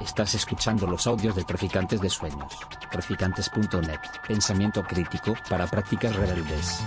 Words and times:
Estás 0.00 0.34
escuchando 0.34 0.86
los 0.86 1.06
audios 1.06 1.36
de 1.36 1.44
Traficantes 1.44 2.00
de 2.00 2.10
Sueños. 2.10 2.52
Traficantes.net. 2.90 4.00
Pensamiento 4.26 4.82
crítico 4.82 5.34
para 5.48 5.66
prácticas 5.66 6.14
rebeldes. 6.16 6.80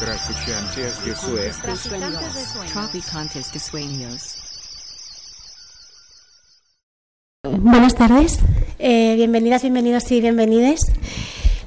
Traficantes 0.00 1.04
de 1.04 1.14
Sueños. 1.14 2.72
Traficantes 2.72 3.52
de 3.52 3.58
Sueños. 3.60 4.38
Buenas 7.44 7.94
tardes, 7.94 8.38
eh, 8.78 9.14
bienvenidas, 9.16 9.62
bienvenidos 9.62 10.10
y 10.12 10.20
bienvenides. 10.20 10.80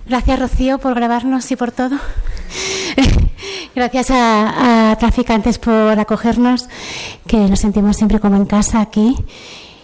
Gracias 0.08 0.40
Rocío 0.40 0.78
por 0.80 0.96
grabarnos 0.96 1.52
y 1.52 1.56
por 1.56 1.72
todo. 1.72 1.98
Gracias 3.76 4.10
a, 4.10 4.92
a, 4.92 4.96
Traficantes 4.96 5.60
por 5.60 6.00
acogernos, 6.00 6.70
que 7.28 7.38
nos 7.38 7.60
sentimos 7.60 7.98
siempre 7.98 8.20
como 8.20 8.38
en 8.38 8.46
casa 8.46 8.80
aquí. 8.80 9.18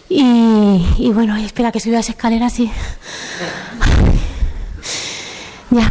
Y, 0.08 0.86
y 0.98 1.12
bueno, 1.14 1.36
espera 1.36 1.72
que 1.72 1.80
suba 1.80 1.98
las 1.98 2.10
escaleras 2.10 2.60
y... 2.60 2.72
Ya. 5.72 5.90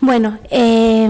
Bueno, 0.00 0.38
eh, 0.50 1.08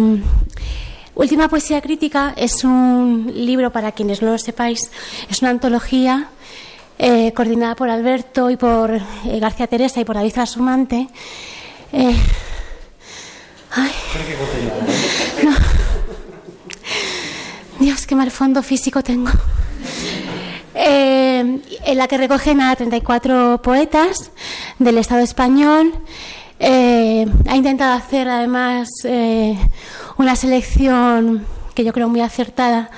Última 1.14 1.48
Poesía 1.48 1.80
Crítica 1.80 2.32
es 2.36 2.64
un 2.64 3.30
libro, 3.34 3.70
para 3.70 3.92
quienes 3.92 4.20
no 4.20 4.32
lo 4.32 4.38
sepáis, 4.38 4.91
es 5.30 5.42
una 5.42 5.50
antología 5.50 6.28
eh, 6.98 7.32
coordinada 7.34 7.77
por 7.77 7.88
Alberto 7.91 8.50
y 8.50 8.56
por 8.56 8.94
eh, 8.94 9.00
García 9.38 9.66
Teresa 9.66 10.00
y 10.00 10.05
por 10.05 10.16
David 10.16 10.32
Trasumante. 10.32 11.08
Eh, 11.92 12.16
ay, 13.70 13.91
no. 15.44 15.83
Dios, 17.84 18.06
qué 18.06 18.14
mal 18.14 18.30
fondo 18.30 18.62
físico 18.62 19.02
tengo. 19.02 19.30
Eh, 20.74 21.60
en 21.84 21.98
la 21.98 22.08
que 22.08 22.16
recogen 22.16 22.62
a 22.62 22.74
34 22.74 23.60
poetas 23.62 24.30
del 24.78 24.96
Estado 24.96 25.20
español. 25.20 25.92
Eh, 26.58 27.26
ha 27.46 27.56
intentado 27.56 27.92
hacer 27.92 28.26
además 28.26 28.88
eh, 29.04 29.58
una 30.16 30.34
selección 30.34 31.44
que 31.74 31.84
yo 31.84 31.92
creo 31.92 32.08
muy 32.08 32.22
acertada, 32.22 32.91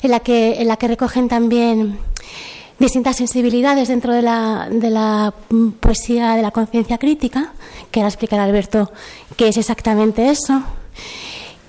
en 0.00 0.10
la 0.10 0.20
que, 0.20 0.88
recogen 0.88 1.28
también 1.28 1.98
distintas 2.78 3.16
sensibilidades 3.16 3.88
dentro 3.88 4.14
de 4.14 4.22
la, 4.22 4.68
de 4.70 4.88
la 4.88 5.34
poesía 5.80 6.34
de 6.34 6.40
la 6.40 6.50
conciencia 6.50 6.96
crítica, 6.96 7.52
que 7.90 8.00
ahora 8.00 8.08
explicará 8.08 8.44
Alberto 8.44 8.90
qué 9.36 9.48
es 9.48 9.58
exactamente 9.58 10.30
eso, 10.30 10.62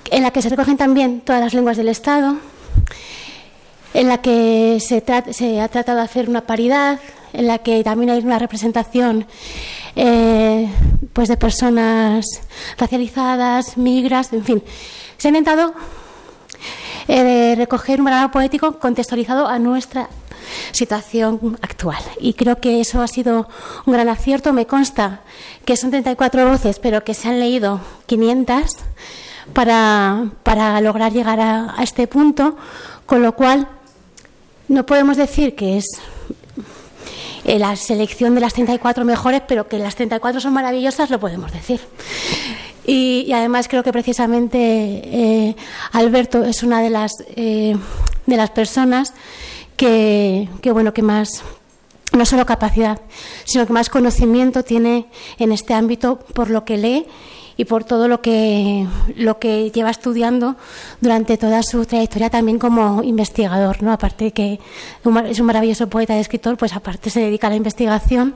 en 0.09 0.23
la 0.23 0.31
que 0.31 0.41
se 0.41 0.47
recogen 0.47 0.78
también 0.78 1.19
todas 1.19 1.41
las 1.41 1.53
lenguas 1.53 1.75
del 1.75 1.89
Estado, 1.89 2.38
en 3.94 4.08
la 4.08 4.22
que 4.22 4.80
se, 4.80 4.97
ha 5.59 5.67
tratado 5.67 5.97
de 5.97 6.03
hacer 6.03 6.30
una 6.30 6.41
paridad, 6.41 7.00
en 7.33 7.47
la 7.47 7.59
que 7.59 7.83
también 7.83 8.09
hay 8.09 8.19
una 8.19 8.39
representación 8.39 9.25
eh, 9.95 10.69
pues 11.13 11.28
de 11.28 11.38
personas 11.38 12.25
racializadas, 12.78 13.78
migras, 13.78 14.33
en 14.33 14.44
fin. 14.44 14.63
Se 15.17 15.28
ha 15.28 15.30
intentado 15.30 15.73
eh, 17.08 17.55
recoger 17.58 18.00
un 18.00 18.05
programa 18.05 18.31
poético 18.31 18.80
contextualizado 18.80 19.47
a 19.47 19.59
nuestra 19.59 20.09
situación 20.72 21.58
actual. 21.61 22.02
Y 22.19 22.33
creo 22.33 22.59
que 22.59 22.81
eso 22.81 23.02
ha 23.02 23.08
sido 23.08 23.47
un 23.85 23.94
gran 23.94 24.09
acierto. 24.09 24.53
Me 24.53 24.67
consta 24.67 25.22
que 25.66 25.78
son 25.78 25.91
34 25.91 26.50
voces, 26.50 26.80
pero 26.80 27.03
que 27.03 27.13
se 27.13 27.30
han 27.30 27.39
leído 27.39 27.81
500 28.08 28.78
para, 29.53 30.31
para 30.44 30.80
lograr 30.81 31.11
llegar 31.11 31.39
a, 31.39 31.75
este 31.81 32.07
punto, 32.07 32.55
con 33.05 33.21
lo 33.21 33.35
cual 33.35 33.67
no 34.67 34.85
podemos 34.85 35.17
decir 35.17 35.55
que 35.55 35.77
es 35.77 35.85
eh, 37.44 37.59
la 37.59 37.75
selección 37.75 38.35
de 38.35 38.41
las 38.41 38.53
34 38.53 39.03
mejores, 39.05 39.41
pero 39.47 39.67
que 39.67 39.77
las 39.77 39.95
34 39.95 40.39
son 40.41 40.53
maravillosas, 40.53 41.09
lo 41.09 41.19
podemos 41.19 41.52
decir. 41.52 41.79
Y, 42.85 43.25
y 43.28 43.34
además 43.34 43.67
creo 43.67 43.84
que 43.84 43.91
precisamente 43.91 44.57
eh, 44.59 45.56
Alberto 45.91 46.44
es 46.44 46.63
una 46.63 46.81
de 46.81 46.90
las, 46.90 47.11
eh, 47.35 47.75
de 48.25 48.38
las 48.38 48.50
personas 48.50 49.13
que, 49.78 50.50
que, 50.61 50.72
bueno, 50.72 50.94
que 50.94 51.01
más 51.01 51.44
no 52.13 52.25
solo 52.25 52.45
capacidad, 52.45 53.00
sino 53.45 53.66
que 53.66 53.73
más 53.73 53.90
conocimiento 53.90 54.63
tiene 54.63 55.07
en 55.38 55.51
este 55.51 55.73
ámbito 55.73 56.19
por 56.19 56.50
lo 56.50 56.66
que 56.66 56.78
lee 56.78 57.07
y 57.61 57.66
por 57.66 57.83
todo 57.83 58.07
lo 58.07 58.22
que, 58.22 58.88
lo 59.16 59.38
que 59.38 59.69
lleva 59.69 59.91
estudiando 59.91 60.55
durante 60.99 61.38
toda 61.38 61.61
su 61.61 61.85
trayectoria 61.85 62.31
también 62.31 62.57
como 62.57 63.03
investigador. 63.03 63.83
¿no? 63.83 63.91
Aparte 63.91 64.25
de 64.25 64.31
que 64.31 64.59
es 65.29 65.39
un 65.39 65.45
maravilloso 65.45 65.88
poeta 65.88 66.17
y 66.17 66.22
escritor, 66.22 66.57
pues 66.57 66.73
aparte 66.73 67.11
se 67.11 67.19
dedica 67.19 67.45
a 67.45 67.49
la 67.51 67.57
investigación 67.57 68.33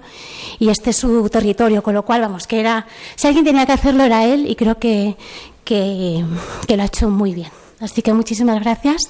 y 0.60 0.70
este 0.70 0.92
es 0.92 0.98
su 0.98 1.28
territorio, 1.30 1.82
con 1.82 1.96
lo 1.96 2.06
cual, 2.06 2.22
vamos, 2.22 2.46
que 2.46 2.60
era, 2.60 2.86
si 3.16 3.26
alguien 3.26 3.44
tenía 3.44 3.66
que 3.66 3.72
hacerlo 3.72 4.04
era 4.04 4.26
él 4.26 4.48
y 4.48 4.56
creo 4.56 4.78
que, 4.78 5.18
que, 5.64 6.24
lo 6.70 6.84
ha 6.84 6.86
hecho 6.86 7.10
muy 7.10 7.34
bien. 7.34 7.50
Así 7.80 8.04
que 8.04 8.14
muchísimas 8.14 8.62
gracias. 8.62 9.10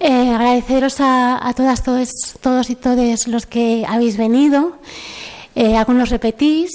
Eh, 0.00 0.30
agradeceros 0.30 0.96
a, 1.00 1.52
todas, 1.54 1.82
todos, 1.82 2.08
todos 2.40 2.70
y 2.70 2.74
todas 2.74 3.28
los 3.28 3.44
que 3.44 3.84
habéis 3.86 4.16
venido. 4.16 4.78
Eh, 5.54 5.76
algunos 5.76 6.08
repetís, 6.08 6.72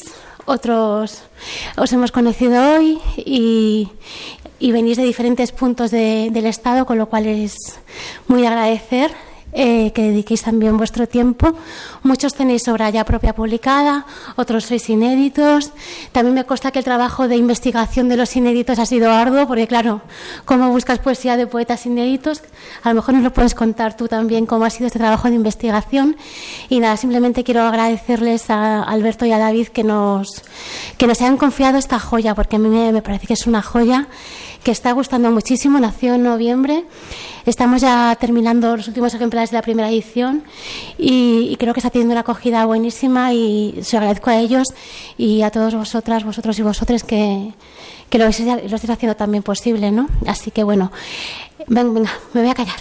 otros 0.50 1.22
os 1.78 1.94
hemos 1.94 2.12
conocido 2.12 2.76
hoy 2.76 3.00
y, 3.18 3.90
venís 4.60 4.98
de 4.98 5.04
diferentes 5.04 5.52
puntos 5.52 5.92
de, 5.92 6.30
del 6.32 6.48
Estado, 6.48 6.86
con 6.86 6.98
lo 6.98 7.08
cual 7.08 7.28
es 7.28 7.56
muy 8.28 8.42
de 8.42 8.48
agradecer. 8.48 9.12
Eh, 9.52 9.92
que 9.94 10.04
dediquéis 10.04 10.44
también 10.44 10.78
vuestro 10.78 11.08
tiempo. 11.08 11.56
Muchos 12.04 12.34
tenéis 12.34 12.68
obra 12.68 12.90
ya 12.90 13.04
propia 13.04 13.34
publicada, 13.34 14.06
otros 14.36 14.66
sois 14.66 14.90
inéditos. 14.90 15.72
También 16.12 16.34
me 16.34 16.46
consta 16.46 16.72
que 16.72 16.80
el 16.80 16.86
trabajo 16.86 17.28
de 17.28 17.36
investigación 17.36 18.10
de 18.10 18.18
los 18.18 18.36
inéditos 18.36 18.80
ha 18.80 18.86
sido 18.86 19.12
arduo, 19.12 19.48
porque 19.48 19.68
claro, 19.68 20.02
cómo 20.46 20.70
buscas 20.70 21.00
poesía 21.00 21.36
de 21.38 21.48
poetas 21.48 21.86
inéditos, 21.86 22.42
a 22.84 22.90
lo 22.90 22.96
mejor 22.96 23.16
nos 23.16 23.24
lo 23.24 23.34
puedes 23.34 23.56
contar 23.56 23.98
tú 23.98 24.08
también 24.08 24.46
cómo 24.46 24.66
ha 24.66 24.70
sido 24.70 24.88
este 24.88 25.00
trabajo 25.00 25.30
de 25.30 25.36
investigación. 25.36 26.16
Y 26.70 26.80
nada, 26.80 26.98
simplemente 26.98 27.44
quiero 27.44 27.62
agradecerles 27.62 28.50
a 28.50 28.84
Alberto 28.84 29.26
y 29.26 29.32
a 29.32 29.38
David 29.38 29.68
que 29.68 29.84
nos, 29.84 30.44
que 30.98 31.08
nos 31.08 31.20
hayan 31.22 31.38
confiado 31.38 31.78
esta 31.78 32.00
joya, 32.00 32.36
porque 32.36 32.56
a 32.56 32.60
mí 32.60 32.70
me, 32.70 33.02
parece 33.02 33.28
que 33.28 33.34
es 33.34 33.48
una 33.48 33.62
joya 33.62 34.08
que 34.64 34.72
está 34.72 34.92
gustando 34.92 35.32
muchísimo, 35.32 35.80
nació 35.80 36.16
en 36.16 36.24
noviembre. 36.24 36.86
Estamos 37.46 37.82
ya 37.82 38.16
terminando 38.20 38.76
los 38.76 38.88
últimos 38.88 39.14
ejemplares 39.14 39.52
de 39.52 39.58
la 39.58 39.62
primera 39.62 39.90
edición 39.90 40.44
y, 40.98 41.48
y, 41.50 41.56
creo 41.56 41.74
que 41.74 41.82
está 41.90 41.94
teniendo 41.94 42.14
una 42.14 42.22
acogida 42.22 42.66
buenísima 42.66 43.34
y 43.34 43.80
se 43.82 43.98
agradezco 43.98 44.30
a 44.30 44.38
ellos 44.38 44.68
y 45.18 45.42
a 45.42 45.50
todos 45.50 45.74
vosotras, 45.74 46.24
vosotros 46.24 46.60
y 46.60 46.62
vosotros 46.62 47.04
que, 47.04 47.52
lo, 48.12 48.26
estéis, 48.26 48.48
lo 48.48 48.76
estéis 48.76 48.92
haciendo 48.92 49.16
también 49.16 49.42
posible, 49.42 49.90
¿no? 49.92 50.08
Así 50.28 50.52
que 50.52 50.64
bueno, 50.64 50.92
venga, 51.66 51.92
venga, 51.92 52.12
me 52.34 52.42
voy 52.42 52.50
a 52.52 52.54
callar 52.54 52.76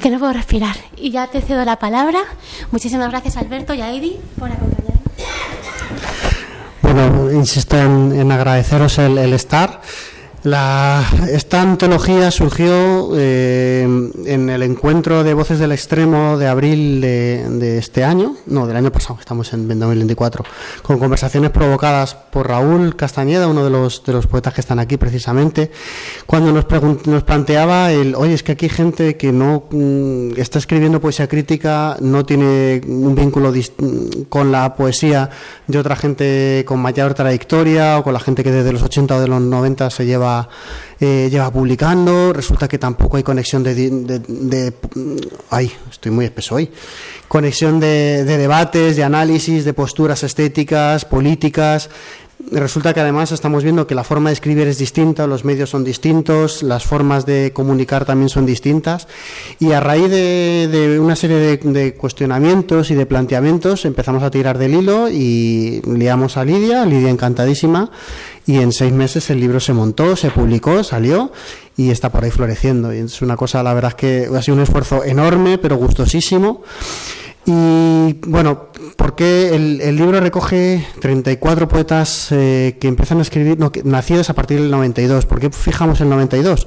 que 0.00 0.10
no 0.10 0.20
puedo 0.20 0.32
respirar. 0.32 0.76
Y 0.96 1.10
ya 1.10 1.26
te 1.26 1.40
cedo 1.40 1.64
la 1.64 1.80
palabra. 1.80 2.20
Muchísimas 2.70 3.10
gracias 3.10 3.36
Alberto 3.36 3.74
y 3.74 3.80
a 3.80 3.90
por 4.38 4.52
acompañarnos. 4.52 4.98
Bueno, 6.82 7.32
insisto 7.32 7.76
en, 7.76 8.30
agradeceros 8.30 8.98
el 8.98 9.32
estar. 9.32 9.80
La, 10.44 11.04
esta 11.32 11.60
antología 11.60 12.30
surgió 12.30 13.10
eh, 13.16 13.82
en 14.24 14.50
el 14.50 14.62
encuentro 14.62 15.24
de 15.24 15.34
Voces 15.34 15.58
del 15.58 15.72
Extremo 15.72 16.38
de 16.38 16.46
abril 16.46 17.00
de, 17.00 17.44
de, 17.50 17.78
este 17.78 18.04
año, 18.04 18.36
no, 18.46 18.68
del 18.68 18.76
año 18.76 18.92
pasado, 18.92 19.18
estamos 19.18 19.52
en 19.52 19.66
2024, 19.66 20.44
con 20.82 21.00
conversaciones 21.00 21.50
provocadas 21.50 22.14
por 22.14 22.46
Raúl 22.46 22.94
Castañeda, 22.94 23.48
uno 23.48 23.64
de 23.64 23.70
los, 23.70 24.04
de 24.04 24.12
los 24.12 24.28
poetas 24.28 24.54
que 24.54 24.60
están 24.60 24.78
aquí 24.78 24.96
precisamente, 24.96 25.72
cuando 26.24 26.52
nos, 26.52 26.66
nos 27.06 27.24
planteaba 27.24 27.90
el, 27.90 28.14
oye, 28.14 28.34
es 28.34 28.44
que 28.44 28.52
aquí 28.52 28.68
gente 28.68 29.16
que 29.16 29.32
no 29.32 29.64
mm, 29.70 30.38
está 30.38 30.60
escribiendo 30.60 31.00
poesía 31.00 31.26
crítica, 31.26 31.96
no 32.00 32.24
tiene 32.24 32.80
un 32.86 33.16
vínculo 33.16 33.52
con 34.28 34.52
la 34.52 34.76
poesía 34.76 35.30
de 35.66 35.78
otra 35.78 35.96
gente 35.96 36.64
con 36.64 36.78
mayor 36.78 37.14
trayectoria 37.14 37.98
o 37.98 38.04
con 38.04 38.12
la 38.12 38.20
gente 38.20 38.44
que 38.44 38.52
desde 38.52 38.72
los 38.72 38.82
80 38.82 39.16
o 39.16 39.20
de 39.20 39.26
los 39.26 39.40
90 39.40 39.90
se 39.90 40.06
lleva 40.06 40.27
eh, 41.00 41.28
lleva 41.30 41.50
publicando, 41.50 42.32
resulta 42.32 42.68
que 42.68 42.78
tampoco 42.78 43.16
hay 43.16 43.22
conexión 43.22 43.62
de, 43.62 43.74
de, 43.74 44.18
de, 44.18 44.72
ay, 45.50 45.72
estoy 45.90 46.12
muy 46.12 46.24
espeso 46.24 46.56
hoy, 46.56 46.70
conexión 47.28 47.80
de, 47.80 48.24
de 48.24 48.38
debates, 48.38 48.96
de 48.96 49.04
análisis, 49.04 49.64
de 49.64 49.72
posturas 49.74 50.22
estéticas, 50.22 51.04
políticas, 51.04 51.90
Resulta 52.52 52.94
que 52.94 53.00
además 53.00 53.32
estamos 53.32 53.64
viendo 53.64 53.88
que 53.88 53.96
la 53.96 54.04
forma 54.04 54.30
de 54.30 54.34
escribir 54.34 54.68
es 54.68 54.78
distinta, 54.78 55.26
los 55.26 55.44
medios 55.44 55.70
son 55.70 55.82
distintos, 55.82 56.62
las 56.62 56.84
formas 56.84 57.26
de 57.26 57.52
comunicar 57.52 58.04
también 58.04 58.28
son 58.28 58.46
distintas. 58.46 59.08
Y 59.58 59.72
a 59.72 59.80
raíz 59.80 60.08
de, 60.08 60.98
una 61.00 61.16
serie 61.16 61.58
de, 61.58 61.94
cuestionamientos 61.94 62.92
y 62.92 62.94
de 62.94 63.06
planteamientos 63.06 63.84
empezamos 63.84 64.22
a 64.22 64.30
tirar 64.30 64.56
del 64.56 64.74
hilo 64.74 65.08
y 65.10 65.82
liamos 65.84 66.36
a 66.36 66.44
Lidia, 66.44 66.84
Lidia 66.86 67.10
encantadísima 67.10 67.90
y 68.48 68.56
en 68.60 68.72
seis 68.72 68.94
meses 68.94 69.28
el 69.28 69.40
libro 69.40 69.60
se 69.60 69.74
montó, 69.74 70.16
se 70.16 70.30
publicó, 70.30 70.82
salió 70.82 71.30
y 71.76 71.90
está 71.90 72.10
por 72.10 72.24
ahí 72.24 72.30
floreciendo. 72.30 72.94
Y 72.94 73.00
es 73.00 73.20
una 73.20 73.36
cosa, 73.36 73.62
la 73.62 73.74
verdad 73.74 73.90
es 73.90 73.94
que 73.94 74.28
ha 74.34 74.40
sido 74.40 74.56
un 74.56 74.62
esfuerzo 74.62 75.04
enorme, 75.04 75.58
pero 75.58 75.76
gustosísimo. 75.76 76.62
Y 77.44 78.14
bueno, 78.26 78.68
porque 78.96 79.54
el, 79.54 79.82
el 79.82 79.96
libro 79.96 80.18
recoge 80.18 80.86
34 80.98 81.68
poetas 81.68 82.28
eh, 82.30 82.78
que 82.80 82.88
empiezan 82.88 83.18
a 83.18 83.22
escribir, 83.22 83.58
no, 83.58 83.70
nacidos 83.84 84.30
a 84.30 84.34
partir 84.34 84.62
del 84.62 84.70
92. 84.70 85.26
¿Por 85.26 85.40
qué 85.40 85.50
fijamos 85.50 86.00
el 86.00 86.08
92? 86.08 86.66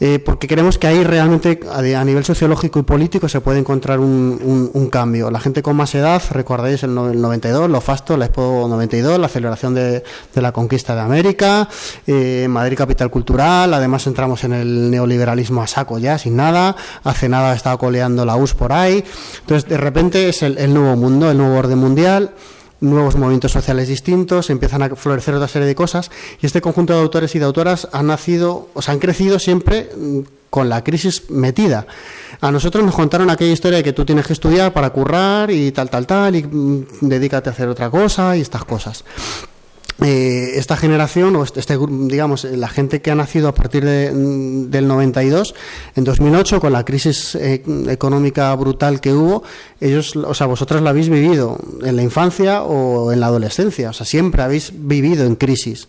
Eh, 0.00 0.18
porque 0.18 0.48
creemos 0.48 0.78
que 0.78 0.86
ahí 0.86 1.04
realmente 1.04 1.60
a, 1.70 2.04
nivel 2.04 2.24
sociológico 2.24 2.78
y 2.78 2.82
político 2.82 3.28
se 3.28 3.40
puede 3.40 3.58
encontrar 3.58 4.00
un, 4.00 4.88
cambio. 4.90 5.30
La 5.30 5.40
gente 5.40 5.62
con 5.62 5.76
más 5.76 5.94
edad, 5.94 6.22
recordáis 6.30 6.82
el, 6.82 6.94
92, 6.94 7.70
lo 7.70 7.80
Fasto, 7.80 8.16
la 8.16 8.26
Expo 8.26 8.66
92, 8.68 9.18
la 9.18 9.28
celebración 9.28 9.74
de, 9.74 10.02
la 10.34 10.52
conquista 10.52 10.94
de 10.94 11.00
América, 11.00 11.68
eh, 12.06 12.46
Madrid 12.48 12.76
capital 12.76 13.10
cultural, 13.10 13.72
además 13.72 14.06
entramos 14.06 14.44
en 14.44 14.52
el 14.52 14.90
neoliberalismo 14.90 15.62
a 15.62 15.66
saco 15.66 15.98
ya, 15.98 16.18
sin 16.18 16.36
nada, 16.36 16.76
hace 17.02 17.28
nada 17.28 17.54
estaba 17.54 17.78
coleando 17.78 18.24
la 18.24 18.36
US 18.36 18.54
por 18.54 18.72
ahí, 18.72 19.02
entonces 19.40 19.68
de 19.68 19.76
repente 19.78 20.28
es 20.28 20.42
el, 20.42 20.58
el 20.58 20.74
nuevo 20.74 20.96
mundo, 20.96 21.30
el 21.30 21.38
nuevo 21.38 21.56
orden 21.56 21.78
mundial 21.78 22.32
nuevos 22.84 23.16
movimientos 23.16 23.52
sociales 23.52 23.88
distintos, 23.88 24.50
empiezan 24.50 24.82
a 24.82 24.94
florecer 24.96 25.34
otra 25.34 25.48
serie 25.48 25.66
de 25.66 25.74
cosas 25.74 26.10
y 26.40 26.46
este 26.46 26.60
conjunto 26.60 26.92
de 26.92 27.00
autores 27.00 27.34
y 27.34 27.38
de 27.38 27.44
autoras 27.44 27.88
han 27.92 28.06
nacido, 28.06 28.68
o 28.74 28.82
sea, 28.82 28.94
han 28.94 29.00
crecido 29.00 29.38
siempre 29.38 29.90
mm, 29.96 30.20
con 30.50 30.68
la 30.68 30.84
crisis 30.84 31.30
metida. 31.30 31.86
A 32.40 32.50
nosotros 32.50 32.84
nos 32.84 32.94
contaron 32.94 33.30
aquella 33.30 33.52
historia 33.52 33.78
de 33.78 33.84
que 33.84 33.92
tú 33.92 34.04
tienes 34.04 34.26
que 34.26 34.34
estudiar 34.34 34.72
para 34.72 34.90
currar 34.90 35.50
y 35.50 35.72
tal, 35.72 35.90
tal, 35.90 36.06
tal, 36.06 36.36
y 36.36 36.42
mm, 36.42 36.86
dedícate 37.00 37.48
a 37.48 37.52
hacer 37.52 37.68
otra 37.68 37.90
cosa 37.90 38.36
y 38.36 38.40
estas 38.40 38.64
cosas. 38.64 39.04
Eh, 40.02 40.54
esta 40.56 40.76
generación, 40.76 41.36
o 41.36 41.44
este, 41.44 41.60
este 41.60 41.78
digamos, 41.78 42.42
la 42.44 42.68
gente 42.68 43.00
que 43.00 43.12
ha 43.12 43.14
nacido 43.14 43.46
a 43.46 43.54
partir 43.54 43.84
de, 43.84 44.10
mm, 44.12 44.70
del 44.70 44.88
92, 44.88 45.54
en 45.94 46.02
2008, 46.02 46.60
con 46.60 46.72
la 46.72 46.84
crisis 46.84 47.36
eh, 47.36 47.62
económica 47.88 48.52
brutal 48.56 49.00
que 49.00 49.12
hubo, 49.12 49.44
ellos, 49.80 50.16
o 50.16 50.34
sea, 50.34 50.48
vosotras 50.48 50.82
la 50.82 50.90
habéis 50.90 51.08
vivido 51.08 51.58
en 51.84 51.94
la 51.94 52.02
infancia 52.02 52.64
o 52.64 53.12
en 53.12 53.20
la 53.20 53.26
adolescencia, 53.26 53.90
o 53.90 53.92
sea, 53.92 54.04
siempre 54.04 54.42
habéis 54.42 54.72
vivido 54.74 55.26
en 55.26 55.36
crisis. 55.36 55.86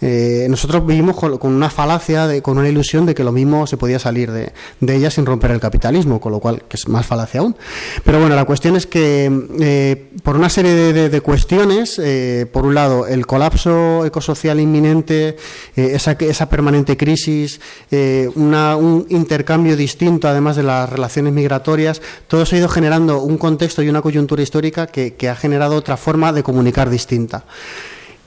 Eh, 0.00 0.46
nosotros 0.50 0.86
vivimos 0.86 1.16
con, 1.16 1.38
una 1.42 1.70
falacia, 1.70 2.26
de, 2.26 2.42
con 2.42 2.58
una 2.58 2.68
ilusión 2.68 3.06
de 3.06 3.14
que 3.14 3.24
lo 3.24 3.32
mismo 3.32 3.66
se 3.66 3.76
podía 3.76 3.98
salir 3.98 4.30
de, 4.30 4.52
ella 4.80 5.10
sin 5.10 5.26
romper 5.26 5.50
el 5.50 5.60
capitalismo, 5.60 6.20
con 6.20 6.32
lo 6.32 6.40
cual 6.40 6.62
que 6.68 6.76
es 6.76 6.88
más 6.88 7.06
falacia 7.06 7.40
aún. 7.40 7.56
Pero 8.04 8.20
bueno, 8.20 8.36
la 8.36 8.44
cuestión 8.44 8.76
es 8.76 8.86
que 8.86 9.30
eh, 9.60 10.10
por 10.22 10.36
una 10.36 10.48
serie 10.48 10.74
de, 10.74 11.20
cuestiones, 11.20 11.98
eh, 11.98 12.46
por 12.52 12.66
un 12.66 12.74
lado, 12.74 13.06
el 13.06 13.26
colapso 13.26 14.04
ecosocial 14.04 14.60
inminente, 14.60 15.36
esa, 15.74 16.12
esa 16.12 16.48
permanente 16.48 16.96
crisis, 16.96 17.60
un 17.90 19.06
intercambio 19.08 19.76
distinto, 19.76 20.28
además 20.28 20.56
de 20.56 20.62
las 20.62 20.90
relaciones 20.90 21.32
migratorias, 21.32 22.02
todo 22.28 22.44
se 22.46 22.56
ha 22.56 22.58
ido 22.60 22.68
generando 22.68 23.20
un 23.22 23.38
contexto 23.38 23.82
y 23.82 23.88
una 23.88 24.02
coyuntura 24.02 24.42
histórica 24.42 24.86
que 24.86 25.28
ha 25.28 25.36
generado 25.36 25.74
otra 25.74 25.96
forma 25.96 26.32
de 26.32 26.42
comunicar 26.42 26.90
distinta. 26.90 27.44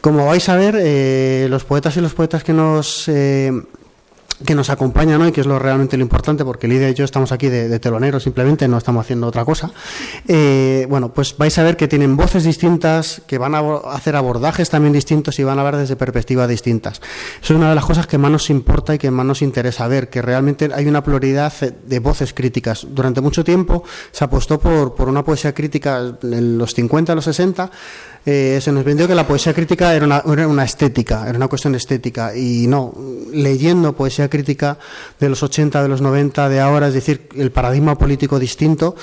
Como 0.02 0.26
vais 0.26 0.48
a 0.48 0.56
ver, 0.56 0.78
eh, 0.80 1.48
los 1.50 1.66
poetas 1.66 1.98
y 1.98 2.02
los 2.02 2.14
poetas 2.14 2.44
que 2.44 2.54
nos 2.54 3.08
eh, 3.10 3.52
que 4.46 4.56
nos 4.56 4.70
acompañan 4.70 5.22
hoy, 5.22 5.32
que 5.32 5.42
es 5.42 5.48
lo 5.48 5.60
realmente 5.60 5.98
lo 5.98 6.04
importante, 6.04 6.46
porque 6.46 6.68
Lidia 6.68 6.90
y 6.90 6.94
yo 6.94 7.06
estamos 7.06 7.32
aquí 7.32 7.50
de, 7.50 7.80
teloneros, 7.80 8.24
simplemente 8.24 8.68
no 8.68 8.78
estamos 8.78 9.06
haciendo 9.06 9.28
otra 9.28 9.46
cosa. 9.46 9.72
Eh, 10.28 10.86
bueno, 10.90 11.14
pues 11.14 11.36
vais 11.38 11.58
a 11.58 11.64
ver 11.64 11.78
que 11.78 11.88
tienen 11.88 12.16
voces 12.16 12.44
distintas, 12.44 13.22
que 13.28 13.38
van 13.38 13.56
a 13.56 13.62
hacer 13.92 14.16
abordajes 14.16 14.70
también 14.70 14.94
distintos 14.94 15.40
y 15.40 15.44
van 15.44 15.58
a 15.58 15.62
hablar 15.62 15.78
desde 15.78 15.96
perspectivas 15.96 16.48
distintas. 16.48 17.02
Eso 17.42 17.54
es 17.54 17.58
una 17.58 17.70
de 17.70 17.76
las 17.76 17.86
cosas 17.86 18.08
que 18.08 18.18
más 18.18 18.32
nos 18.32 18.50
importa 18.50 18.96
y 18.96 18.98
que 18.98 19.12
más 19.12 19.26
nos 19.26 19.42
interesa 19.42 19.88
ver, 19.88 20.10
que 20.10 20.22
realmente 20.22 20.70
hay 20.74 20.88
una 20.88 21.04
pluralidad 21.04 21.54
de 21.54 22.00
voces 22.00 22.34
críticas. 22.34 22.88
Durante 22.90 23.22
mucho 23.22 23.44
tiempo 23.44 23.84
se 24.12 24.24
apostó 24.24 24.60
por, 24.60 24.96
por 24.96 25.10
una 25.10 25.24
poesía 25.24 25.54
crítica 25.54 26.18
en 26.22 26.58
los 26.58 26.74
50, 26.74 27.16
los 27.16 27.26
60, 27.26 27.72
eh, 28.26 28.60
se 28.62 28.72
nos 28.72 28.84
vendió 28.84 29.08
que 29.08 29.16
la 29.16 29.26
poesía 29.26 29.54
crítica 29.54 29.96
era 29.96 30.06
una, 30.06 30.22
era 30.32 30.48
una, 30.48 30.64
estética, 30.64 31.28
era 31.28 31.38
una 31.38 31.48
cuestión 31.48 31.76
estética. 31.76 32.36
Y 32.36 32.68
no, 32.68 32.94
leyendo 33.34 33.94
poesía 33.94 34.29
crítica 34.30 34.78
de 35.20 35.30
los 35.30 35.44
80, 35.44 35.82
de 35.82 35.90
los 35.90 36.02
90, 36.02 36.50
de 36.50 36.60
ahora, 36.60 36.88
es 36.88 36.94
decir, 36.94 37.30
el 37.36 37.52
paradigma 37.52 37.98
político 37.98 38.40
distinto, 38.40 38.96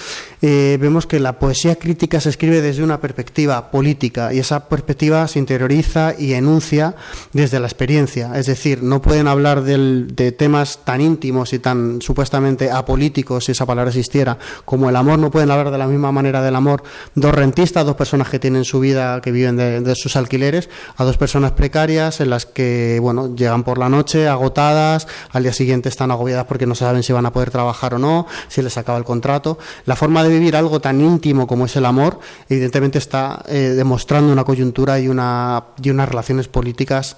eh, 0.43 0.79
vemos 0.81 1.07
que 1.07 1.21
la 1.21 1.39
poesía 1.39 1.77
crítica 1.77 2.21
se 2.21 2.31
escribe 2.31 2.61
desde 2.61 2.83
una 2.83 3.01
perspectiva 3.01 3.71
política 3.71 4.33
y 4.33 4.39
esa 4.39 4.69
perspectiva 4.69 5.27
se 5.29 5.39
interioriza 5.39 6.15
y 6.19 6.35
enuncia 6.35 6.95
desde 7.33 7.61
la 7.61 7.67
experiencia. 7.67 8.33
Es 8.37 8.47
decir, 8.47 8.83
no 8.83 9.03
pueden 9.03 9.29
hablar 9.29 9.63
de 9.63 10.33
temas 10.33 10.85
tan 10.85 11.01
íntimos 11.01 11.53
y 11.53 11.59
tan 11.59 12.01
supuestamente 12.01 12.71
apolíticos, 12.71 13.45
si 13.45 13.53
esa 13.53 13.67
palabra 13.67 13.91
existiera, 13.91 14.39
como 14.65 14.89
el 14.89 14.97
amor, 14.97 15.19
no 15.19 15.31
pueden 15.31 15.51
hablar 15.51 15.71
de 15.71 15.79
la 15.79 15.87
misma 15.87 16.13
manera 16.13 16.43
del 16.43 16.57
amor 16.57 16.83
dos 17.15 17.35
rentistas, 17.35 17.85
dos 17.85 17.97
personas 17.97 18.29
que 18.29 18.39
tienen 18.39 18.65
su 18.65 18.81
vida 18.81 19.21
que 19.21 19.33
viven 19.33 19.57
de, 19.57 19.95
sus 19.97 20.17
alquileres 20.17 20.69
a 20.97 21.05
dos 21.05 21.17
personas 21.17 21.53
precarias 21.53 22.21
en 22.21 22.31
las 22.31 22.47
que 22.47 22.99
bueno 23.01 23.35
llegan 23.35 23.65
por 23.65 23.79
la 23.79 23.89
noche 23.89 24.29
agotadas, 24.29 25.07
al 25.31 25.43
día 25.43 25.53
siguiente 25.53 25.89
están 25.89 26.11
agobiadas 26.11 26.47
porque 26.47 26.67
no 26.67 26.75
saben 26.75 27.03
si 27.03 27.13
van 27.13 27.27
a 27.27 27.33
poder 27.33 27.51
trabajar 27.51 27.95
o 27.95 27.99
no, 27.99 28.27
si 28.49 28.63
les 28.63 28.77
acaba 28.77 28.99
el 28.99 29.05
contrato. 29.05 29.59
La 29.85 29.97
forma 29.97 30.23
de 30.23 30.31
vivir 30.31 30.57
algo 30.57 30.81
tan 30.81 31.01
íntimo 31.01 31.47
como 31.47 31.67
es 31.67 31.77
el 31.77 31.85
amor, 31.85 32.21
evidentemente 32.49 32.99
está 32.99 33.43
eh, 33.49 33.75
demostrando 33.77 34.33
una 34.33 34.45
coyuntura 34.45 34.99
y, 34.99 35.09
una, 35.09 35.65
y 35.83 35.91
unas 35.91 36.09
relaciones 36.09 36.49
políticas 36.49 37.17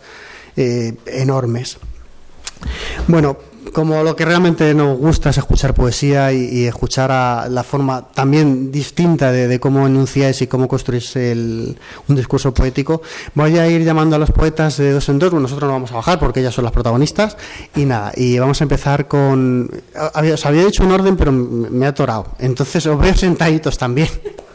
eh, 0.56 0.96
enormes. 1.06 1.78
Bueno, 3.06 3.38
como 3.72 4.02
lo 4.02 4.16
que 4.16 4.24
realmente 4.24 4.74
nos 4.74 4.98
gusta 4.98 5.30
es 5.30 5.38
escuchar 5.38 5.74
poesía 5.74 6.32
y, 6.32 6.66
escuchar 6.66 7.10
a 7.10 7.48
la 7.48 7.62
forma 7.62 8.08
también 8.08 8.70
distinta 8.70 9.32
de, 9.32 9.60
cómo 9.60 9.86
enunciáis 9.86 10.40
y 10.42 10.46
cómo 10.46 10.68
construís 10.68 11.14
un 11.16 11.76
discurso 12.16 12.52
poético, 12.52 13.02
voy 13.34 13.58
a 13.58 13.66
ir 13.68 13.84
llamando 13.84 14.16
a 14.16 14.18
los 14.18 14.30
poetas 14.30 14.76
de 14.76 14.92
dos 14.92 15.08
en 15.08 15.18
dos, 15.18 15.32
nosotros 15.32 15.68
no 15.68 15.74
vamos 15.74 15.92
a 15.92 15.96
bajar 15.96 16.18
porque 16.18 16.40
ellas 16.40 16.54
son 16.54 16.64
las 16.64 16.72
protagonistas, 16.72 17.36
y 17.74 17.84
nada, 17.84 18.12
y 18.16 18.38
vamos 18.38 18.60
a 18.60 18.64
empezar 18.64 19.08
con... 19.08 19.70
os 20.14 20.46
había 20.46 20.64
dicho 20.64 20.84
un 20.84 20.92
orden, 20.92 21.16
pero 21.16 21.32
me 21.32 21.86
ha 21.86 21.90
atorado, 21.90 22.26
entonces 22.38 22.84
os 22.86 22.98
veo 22.98 23.14
sentaditos 23.16 23.78
también. 23.78 24.08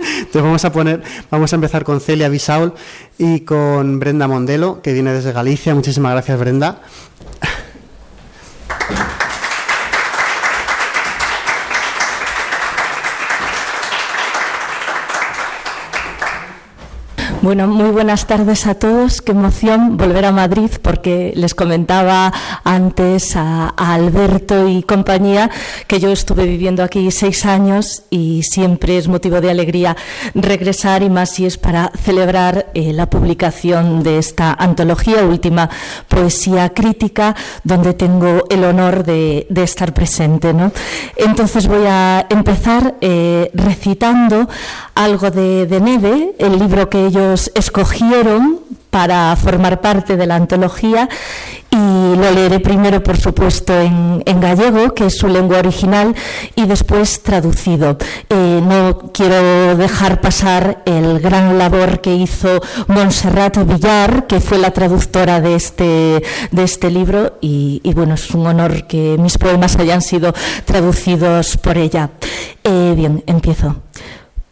Entonces 0.04 0.44
vamos 0.44 0.66
a 0.66 0.71
poner, 0.71 1.01
vamos 1.31 1.54
a 1.54 1.56
empezar 1.56 1.83
con 1.83 2.01
Celia 2.01 2.27
Bisaul 2.30 2.74
y 3.18 3.42
con 3.42 4.00
Brenda 4.00 4.27
Mondelo, 4.27 4.81
que 4.81 4.92
viene 4.94 5.13
desde 5.13 5.31
Galicia. 5.31 5.74
Muchísimas 5.74 6.12
gracias, 6.12 6.39
Brenda. 6.39 6.81
Bueno, 17.44 17.68
muy 17.68 17.92
buenas 17.92 18.26
tardes 18.26 18.66
a 18.68 18.76
todos. 18.76 19.21
Qué 19.21 19.33
emoción 19.33 19.97
volver 19.97 20.23
a 20.23 20.31
Madrid 20.31 20.71
porque 20.81 21.33
les 21.35 21.54
comentaba 21.54 22.31
antes 22.64 23.35
a, 23.35 23.68
Alberto 23.68 24.69
y 24.69 24.81
compañía 24.81 25.52
que 25.88 26.00
yo 26.00 26.09
estuve 26.14 26.45
viviendo 26.45 26.83
aquí 26.83 27.12
seis 27.12 27.45
años 27.45 28.04
y 28.09 28.44
siempre 28.44 28.97
es 28.97 29.09
motivo 29.09 29.42
de 29.42 29.52
alegría 29.52 29.97
regresar 30.33 31.04
y 31.04 31.09
más 31.09 31.31
si 31.31 31.45
es 31.45 31.57
para 31.57 31.92
celebrar 32.02 32.68
eh, 32.76 32.94
la 32.94 33.09
publicación 33.09 34.04
de 34.04 34.19
esta 34.19 34.54
antología 34.54 35.26
última 35.26 35.69
poesía 36.07 36.69
crítica 36.69 37.35
donde 37.66 37.94
tengo 37.94 38.45
el 38.50 38.64
honor 38.64 39.04
de, 39.04 39.47
estar 39.54 39.94
presente. 39.94 40.54
¿no? 40.54 40.71
Entonces 41.18 41.68
voy 41.68 41.88
a 41.88 42.26
empezar 42.30 42.95
eh, 43.02 43.52
recitando 43.54 44.47
algo 44.95 45.30
de, 45.30 45.66
de 45.66 45.81
Neve, 45.81 46.35
el 46.40 46.57
libro 46.57 46.90
que 46.90 47.07
escogieron 47.33 48.59
para 48.94 49.35
formar 49.35 49.81
parte 49.81 50.18
de 50.18 50.28
la 50.28 50.35
antología 50.35 51.09
y 51.71 52.16
lo 52.16 52.31
leeré 52.31 52.59
primero, 52.59 53.02
por 53.02 53.18
supuesto, 53.18 53.73
en, 53.73 54.21
gallego, 54.40 54.94
que 54.94 55.07
es 55.07 55.18
su 55.18 55.28
lengua 55.28 55.57
original, 55.57 56.13
y 56.56 56.68
después 56.68 57.23
traducido. 57.23 57.97
Eh, 58.30 58.61
no 58.63 59.11
quiero 59.11 59.75
dejar 59.75 60.21
pasar 60.21 60.83
el 60.85 61.19
gran 61.19 61.57
labor 61.57 62.02
que 62.02 62.13
hizo 62.13 62.61
Montserrat 62.87 63.57
Villar, 63.66 64.28
que 64.28 64.40
fue 64.40 64.59
la 64.59 64.69
traductora 64.69 65.42
de 65.42 65.56
este, 65.56 66.23
de 66.52 66.63
este 66.63 66.92
libro, 66.92 67.40
y, 67.42 67.81
bueno, 67.95 68.13
es 68.13 68.30
un 68.30 68.45
honor 68.45 68.85
que 68.85 69.18
mis 69.18 69.40
poemas 69.40 69.75
hayan 69.78 70.04
sido 70.04 70.33
traducidos 70.66 71.57
por 71.57 71.80
ella. 71.80 72.11
Eh, 72.63 72.94
bien, 72.95 73.23
empiezo 73.25 73.78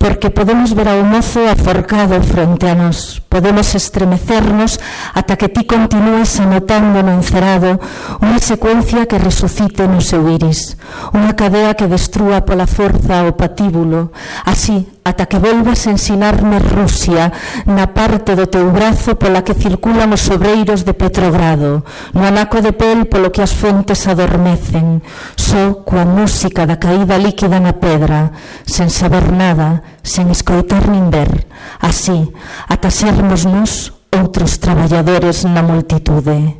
porque 0.01 0.31
podemos 0.31 0.73
ver 0.73 0.89
a 0.89 0.95
un 0.95 1.09
mozo 1.11 1.47
aforcado 1.47 2.21
frente 2.23 2.67
a 2.67 2.75
nos, 2.75 3.20
podemos 3.31 3.73
estremecernos 3.79 4.75
ata 5.15 5.39
que 5.39 5.47
ti 5.47 5.63
continúes 5.63 6.35
anotando 6.43 6.99
no 6.99 7.15
encerado 7.15 7.79
unha 8.19 8.43
secuencia 8.43 9.07
que 9.07 9.15
resucite 9.15 9.87
no 9.87 10.03
seu 10.03 10.27
iris, 10.27 10.75
unha 11.15 11.31
cadea 11.31 11.71
que 11.71 11.87
destrúa 11.87 12.43
pola 12.43 12.67
forza 12.67 13.23
o 13.23 13.31
patíbulo, 13.31 14.11
así 14.43 14.83
ata 15.07 15.25
que 15.31 15.39
volvas 15.39 15.87
a 15.87 15.95
ensinarme 15.95 16.59
Rusia 16.59 17.31
na 17.65 17.87
parte 17.95 18.35
do 18.35 18.51
teu 18.51 18.67
brazo 18.69 19.15
pola 19.15 19.47
que 19.47 19.55
circulan 19.55 20.11
os 20.11 20.27
obreiros 20.27 20.83
de 20.83 20.91
Petrogrado, 20.91 21.87
no 22.11 22.27
anaco 22.27 22.59
de 22.59 22.75
pel 22.75 23.07
polo 23.07 23.31
que 23.31 23.39
as 23.39 23.55
fontes 23.55 24.11
adormecen, 24.11 24.99
só 25.39 25.81
coa 25.87 26.03
música 26.03 26.67
da 26.67 26.75
caída 26.75 27.15
líquida 27.15 27.63
na 27.63 27.79
pedra, 27.79 28.35
sen 28.67 28.91
saber 28.91 29.31
nada, 29.31 29.81
sen 30.03 30.29
escoitar 30.33 30.89
nin 30.89 31.09
ver, 31.13 31.47
así, 31.79 32.33
ata 32.67 32.89
sermos 32.89 33.45
nos 33.45 33.93
outros 34.11 34.59
traballadores 34.59 35.47
na 35.47 35.63
multitude. 35.63 36.59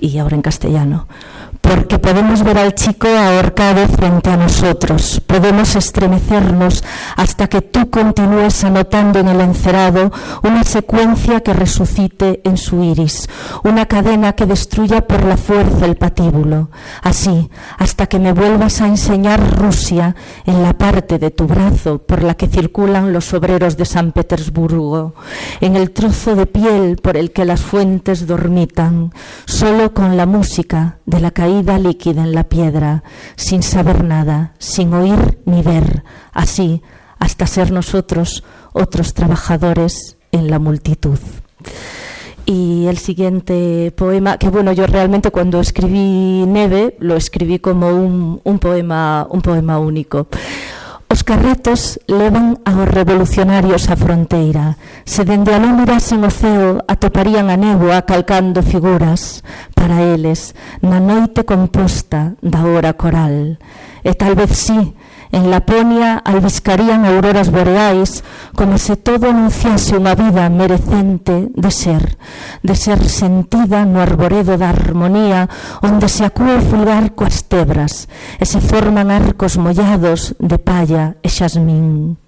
E 0.00 0.08
agora 0.16 0.36
en 0.38 0.42
castellano. 0.42 1.04
Porque 1.60 1.98
podemos 1.98 2.42
ver 2.42 2.58
al 2.58 2.74
chico 2.74 3.06
ahorcado 3.06 3.86
frente 3.88 4.30
a 4.30 4.36
nosotros, 4.36 5.20
podemos 5.26 5.76
estremecernos 5.76 6.82
hasta 7.16 7.48
que 7.48 7.60
tú 7.60 7.90
continúes 7.90 8.64
anotando 8.64 9.18
en 9.18 9.28
el 9.28 9.40
encerado 9.40 10.10
una 10.42 10.64
secuencia 10.64 11.40
que 11.40 11.52
resucite 11.52 12.40
en 12.44 12.56
su 12.56 12.82
iris, 12.82 13.28
una 13.62 13.86
cadena 13.86 14.32
que 14.32 14.46
destruya 14.46 15.06
por 15.06 15.24
la 15.24 15.36
fuerza 15.36 15.84
el 15.84 15.96
patíbulo, 15.96 16.70
así 17.02 17.50
hasta 17.78 18.06
que 18.06 18.18
me 18.18 18.32
vuelvas 18.32 18.80
a 18.80 18.86
enseñar 18.86 19.58
Rusia 19.58 20.16
en 20.46 20.62
la 20.62 20.72
parte 20.72 21.18
de 21.18 21.30
tu 21.30 21.46
brazo 21.46 21.98
por 21.98 22.22
la 22.22 22.34
que 22.34 22.48
circulan 22.48 23.12
los 23.12 23.32
obreros 23.34 23.76
de 23.76 23.84
San 23.84 24.12
Petersburgo, 24.12 25.14
en 25.60 25.76
el 25.76 25.90
trozo 25.90 26.34
de 26.36 26.46
piel 26.46 26.96
por 26.96 27.16
el 27.16 27.32
que 27.32 27.44
las 27.44 27.60
fuentes 27.60 28.26
dormitan, 28.26 29.12
solo 29.44 29.92
con 29.92 30.16
la 30.16 30.26
música 30.26 30.98
de 31.06 31.20
la 31.20 31.30
caída 31.30 31.49
caída 31.50 31.80
líquida 31.80 32.22
en 32.22 32.32
la 32.32 32.44
piedra, 32.44 33.02
sin 33.34 33.64
saber 33.64 34.04
nada, 34.04 34.52
sin 34.58 34.94
oír 34.94 35.40
ni 35.46 35.62
ver, 35.62 36.04
así 36.32 36.80
hasta 37.18 37.46
ser 37.48 37.72
nosotros 37.72 38.44
otros 38.72 39.14
trabajadores 39.14 40.16
en 40.30 40.48
la 40.48 40.60
multitud. 40.60 41.18
Y 42.46 42.86
el 42.86 42.98
siguiente 42.98 43.92
poema, 43.96 44.38
que 44.38 44.48
bueno, 44.48 44.72
yo 44.72 44.86
realmente 44.86 45.32
cuando 45.32 45.60
escribí 45.60 46.46
Neve 46.46 46.96
lo 47.00 47.16
escribí 47.16 47.58
como 47.58 47.88
un, 47.88 48.40
un 48.44 48.58
poema, 48.60 49.26
un 49.28 49.42
poema 49.42 49.80
único. 49.80 50.28
Os 51.10 51.26
carretos 51.26 51.98
levan 52.06 52.62
aos 52.62 52.86
revolucionarios 52.86 53.90
á 53.90 53.98
fronteira. 53.98 54.78
Se 55.02 55.26
dende 55.26 55.50
aló 55.50 55.74
mirasen 55.74 56.22
o 56.22 56.30
ceo, 56.30 56.86
atoparían 56.86 57.50
a 57.50 57.58
néboa 57.58 58.06
calcando 58.06 58.62
figuras 58.62 59.42
para 59.74 60.06
eles 60.06 60.54
na 60.78 61.02
noite 61.02 61.42
composta 61.42 62.38
da 62.38 62.62
hora 62.62 62.94
coral. 62.94 63.58
E 64.06 64.14
tal 64.14 64.38
vez 64.38 64.54
sí, 64.54 64.94
En 65.32 65.50
Laponia 65.50 66.18
albiscarían 66.18 67.06
auroras 67.06 67.50
boreais 67.54 68.24
como 68.58 68.78
se 68.78 68.98
todo 68.98 69.30
anunciase 69.30 69.94
unha 69.94 70.18
vida 70.18 70.50
merecente 70.50 71.46
de 71.54 71.70
ser, 71.70 72.18
de 72.66 72.74
ser 72.74 72.98
sentida 73.06 73.86
no 73.86 74.02
arboredo 74.02 74.58
da 74.58 74.74
armonía 74.74 75.46
onde 75.86 76.10
se 76.10 76.26
acúa 76.26 76.58
o 76.58 76.66
fulgar 76.66 77.14
coas 77.14 77.46
tebras 77.46 78.10
e 78.42 78.44
se 78.44 78.58
forman 78.58 79.14
arcos 79.14 79.54
mollados 79.54 80.34
de 80.42 80.58
palla 80.58 81.14
e 81.22 81.30
xasmín. 81.30 82.18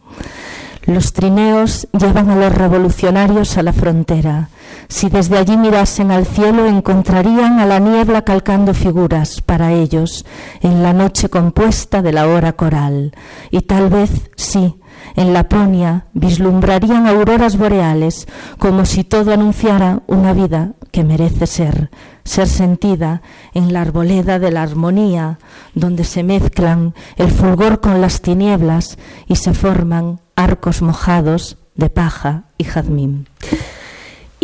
Los 0.87 1.11
trineos 1.11 1.91
llevan 1.91 2.31
a 2.31 2.39
los 2.39 2.55
revolucionarios 2.55 3.59
a 3.59 3.67
la 3.67 3.75
frontera 3.75 4.47
Si 4.93 5.09
desde 5.09 5.39
allí 5.39 5.57
mirasen 5.57 6.11
al 6.11 6.27
cielo, 6.27 6.67
encontrarían 6.67 7.61
a 7.61 7.67
la 7.67 7.79
niebla 7.79 8.23
calcando 8.23 8.75
figuras 8.75 9.41
para 9.41 9.73
ellos 9.73 10.27
en 10.61 10.83
la 10.83 10.93
noche 10.93 11.31
compuesta 11.31 12.03
de 12.03 12.13
la 12.13 12.29
hora 12.29 12.53
coral. 12.53 13.13
Y 13.51 13.63
tal 13.63 13.89
vez, 13.89 14.31
sí, 14.37 14.77
en 15.17 15.33
Laponia 15.33 16.05
vislumbrarían 16.13 17.07
auroras 17.07 17.57
boreales 17.57 18.29
como 18.59 18.85
si 18.85 19.03
todo 19.03 19.33
anunciara 19.33 20.03
una 20.09 20.35
vida 20.35 20.75
que 20.91 21.05
merece 21.05 21.47
ser, 21.47 21.91
ser 22.23 22.47
sentida 22.47 23.23
en 23.55 23.73
la 23.73 23.81
arboleda 23.81 24.39
de 24.39 24.51
la 24.51 24.63
armonía, 24.63 25.39
donde 25.75 26.05
se 26.05 26.23
mezclan 26.23 26.95
el 27.17 27.31
fulgor 27.31 27.81
con 27.81 28.03
las 28.03 28.21
tinieblas 28.21 28.99
y 29.27 29.37
se 29.37 29.55
forman 29.55 30.21
arcos 30.37 30.83
mojados 30.83 31.57
de 31.77 31.89
paja 31.89 32.45
y 32.59 32.65
jazmín 32.65 33.27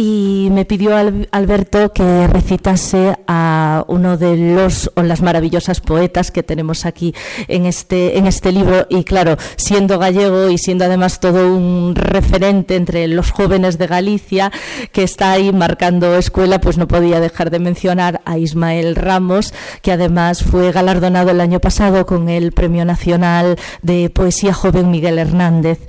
y 0.00 0.46
me 0.52 0.64
pidió 0.64 0.94
Alberto 1.32 1.92
que 1.92 2.28
recitase 2.28 3.16
a 3.26 3.84
uno 3.88 4.16
de 4.16 4.36
los 4.36 4.92
o 4.94 5.02
las 5.02 5.22
maravillosas 5.22 5.80
poetas 5.80 6.30
que 6.30 6.44
tenemos 6.44 6.86
aquí 6.86 7.16
en 7.48 7.66
este, 7.66 8.16
en 8.16 8.28
este 8.28 8.52
libro 8.52 8.86
y 8.88 9.02
claro, 9.02 9.36
siendo 9.56 9.98
gallego 9.98 10.50
y 10.50 10.58
siendo 10.58 10.84
además 10.84 11.18
todo 11.18 11.52
un 11.52 11.96
referente 11.96 12.76
entre 12.76 13.08
los 13.08 13.32
jóvenes 13.32 13.76
de 13.76 13.88
Galicia 13.88 14.52
que 14.92 15.02
está 15.02 15.32
ahí 15.32 15.52
marcando 15.52 16.14
escuela, 16.16 16.60
pues 16.60 16.78
no 16.78 16.86
podía 16.86 17.18
dejar 17.18 17.50
de 17.50 17.58
mencionar 17.58 18.20
a 18.24 18.38
Ismael 18.38 18.94
Ramos, 18.94 19.52
que 19.82 19.90
además 19.90 20.44
fue 20.44 20.70
galardonado 20.70 21.30
el 21.30 21.40
año 21.40 21.58
pasado 21.58 22.06
con 22.06 22.28
el 22.28 22.52
Premio 22.52 22.84
Nacional 22.84 23.56
de 23.82 24.10
Poesía 24.10 24.54
Joven 24.54 24.92
Miguel 24.92 25.18
Hernández. 25.18 25.80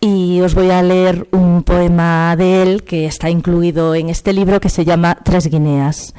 Y 0.00 0.40
os 0.42 0.54
voy 0.54 0.70
a 0.70 0.84
leer 0.84 1.26
un 1.32 1.64
poema 1.64 2.36
de 2.36 2.62
él 2.62 2.84
que 2.84 3.06
está 3.06 3.28
incluido 3.28 3.55
incluído 3.56 3.94
en 3.94 4.10
este 4.10 4.34
libro 4.34 4.60
que 4.60 4.68
se 4.68 4.84
llama 4.84 5.16
Tres 5.24 5.46
Guineas. 5.46 6.12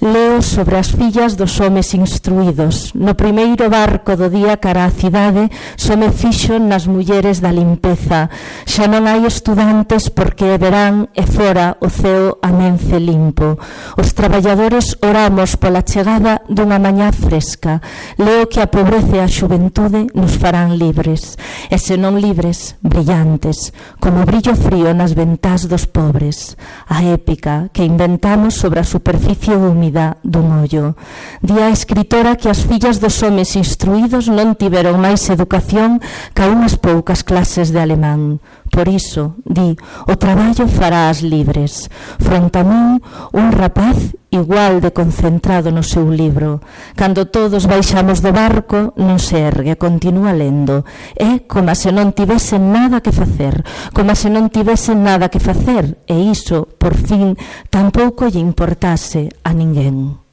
Leo 0.00 0.40
sobre 0.42 0.76
as 0.78 0.92
fillas 0.92 1.34
dos 1.34 1.58
homes 1.58 1.92
instruídos. 1.92 2.94
No 2.94 3.18
primeiro 3.18 3.66
barco 3.66 4.14
do 4.14 4.30
día 4.30 4.54
cara 4.54 4.86
á 4.86 4.94
cidade, 4.94 5.50
só 5.74 5.98
me 5.98 6.14
fixo 6.14 6.54
nas 6.62 6.86
mulleres 6.86 7.42
da 7.42 7.50
limpeza. 7.50 8.30
Xa 8.62 8.86
non 8.86 9.10
hai 9.10 9.26
estudantes 9.26 10.06
porque 10.06 10.54
é 10.54 10.56
verán 10.56 11.10
e 11.18 11.26
fora 11.26 11.82
o 11.82 11.90
ceo 11.90 12.38
amence 12.46 12.94
limpo. 13.02 13.58
Os 13.98 14.14
traballadores 14.14 14.94
oramos 15.02 15.58
pola 15.58 15.82
chegada 15.82 16.46
dunha 16.46 16.78
mañá 16.78 17.10
fresca. 17.10 17.82
Leo 18.22 18.46
que 18.46 18.62
a 18.62 18.70
pobreza 18.70 19.18
e 19.18 19.20
a 19.26 19.26
xuventude 19.26 20.14
nos 20.14 20.38
farán 20.38 20.78
libres. 20.78 21.34
E 21.66 21.74
se 21.74 21.98
non 21.98 22.22
libres, 22.22 22.78
brillantes, 22.86 23.74
como 23.98 24.22
brillo 24.22 24.54
frío 24.54 24.94
nas 24.94 25.10
ventás 25.18 25.66
dos 25.66 25.90
pobres. 25.90 26.54
A 26.86 27.02
épica 27.02 27.66
que 27.74 27.82
inventamos 27.82 28.54
sobre 28.54 28.78
a 28.78 28.86
superficie 28.86 29.58
humilde 29.58 29.87
maternidade 29.88 30.16
do 30.24 30.42
mollo. 30.42 30.94
Di 31.42 31.58
a 31.60 31.70
escritora 31.70 32.36
que 32.36 32.48
as 32.48 32.62
fillas 32.62 32.98
dos 32.98 33.22
homes 33.22 33.56
instruídos 33.56 34.28
non 34.28 34.54
tiveron 34.54 35.00
máis 35.00 35.24
educación 35.32 36.00
ca 36.36 36.48
unhas 36.48 36.76
poucas 36.76 37.24
clases 37.24 37.72
de 37.72 37.80
alemán. 37.80 38.40
Por 38.78 38.86
iso, 38.86 39.34
di, 39.42 39.74
o 40.06 40.14
traballo 40.14 40.70
farás 40.70 41.18
libres. 41.18 41.90
Fronte 42.22 42.62
a 42.62 42.62
min, 42.62 43.02
un 43.34 43.50
rapaz 43.50 44.14
igual 44.30 44.78
de 44.78 44.94
concentrado 44.94 45.74
no 45.74 45.82
seu 45.82 46.06
libro. 46.06 46.62
Cando 46.94 47.26
todos 47.26 47.66
baixamos 47.66 48.22
do 48.22 48.30
barco, 48.30 48.94
non 48.94 49.18
se 49.18 49.42
ergue, 49.42 49.74
continúa 49.74 50.30
lendo. 50.30 50.86
É 51.18 51.42
como 51.50 51.74
se 51.74 51.90
non 51.90 52.14
tivese 52.14 52.62
nada 52.62 53.02
que 53.02 53.10
facer, 53.10 53.66
como 53.90 54.14
se 54.14 54.30
non 54.30 54.46
tivese 54.46 54.94
nada 54.94 55.26
que 55.26 55.42
facer, 55.42 55.98
e 56.06 56.14
iso, 56.30 56.70
por 56.78 56.94
fin, 56.94 57.34
tampouco 57.74 58.30
lle 58.30 58.38
importase 58.38 59.26
a 59.42 59.50
ninguén. 59.50 60.27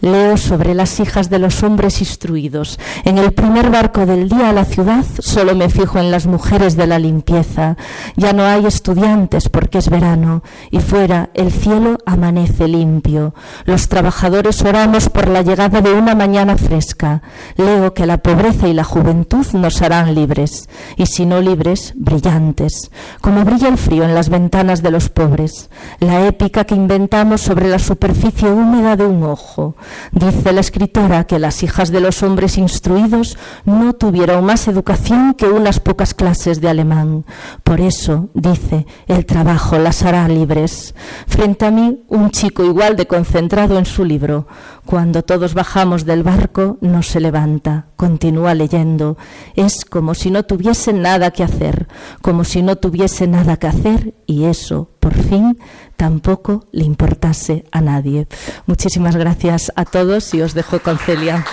Leo 0.00 0.38
sobre 0.38 0.74
las 0.74 0.98
hijas 0.98 1.28
de 1.28 1.38
los 1.38 1.62
hombres 1.62 2.00
instruidos. 2.00 2.78
En 3.04 3.18
el 3.18 3.32
primer 3.32 3.70
barco 3.70 4.06
del 4.06 4.28
día 4.28 4.48
a 4.48 4.52
la 4.52 4.64
ciudad 4.64 5.04
solo 5.18 5.54
me 5.54 5.68
fijo 5.68 5.98
en 5.98 6.10
las 6.10 6.26
mujeres 6.26 6.76
de 6.76 6.86
la 6.86 6.98
limpieza. 6.98 7.76
Ya 8.16 8.32
no 8.32 8.44
hay 8.44 8.64
estudiantes 8.64 9.50
porque 9.50 9.78
es 9.78 9.90
verano 9.90 10.42
y 10.70 10.80
fuera 10.80 11.28
el 11.34 11.52
cielo 11.52 11.98
amanece 12.06 12.66
limpio. 12.66 13.34
Los 13.66 13.88
trabajadores 13.88 14.62
oramos 14.62 15.10
por 15.10 15.28
la 15.28 15.42
llegada 15.42 15.82
de 15.82 15.92
una 15.92 16.14
mañana 16.14 16.56
fresca. 16.56 17.22
Leo 17.56 17.92
que 17.92 18.06
la 18.06 18.18
pobreza 18.18 18.68
y 18.68 18.74
la 18.74 18.84
juventud 18.84 19.46
nos 19.52 19.82
harán 19.82 20.14
libres 20.14 20.68
y 20.96 21.06
si 21.06 21.26
no 21.26 21.40
libres, 21.40 21.92
brillantes, 21.96 22.90
como 23.20 23.44
brilla 23.44 23.68
el 23.68 23.76
frío 23.76 24.04
en 24.04 24.14
las 24.14 24.30
ventanas 24.30 24.82
de 24.82 24.90
los 24.90 25.10
pobres. 25.10 25.68
La 25.98 26.26
épica 26.26 26.64
que 26.64 26.74
inventamos 26.74 27.42
sobre 27.42 27.68
la 27.68 27.78
superficie 27.78 28.50
húmeda 28.50 28.96
de 28.96 29.04
un 29.04 29.24
ojo 29.24 29.76
Dice 30.12 30.52
la 30.52 30.60
escritora 30.60 31.24
que 31.24 31.38
las 31.38 31.62
hijas 31.62 31.90
de 31.90 32.00
los 32.00 32.22
hombres 32.22 32.58
instruidos 32.58 33.38
no 33.64 33.92
tuvieron 33.92 34.44
más 34.44 34.68
educación 34.68 35.34
que 35.34 35.46
unas 35.46 35.80
pocas 35.80 36.14
clases 36.14 36.60
de 36.60 36.68
alemán. 36.68 37.24
Por 37.64 37.80
eso, 37.80 38.30
dice, 38.34 38.86
el 39.06 39.26
trabajo 39.26 39.78
las 39.78 40.02
hará 40.02 40.26
libres. 40.28 40.94
Frente 41.26 41.66
a 41.66 41.70
mí, 41.70 42.02
un 42.08 42.30
chico 42.30 42.64
igual 42.64 42.96
de 42.96 43.06
concentrado 43.06 43.78
en 43.78 43.86
su 43.86 44.04
libro. 44.04 44.46
Cuando 44.90 45.22
todos 45.22 45.54
bajamos 45.54 46.04
del 46.04 46.24
barco, 46.24 46.76
no 46.80 47.04
se 47.04 47.20
levanta, 47.20 47.86
continúa 47.94 48.56
leyendo. 48.56 49.16
Es 49.54 49.84
como 49.84 50.14
si 50.14 50.32
no 50.32 50.42
tuviese 50.42 50.92
nada 50.92 51.30
que 51.30 51.44
hacer, 51.44 51.86
como 52.22 52.42
si 52.42 52.60
no 52.60 52.74
tuviese 52.74 53.28
nada 53.28 53.56
que 53.56 53.68
hacer 53.68 54.14
y 54.26 54.46
eso, 54.46 54.90
por 54.98 55.14
fin, 55.14 55.60
tampoco 55.96 56.66
le 56.72 56.82
importase 56.82 57.66
a 57.70 57.80
nadie. 57.80 58.26
Muchísimas 58.66 59.14
gracias 59.14 59.70
a 59.76 59.84
todos 59.84 60.34
y 60.34 60.42
os 60.42 60.54
dejo 60.54 60.80
con 60.80 60.98
Celia. 60.98 61.44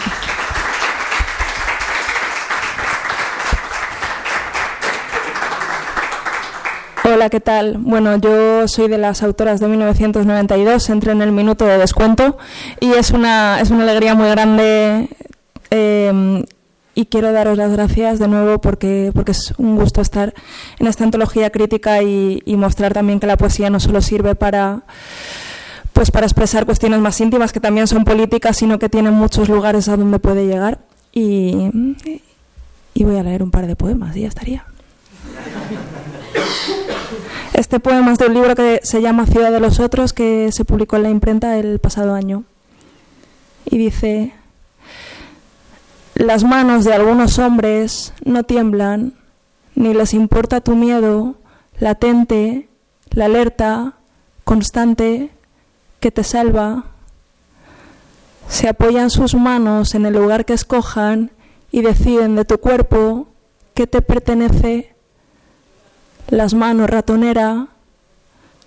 Hola, 7.18 7.32
¿qué 7.32 7.40
tal? 7.40 7.80
Bueno, 7.80 8.16
yo 8.18 8.68
soy 8.68 8.88
de 8.90 9.00
las 9.00 9.24
autoras 9.24 9.60
de 9.60 9.68
1992, 9.68 10.88
entré 10.92 11.14
en 11.14 11.24
el 11.24 11.32
minuto 11.32 11.66
de 11.66 11.80
descuento 11.80 12.38
y 12.80 12.92
es 12.92 13.10
una, 13.10 13.60
es 13.60 13.72
una 13.72 13.82
alegría 13.86 14.14
muy 14.14 14.30
grande 14.30 15.10
eh, 15.72 16.46
y 16.94 17.06
quiero 17.08 17.32
daros 17.32 17.58
las 17.58 17.72
gracias 17.72 18.20
de 18.20 18.28
nuevo 18.28 18.62
porque, 18.62 19.10
porque 19.16 19.32
es 19.32 19.52
un 19.58 19.78
gusto 19.78 20.00
estar 20.00 20.36
en 20.78 20.86
esta 20.86 21.06
antología 21.06 21.50
crítica 21.50 22.04
y, 22.04 22.44
mostrar 22.56 22.94
también 22.94 23.20
que 23.20 23.26
la 23.26 23.36
poesía 23.36 23.72
no 23.72 23.80
solo 23.80 24.00
sirve 24.02 24.36
para 24.36 24.84
pues 25.94 26.12
para 26.12 26.28
expresar 26.28 26.68
cuestiones 26.68 27.00
más 27.00 27.20
íntimas 27.20 27.52
que 27.52 27.60
también 27.60 27.88
son 27.88 28.06
políticas, 28.06 28.58
sino 28.58 28.78
que 28.78 28.90
tiene 28.90 29.10
muchos 29.10 29.50
lugares 29.50 29.90
a 29.90 29.98
donde 29.98 30.20
puede 30.20 30.46
llegar. 30.46 30.78
Y, 31.12 31.72
y 32.94 33.04
voy 33.04 33.18
a 33.18 33.24
leer 33.24 33.42
un 33.42 33.50
par 33.50 33.66
de 33.66 33.76
poemas 33.76 34.16
y 34.16 34.22
ya 34.22 34.28
estaría. 34.28 34.66
Este 37.58 37.80
poema 37.80 38.12
es 38.12 38.20
de 38.20 38.28
un 38.28 38.36
libro 38.36 38.54
que 38.54 38.82
se 38.84 39.02
llama 39.02 39.26
Ciudad 39.26 39.52
de 39.52 39.60
los 39.60 39.80
Otros, 39.80 40.14
que 40.14 40.52
se 40.52 40.64
publicó 40.64 40.98
en 40.98 41.02
la 41.02 41.10
imprenta 41.10 41.58
el 41.58 41.80
pasado 41.80 42.14
año. 42.14 42.44
Y 43.66 43.80
dice, 43.80 44.32
las 46.14 46.44
manos 46.44 46.86
de 46.86 46.94
algunos 46.94 47.40
hombres 47.40 48.14
no 48.24 48.44
tiemblan, 48.44 49.16
ni 49.74 49.96
les 49.96 50.14
importa 50.14 50.62
tu 50.62 50.76
miedo 50.76 51.34
latente, 51.80 52.70
la 53.10 53.26
alerta 53.26 53.94
constante 54.44 55.32
que 56.00 56.12
te 56.12 56.24
salva. 56.24 56.84
Se 58.48 58.70
apoyan 58.70 59.10
sus 59.10 59.34
manos 59.34 59.96
en 59.96 60.06
el 60.06 60.14
lugar 60.14 60.46
que 60.46 60.54
escojan 60.54 61.32
y 61.72 61.82
deciden 61.82 62.36
de 62.36 62.46
tu 62.46 62.60
cuerpo 62.60 63.30
qué 63.74 63.88
te 63.88 64.04
pertenece 64.04 64.94
las 66.30 66.54
manos 66.54 66.90
ratonera, 66.90 67.68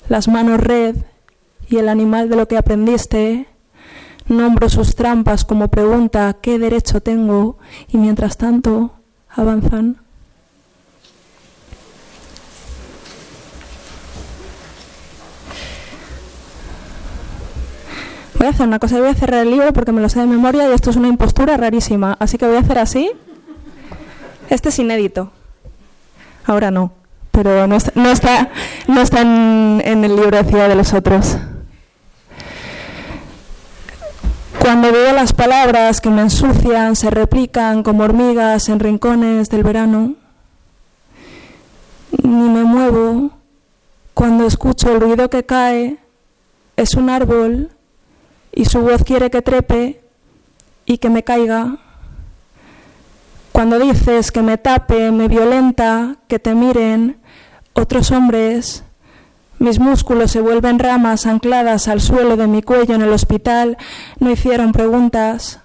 las 0.09 0.29
manos 0.29 0.61
red 0.61 0.97
y 1.69 1.76
el 1.76 1.88
animal 1.88 2.29
de 2.29 2.37
lo 2.37 2.49
que 2.49 2.57
aprendiste. 2.57 3.47
Nombro 4.26 4.69
sus 4.69 4.95
trampas 4.95 5.45
como 5.45 5.69
pregunta 5.69 6.37
¿qué 6.40 6.59
derecho 6.59 7.00
tengo? 7.00 7.59
Y 7.88 7.99
mientras 7.99 8.37
tanto 8.37 8.93
avanzan. 9.29 9.99
Voy 18.38 18.47
a 18.47 18.50
hacer 18.50 18.67
una 18.67 18.79
cosa, 18.79 18.99
voy 18.99 19.09
a 19.09 19.14
cerrar 19.14 19.47
el 19.47 19.50
libro 19.50 19.73
porque 19.75 19.93
me 19.93 20.00
lo 20.00 20.09
sé 20.09 20.21
de 20.21 20.26
memoria 20.26 20.67
y 20.71 20.73
esto 20.73 20.88
es 20.88 20.97
una 20.97 21.09
impostura 21.09 21.59
rarísima. 21.59 22.17
Así 22.21 22.38
que 22.38 22.47
voy 22.47 22.57
a 22.57 22.61
hacer 22.61 22.79
así. 22.79 23.11
Este 24.49 24.71
es 24.71 24.79
inédito. 24.79 25.31
Ahora 26.47 26.71
no 26.71 27.00
pero 27.30 27.66
no 27.66 27.76
está, 27.76 27.92
no 27.94 28.10
está, 28.10 28.50
no 28.88 29.00
está 29.00 29.20
en, 29.22 30.04
el 30.04 30.16
libro 30.16 30.37
de 30.37 30.44
Ciudad 30.44 30.68
de 30.68 30.75
los 30.75 30.92
Otros. 30.92 31.37
Cuando 34.58 34.92
veo 34.92 35.12
las 35.14 35.32
palabras 35.32 36.00
que 36.00 36.10
me 36.10 36.22
ensucian, 36.22 36.94
se 36.94 37.10
replican 37.10 37.82
como 37.82 38.04
hormigas 38.04 38.68
en 38.68 38.78
rincones 38.78 39.49
del 39.49 39.64
verano, 39.64 40.14
ni 42.22 42.49
me 42.49 42.64
muevo 42.64 43.30
cuando 44.14 44.46
escucho 44.46 44.92
el 44.92 45.00
ruido 45.00 45.30
que 45.30 45.44
cae, 45.44 45.99
es 46.76 46.94
un 46.94 47.08
árbol 47.08 47.70
y 48.52 48.64
su 48.66 48.80
voz 48.80 49.02
quiere 49.02 49.30
que 49.30 49.42
trepe 49.42 50.02
y 50.84 50.99
que 50.99 51.08
me 51.08 51.22
caiga. 51.22 51.78
Cuando 53.61 53.79
dices 53.79 54.33
que 54.33 54.40
me 54.40 54.57
tape, 54.57 55.12
me 55.12 55.29
violenta, 55.29 56.17
que 56.29 56.38
te 56.38 56.55
miren, 56.55 57.19
otros 57.75 58.11
hombres, 58.11 58.85
mis 59.59 59.79
músculos 59.79 60.31
se 60.31 60.40
vuelven 60.40 60.79
ramas 60.79 61.26
ancladas 61.26 61.87
al 61.87 62.00
suelo 62.00 62.38
de 62.38 62.47
mi 62.47 62.62
cuello 62.62 62.95
en 62.95 63.02
el 63.02 63.12
hospital, 63.12 63.76
no 64.19 64.31
hicieron 64.31 64.73
preguntas, 64.73 65.61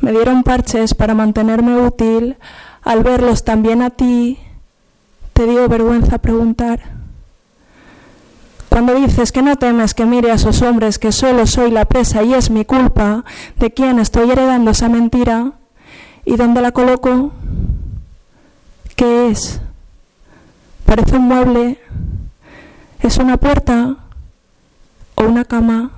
me 0.00 0.10
dieron 0.10 0.42
parches 0.42 0.94
para 0.94 1.14
mantenerme 1.14 1.76
útil, 1.80 2.38
al 2.82 3.04
verlos 3.04 3.44
también 3.44 3.82
a 3.82 3.90
ti, 3.90 4.40
te 5.32 5.46
dio 5.46 5.68
vergüenza 5.68 6.18
preguntar. 6.18 6.80
Cuando 8.68 8.96
dices 8.96 9.30
que 9.30 9.42
no 9.42 9.54
temes 9.54 9.94
que 9.94 10.06
mire 10.06 10.32
a 10.32 10.34
esos 10.34 10.60
hombres, 10.60 10.98
que 10.98 11.12
solo 11.12 11.46
soy 11.46 11.70
la 11.70 11.84
presa 11.84 12.24
y 12.24 12.34
es 12.34 12.50
mi 12.50 12.64
culpa, 12.64 13.24
¿de 13.60 13.70
quién 13.70 14.00
estoy 14.00 14.28
heredando 14.32 14.72
esa 14.72 14.88
mentira? 14.88 15.52
¿Y 16.24 16.36
dónde 16.36 16.60
la 16.60 16.72
coloco? 16.72 17.32
¿Qué 18.96 19.28
es? 19.30 19.60
Parece 20.84 21.16
un 21.16 21.28
mueble. 21.28 21.80
¿Es 23.00 23.16
una 23.18 23.36
puerta 23.36 23.96
o 25.16 25.24
una 25.24 25.44
cama? 25.44 25.90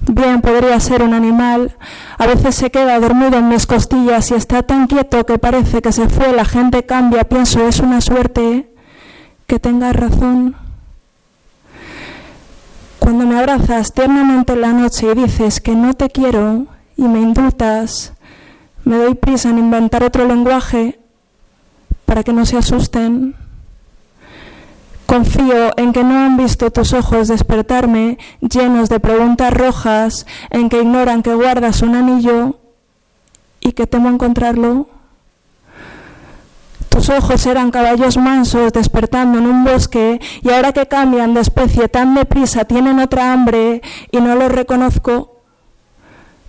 Bien, 0.00 0.40
podría 0.40 0.78
ser 0.80 1.02
un 1.02 1.14
animal. 1.14 1.76
A 2.18 2.26
veces 2.26 2.54
se 2.54 2.70
queda 2.70 2.98
dormido 3.00 3.38
en 3.38 3.48
mis 3.48 3.66
costillas 3.66 4.30
y 4.30 4.34
está 4.34 4.62
tan 4.62 4.86
quieto 4.86 5.24
que 5.24 5.38
parece 5.38 5.82
que 5.82 5.92
se 5.92 6.08
fue. 6.08 6.32
La 6.32 6.44
gente 6.44 6.84
cambia. 6.84 7.24
Pienso, 7.24 7.66
es 7.66 7.80
una 7.80 8.00
suerte 8.00 8.72
que 9.46 9.58
tengas 9.58 9.96
razón. 9.96 10.56
Cuando 12.98 13.26
me 13.26 13.38
abrazas 13.38 13.92
tiernamente 13.92 14.52
en 14.52 14.60
la 14.60 14.72
noche 14.72 15.10
y 15.10 15.14
dices 15.14 15.60
que 15.60 15.74
no 15.74 15.94
te 15.94 16.10
quiero 16.10 16.66
y 16.96 17.02
me 17.02 17.20
indultas, 17.20 18.12
me 18.88 18.96
doy 18.96 19.14
prisa 19.14 19.50
en 19.50 19.58
inventar 19.58 20.02
otro 20.02 20.26
lenguaje 20.26 20.98
para 22.06 22.22
que 22.22 22.32
no 22.32 22.46
se 22.46 22.56
asusten. 22.56 23.34
Confío 25.04 25.72
en 25.76 25.92
que 25.92 26.02
no 26.02 26.18
han 26.18 26.38
visto 26.38 26.70
tus 26.70 26.94
ojos 26.94 27.28
despertarme 27.28 28.16
llenos 28.40 28.88
de 28.88 28.98
preguntas 28.98 29.52
rojas, 29.52 30.26
en 30.48 30.70
que 30.70 30.80
ignoran 30.80 31.22
que 31.22 31.34
guardas 31.34 31.82
un 31.82 31.96
anillo 31.96 32.56
y 33.60 33.72
que 33.72 33.86
temo 33.86 34.08
encontrarlo. 34.08 34.88
Tus 36.88 37.10
ojos 37.10 37.44
eran 37.44 37.70
caballos 37.70 38.16
mansos 38.16 38.72
despertando 38.72 39.38
en 39.38 39.46
un 39.48 39.64
bosque 39.64 40.18
y 40.42 40.48
ahora 40.48 40.72
que 40.72 40.86
cambian 40.86 41.34
de 41.34 41.40
especie 41.40 41.88
tan 41.88 42.14
deprisa 42.14 42.64
tienen 42.64 43.00
otra 43.00 43.34
hambre 43.34 43.82
y 44.10 44.16
no 44.22 44.34
los 44.34 44.50
reconozco. 44.50 45.37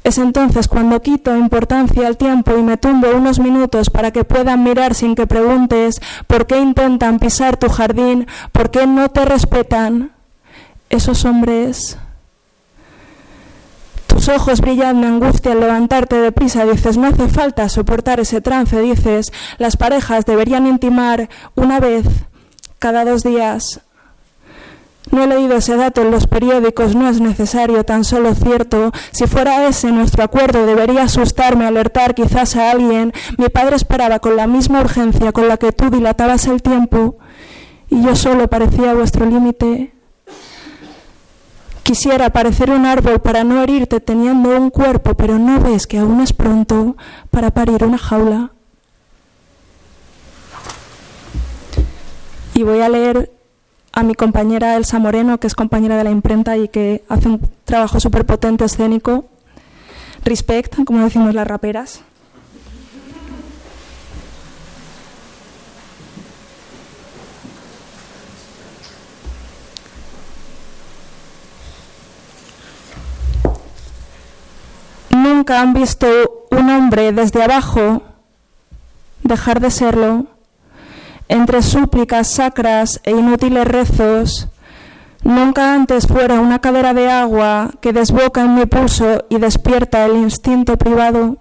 Es 0.04 0.18
entonces 0.18 0.68
cuando 0.68 1.02
quito 1.02 1.36
importancia 1.36 2.08
al 2.08 2.18
tiempo 2.18 2.58
y 2.58 2.64
me 2.64 2.78
tumbo 2.78 3.10
unos 3.16 3.40
minutos 3.40 3.90
para 3.90 4.12
que 4.12 4.24
puedan 4.24 4.64
mirar 4.64 4.96
sin 4.96 5.16
que 5.16 5.28
preguntes 5.28 6.02
por 6.26 6.48
qué 6.48 6.60
intentan 6.60 7.20
pisar 7.20 7.58
tu 7.58 7.70
jardín, 7.70 8.28
por 8.52 8.72
qué 8.72 8.88
no 8.88 9.10
te 9.10 9.26
respetan. 9.26 10.12
Esos 10.90 11.26
hombres... 11.26 11.98
Tus 14.08 14.28
ojos 14.28 14.60
brillan 14.60 15.00
de 15.00 15.08
angustia 15.08 15.52
al 15.54 15.62
levantarte 15.62 16.16
deprisa, 16.18 16.66
dices, 16.66 16.98
no 16.98 17.08
hace 17.08 17.30
falta 17.30 17.70
soportar 17.70 18.20
ese 18.20 18.42
trance, 18.42 18.82
dices, 18.82 19.32
las 19.60 19.78
parejas 19.78 20.26
deberían 20.26 20.68
intimar 20.68 21.30
una 21.56 21.80
vez 21.80 22.06
cada 22.80 23.06
dos 23.06 23.24
días 23.24 23.82
no 25.12 25.24
he 25.24 25.28
leído 25.28 25.56
ese 25.58 25.76
dato 25.76 26.02
en 26.02 26.12
los 26.12 26.28
periódicos, 26.28 26.96
no 26.96 27.10
es 27.10 27.20
necesario, 27.20 27.84
tan 27.84 28.04
solo 28.04 28.36
cierto. 28.36 28.92
Si 29.12 29.28
fuera 29.28 29.68
ese 29.68 29.92
nuestro 29.92 30.24
acuerdo, 30.24 30.66
debería 30.66 31.04
asustarme, 31.04 31.66
alertar 31.66 32.16
quizás 32.16 32.56
a 32.56 32.72
alguien. 32.72 33.14
Mi 33.38 33.50
padre 33.50 33.76
esperaba 33.76 34.20
con 34.20 34.36
la 34.36 34.48
misma 34.48 34.82
urgencia 34.82 35.32
con 35.32 35.48
la 35.48 35.58
que 35.58 35.72
tú 35.72 35.90
dilatabas 35.90 36.46
el 36.48 36.62
tiempo 36.62 37.18
y 37.90 38.04
yo 38.04 38.16
solo 38.16 38.48
parecía 38.48 38.94
vuestro 38.94 39.26
límite. 39.26 39.94
Quisiera 41.84 42.30
parecer 42.30 42.70
un 42.70 42.86
árbol 42.86 43.20
para 43.20 43.44
no 43.44 43.64
herirte 43.64 44.00
teniendo 44.00 44.50
un 44.50 44.70
cuerpo, 44.70 45.16
pero 45.16 45.40
no 45.40 45.60
ves 45.60 45.88
que 45.88 45.98
aún 45.98 46.22
es 46.22 46.34
pronto 46.34 46.96
para 47.32 47.50
parir 47.50 47.84
una 47.84 47.98
jaula. 47.98 48.52
Y 52.54 52.62
voy 52.62 52.82
a 52.82 52.90
leer 52.90 53.32
a 54.00 54.04
mi 54.04 54.16
compañera 54.16 54.76
Elsa 54.78 54.98
Moreno, 54.98 55.40
que 55.40 55.48
es 55.48 55.56
compañera 55.56 55.98
de 55.98 56.06
la 56.06 56.12
imprenta 56.12 56.58
y 56.58 56.70
que 56.70 57.04
hace 57.10 57.28
un 57.28 57.42
trabajo 57.66 58.00
súper 58.00 58.26
potente 58.26 58.66
escénico. 58.66 59.26
Respect, 60.24 60.84
como 60.86 61.04
decimos 61.04 61.34
las 61.34 61.48
raperas. 61.48 62.02
nunca 75.12 75.62
han 75.62 75.74
visto 75.74 76.08
un 76.52 76.70
hombre 76.70 77.12
desde 77.12 77.44
abajo 77.44 78.04
dejar 79.24 79.60
de 79.60 79.72
serlo, 79.72 80.28
entre 81.30 81.62
súplicas 81.62 82.28
sacras 82.28 83.00
e 83.04 83.12
inútiles 83.12 83.66
rezos, 83.66 84.50
nunca 85.24 85.74
antes 85.74 86.08
fuera 86.08 86.42
una 86.42 86.60
cadera 86.60 86.94
de 86.94 87.10
agua 87.10 87.72
que 87.82 87.94
desboca 87.94 88.42
en 88.42 88.56
mi 88.56 88.66
pulso 88.66 89.26
y 89.30 89.38
despierta 89.38 90.06
el 90.06 90.18
instinto 90.18 90.78
privado. 90.78 91.38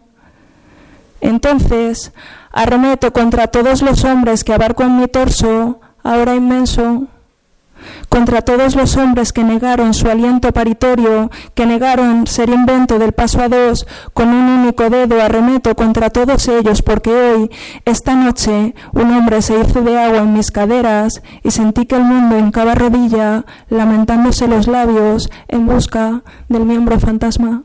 Entonces 1.21 2.13
arremeto 2.53 3.13
contra 3.13 3.49
todos 3.49 3.83
los 3.83 4.05
hombres 4.05 4.45
que 4.45 4.53
abarco 4.53 4.83
en 4.83 4.99
mi 4.99 5.09
torso, 5.09 5.81
ahora 6.03 6.35
inmenso, 6.35 7.09
contra 8.09 8.43
todos 8.43 8.75
los 8.75 8.97
hombres 8.97 9.33
que 9.33 9.45
negaron 9.45 9.95
su 9.95 10.09
aliento 10.09 10.53
paritorio, 10.53 11.31
que 11.55 11.67
negaron 11.67 12.27
ser 12.27 12.49
invento 12.49 12.99
del 12.99 13.13
paso 13.13 13.43
a 13.43 13.49
dos, 13.49 13.87
con 14.15 14.29
un 14.29 14.61
único 14.61 14.91
dedo 14.91 15.21
arremeto 15.23 15.75
contra 15.75 16.11
todos 16.11 16.49
ellos, 16.49 16.83
porque 16.83 17.11
hoy, 17.11 17.51
esta 17.85 18.15
noche, 18.15 18.75
un 18.93 19.13
hombre 19.13 19.43
se 19.43 19.59
hizo 19.59 19.83
de 19.83 19.99
agua 19.99 20.19
en 20.19 20.33
mis 20.33 20.51
caderas 20.51 21.23
y 21.43 21.51
sentí 21.51 21.87
que 21.87 21.97
el 21.97 22.05
mundo 22.05 22.39
hincaba 22.39 22.75
rodilla, 22.75 23.45
lamentándose 23.69 24.49
los 24.49 24.67
labios 24.67 25.31
en 25.49 25.67
busca 25.67 26.23
del 26.49 26.65
miembro 26.65 26.99
fantasma. 26.99 27.63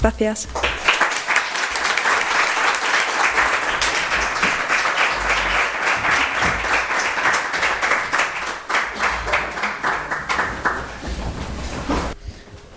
Gracias. 0.00 0.48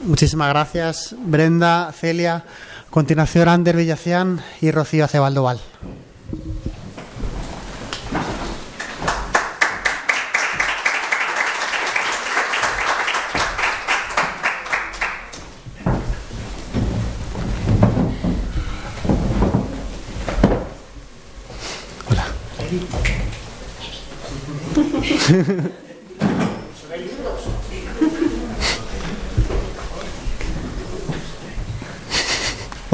Muchísimas 0.08 0.48
gracias, 0.48 1.16
Brenda, 1.20 1.92
Celia. 1.92 2.36
A 2.38 2.90
continuación, 2.90 3.50
Ander 3.50 3.76
Villacián 3.76 4.42
y 4.62 4.72
Rocío 4.72 5.04
Acebaldoval. 5.04 5.60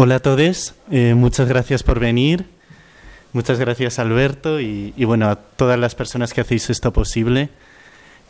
Hola 0.03 0.15
a 0.15 0.19
todos, 0.19 0.75
eh, 0.91 1.13
muchas 1.13 1.47
gracias 1.47 1.81
por 1.81 1.97
venir. 1.97 2.43
Muchas 3.31 3.57
gracias 3.57 3.99
Alberto 3.99 4.59
y, 4.59 4.91
bueno 5.05 5.29
a 5.29 5.37
todas 5.37 5.79
las 5.79 5.95
personas 5.95 6.33
que 6.33 6.41
hacéis 6.41 6.69
esto 6.69 6.91
posible. 6.91 7.47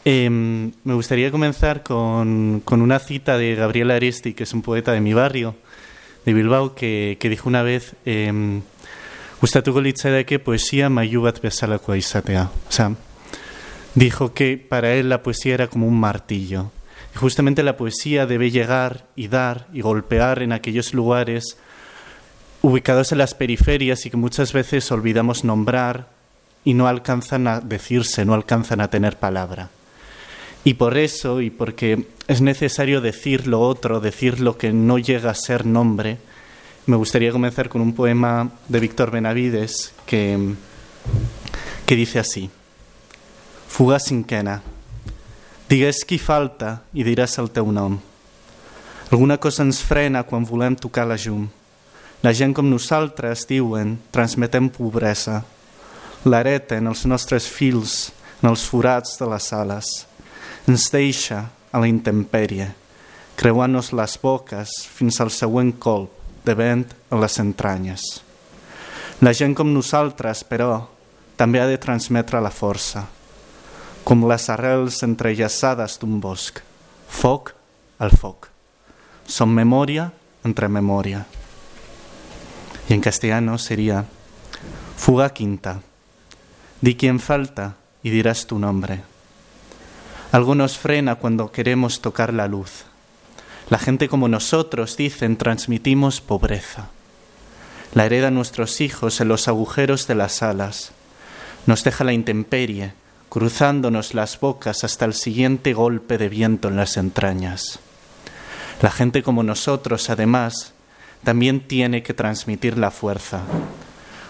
Eh, 0.06 0.30
me 0.30 0.94
gustaría 0.94 1.32
comenzar 1.32 1.82
con, 1.82 2.62
una 2.68 3.00
cita 3.00 3.40
de 3.40 3.56
Gabriel 3.56 3.90
Aresti, 3.90 4.36
que 4.36 4.44
es 4.44 4.54
un 4.54 4.62
poeta 4.62 4.92
de 4.92 5.02
mi 5.02 5.16
barrio, 5.16 5.56
de 6.28 6.34
Bilbao, 6.36 6.76
que, 6.76 7.18
que 7.20 7.28
dijo 7.28 7.50
una 7.50 7.64
vez, 7.64 7.96
eh, 8.06 8.62
gustatuko 9.42 9.82
litzaidake 9.82 10.38
poesía 10.38 10.90
maiu 10.90 11.24
bat. 11.24 11.44
O 11.44 12.72
sea, 12.72 12.92
dijo 13.96 14.32
que 14.36 14.60
para 14.60 14.94
él 14.94 15.10
la 15.10 15.24
poesía 15.24 15.56
era 15.56 15.68
como 15.68 15.88
un 15.88 16.00
martillo. 16.00 16.70
Justamente 17.16 17.64
la 17.64 17.78
poesía 17.78 18.26
debe 18.26 18.52
llegar 18.52 19.06
y 19.16 19.28
dar 19.28 19.68
y 19.72 19.82
golpear 19.82 20.42
en 20.42 20.52
aquellos 20.52 20.94
lugares 20.94 21.58
ubicados 22.62 23.12
en 23.12 23.20
las 23.20 23.36
periferias 23.36 24.06
y 24.06 24.10
que 24.10 24.18
muchas 24.18 24.54
veces 24.54 24.92
olvidamos 24.92 25.44
nombrar 25.44 26.08
y 26.64 26.74
no 26.74 26.88
alcanzan 26.88 27.48
a 27.48 27.60
decirse, 27.60 28.26
no 28.26 28.34
alcanzan 28.34 28.82
a 28.82 28.90
tener 28.90 29.18
palabra. 29.18 29.70
Y 30.64 30.76
por 30.76 30.98
eso, 30.98 31.42
y 31.42 31.50
porque 31.50 32.08
es 32.28 32.42
necesario 32.42 33.02
decir 33.02 33.48
lo 33.48 33.60
otro, 33.60 34.00
decir 34.00 34.40
lo 34.40 34.58
que 34.58 34.72
no 34.72 34.98
llega 34.98 35.30
a 35.30 35.36
ser 35.36 35.66
nombre, 35.66 36.18
me 36.86 36.96
gustaría 36.96 37.32
comenzar 37.32 37.68
con 37.68 37.82
un 37.82 37.94
poema 37.94 38.50
de 38.70 38.80
Víctor 38.80 39.12
Benavides 39.12 39.94
que, 40.06 40.56
que 41.86 41.96
dice 41.96 42.20
así. 42.20 42.50
Fuga 43.68 44.00
cinquena. 44.00 44.62
Digues 45.70 46.04
qui 46.04 46.20
falta 46.20 46.82
i 46.94 47.06
diràs 47.08 47.38
el 47.40 47.48
teu 47.56 47.72
nom. 47.72 47.96
Alguna 49.14 49.38
cosa 49.38 49.64
ens 49.64 49.80
frena 49.86 50.24
quan 50.28 50.44
volem 50.44 50.76
tocar 50.76 51.06
la 51.08 51.16
llum. 51.16 51.48
La 52.24 52.34
gent 52.36 52.54
com 52.56 52.70
nosaltres, 52.70 53.46
diuen, 53.48 53.98
transmetem 54.12 54.70
pobresa. 54.74 55.42
L'areta 56.26 56.80
en 56.80 56.88
els 56.92 57.06
nostres 57.06 57.48
fils, 57.52 58.12
en 58.42 58.50
els 58.52 58.64
forats 58.68 59.18
de 59.20 59.28
les 59.32 59.50
ales. 59.54 59.92
Ens 60.68 60.90
deixa 60.92 61.40
a 61.72 61.82
la 61.84 61.90
intempèrie, 61.92 62.70
creuant-nos 63.40 63.92
les 63.96 64.18
boques 64.22 64.76
fins 64.98 65.20
al 65.20 65.32
següent 65.36 65.74
colp 65.80 66.12
de 66.44 66.56
vent 66.56 66.86
a 67.10 67.20
les 67.20 67.40
entranyes. 67.40 68.04
La 69.24 69.32
gent 69.32 69.56
com 69.56 69.72
nosaltres, 69.72 70.44
però, 70.44 70.84
també 71.40 71.62
ha 71.62 71.68
de 71.68 71.80
transmetre 71.80 72.42
la 72.44 72.52
força, 72.52 73.06
com 74.04 74.28
les 74.28 74.50
arrels 74.52 75.02
entrellaçades 75.06 75.98
d'un 76.00 76.20
bosc, 76.20 76.60
foc 77.08 77.54
al 78.00 78.12
foc. 78.12 78.50
Son 79.26 79.50
memoria 79.50 80.12
entre 80.44 80.68
memoria. 80.68 81.26
Y 82.90 82.94
en 82.94 83.02
castellano 83.02 83.58
sería 83.58 84.06
fuga 84.98 85.30
quinta. 85.30 85.80
Di 86.82 86.96
quién 86.96 87.20
falta 87.20 87.76
y 88.04 88.10
dirás 88.10 88.46
tu 88.46 88.60
nombre. 88.60 89.04
Algo 90.34 90.56
nos 90.56 90.78
frena 90.78 91.16
cuando 91.16 91.52
queremos 91.52 92.02
tocar 92.02 92.34
la 92.34 92.48
luz. 92.48 92.84
La 93.70 93.80
gente 93.80 94.10
como 94.10 94.28
nosotros, 94.28 94.98
dicen, 94.98 95.38
transmitimos 95.38 96.20
pobreza. 96.20 96.90
La 97.94 98.06
hereda 98.06 98.32
nuestros 98.32 98.82
hijos 98.82 99.22
en 99.22 99.30
los 99.30 99.48
agujeros 99.48 100.08
de 100.08 100.16
las 100.16 100.44
alas. 100.44 100.92
Nos 101.66 101.84
deja 101.84 102.04
la 102.04 102.12
intemperie, 102.12 102.94
cruzándonos 103.34 104.14
las 104.14 104.40
bocas 104.40 104.84
hasta 104.84 105.06
el 105.06 105.16
siguiente 105.16 105.74
golpe 105.74 106.20
de 106.20 106.30
viento 106.30 106.68
en 106.68 106.76
las 106.76 106.98
entrañas. 106.98 107.80
La 108.80 108.92
gente 108.92 109.24
como 109.24 109.42
nosotros, 109.42 110.12
además, 110.12 110.74
también 111.24 111.62
tiene 111.62 112.04
que 112.04 112.14
transmitir 112.14 112.78
la 112.78 112.92
fuerza, 112.92 113.42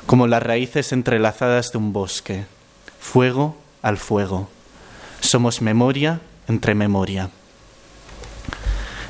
como 0.05 0.25
las 0.25 0.41
raíces 0.41 0.93
entrelazadas 0.93 1.73
de 1.73 1.79
un 1.79 1.91
bosque, 1.91 2.45
fuego 2.97 3.57
al 3.81 3.97
fuego. 3.97 4.47
Somos 5.19 5.61
memoria 5.61 6.21
entre 6.47 6.73
memoria. 6.73 7.29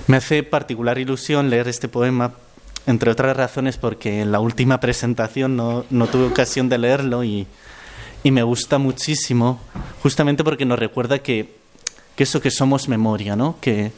Me 0.08 0.18
hace 0.18 0.42
particular 0.42 0.98
ilusión 0.98 1.52
leer 1.52 1.68
este 1.68 1.88
poema, 1.88 2.34
entre 2.88 3.12
otras 3.12 3.38
razones 3.38 3.78
porque 3.78 4.22
en 4.22 4.32
la 4.32 4.40
última 4.40 4.80
presentación 4.80 5.56
no, 5.56 5.86
no 5.92 6.08
tuve 6.08 6.24
ocasión 6.24 6.68
de 6.68 6.80
leerlo 6.80 7.24
y, 7.24 7.46
y, 8.24 8.32
me 8.32 8.44
gusta 8.44 8.78
muchísimo, 8.78 9.60
justamente 10.02 10.44
porque 10.44 10.66
nos 10.66 10.80
recuerda 10.80 11.20
que, 11.20 11.56
que 12.16 12.24
eso 12.24 12.42
que 12.42 12.52
somos 12.52 12.88
memoria, 12.88 13.36
¿no? 13.36 13.58
que, 13.62 13.92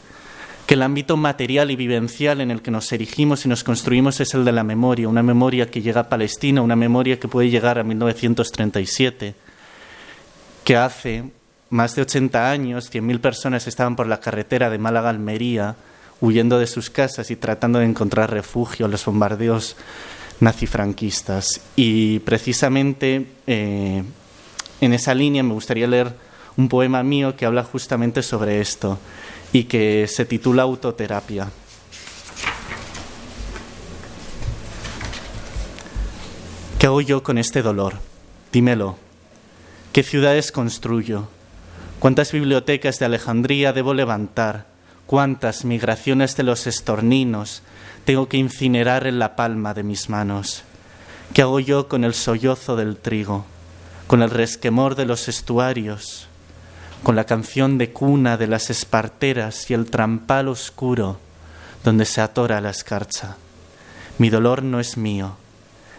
que 0.66 0.74
el 0.74 0.82
ámbito 0.82 1.16
material 1.16 1.70
y 1.72 1.76
vivencial 1.76 2.42
en 2.42 2.52
el 2.52 2.62
que 2.62 2.72
nos 2.72 2.92
erigimos 2.92 3.46
y 3.46 3.50
nos 3.50 3.64
construimos 3.64 4.20
es 4.20 4.34
el 4.34 4.46
de 4.46 4.52
la 4.52 4.64
memoria, 4.64 5.08
una 5.08 5.24
memoria 5.24 5.70
que 5.70 5.82
llega 5.82 6.02
a 6.02 6.10
Palestina, 6.10 6.62
una 6.62 6.76
memoria 6.76 7.20
que 7.20 7.28
puede 7.28 7.50
llegar 7.50 7.78
a 7.78 7.84
1937, 7.84 9.36
que 10.64 10.76
hace 10.76 11.32
más 11.70 11.96
de 11.96 12.02
80 12.02 12.50
años 12.50 12.92
100.000 12.92 13.20
personas 13.20 13.68
estaban 13.68 13.96
por 13.96 14.08
la 14.08 14.20
carretera 14.20 14.70
de 14.70 14.78
Málaga 14.78 15.08
a 15.08 15.12
Almería, 15.12 15.76
huyendo 16.22 16.58
de 16.58 16.68
sus 16.68 16.90
casas 16.90 17.30
y 17.30 17.36
tratando 17.36 17.80
de 17.80 17.86
encontrar 17.86 18.32
refugio 18.32 18.86
en 18.86 18.92
los 18.92 19.06
bombardeos 19.06 19.76
nazifranquistas. 20.40 21.62
Y 21.76 22.20
precisamente 22.20 23.28
eh, 23.48 24.04
en 24.82 24.94
esa 24.94 25.14
línea 25.14 25.44
me 25.44 25.54
gustaría 25.54 25.88
leer 25.88 26.14
un 26.58 26.70
poema 26.70 27.04
mío 27.04 27.36
que 27.36 27.46
habla 27.46 27.64
justamente 27.64 28.24
sobre 28.24 28.62
esto 28.62 28.98
y 29.52 29.66
que 29.66 30.08
se 30.08 30.26
titula 30.26 30.64
Autoterapia. 30.64 31.50
¿Qué 36.80 36.88
hago 36.88 37.02
yo 37.02 37.24
con 37.24 37.38
este 37.38 37.62
dolor? 37.62 37.96
Dímelo. 38.52 38.98
¿Qué 39.92 40.04
ciudades 40.04 40.52
construyo? 40.52 41.28
¿Cuántas 42.00 42.32
bibliotecas 42.32 43.00
de 43.00 43.06
Alejandría 43.06 43.74
debo 43.74 43.94
levantar? 43.94 44.68
¿Cuántas 45.06 45.66
migraciones 45.66 46.36
de 46.36 46.44
los 46.44 46.68
estorninos 46.68 47.62
tengo 48.06 48.30
que 48.30 48.38
incinerar 48.38 49.08
en 49.08 49.20
la 49.20 49.36
palma 49.36 49.74
de 49.74 49.84
mis 49.84 50.10
manos? 50.10 50.64
¿Qué 51.34 51.42
hago 51.42 51.60
yo 51.60 51.90
con 51.90 52.04
el 52.04 52.14
sollozo 52.14 52.76
del 52.76 52.98
trigo? 52.98 53.46
¿Con 54.08 54.22
el 54.22 54.30
resquemor 54.30 54.96
de 54.96 55.06
los 55.06 55.28
estuarios? 55.28 56.28
con 57.06 57.16
la 57.16 57.26
canción 57.26 57.78
de 57.78 57.92
cuna 57.92 58.36
de 58.36 58.48
las 58.48 58.72
esparteras 58.72 59.70
y 59.70 59.76
el 59.76 59.92
trampal 59.92 60.48
oscuro 60.48 61.20
donde 61.84 62.04
se 62.04 62.20
atora 62.20 62.62
la 62.62 62.72
escarcha. 62.72 63.38
Mi 64.18 64.32
dolor 64.32 64.64
no 64.64 64.80
es 64.80 64.98
mío, 64.98 65.38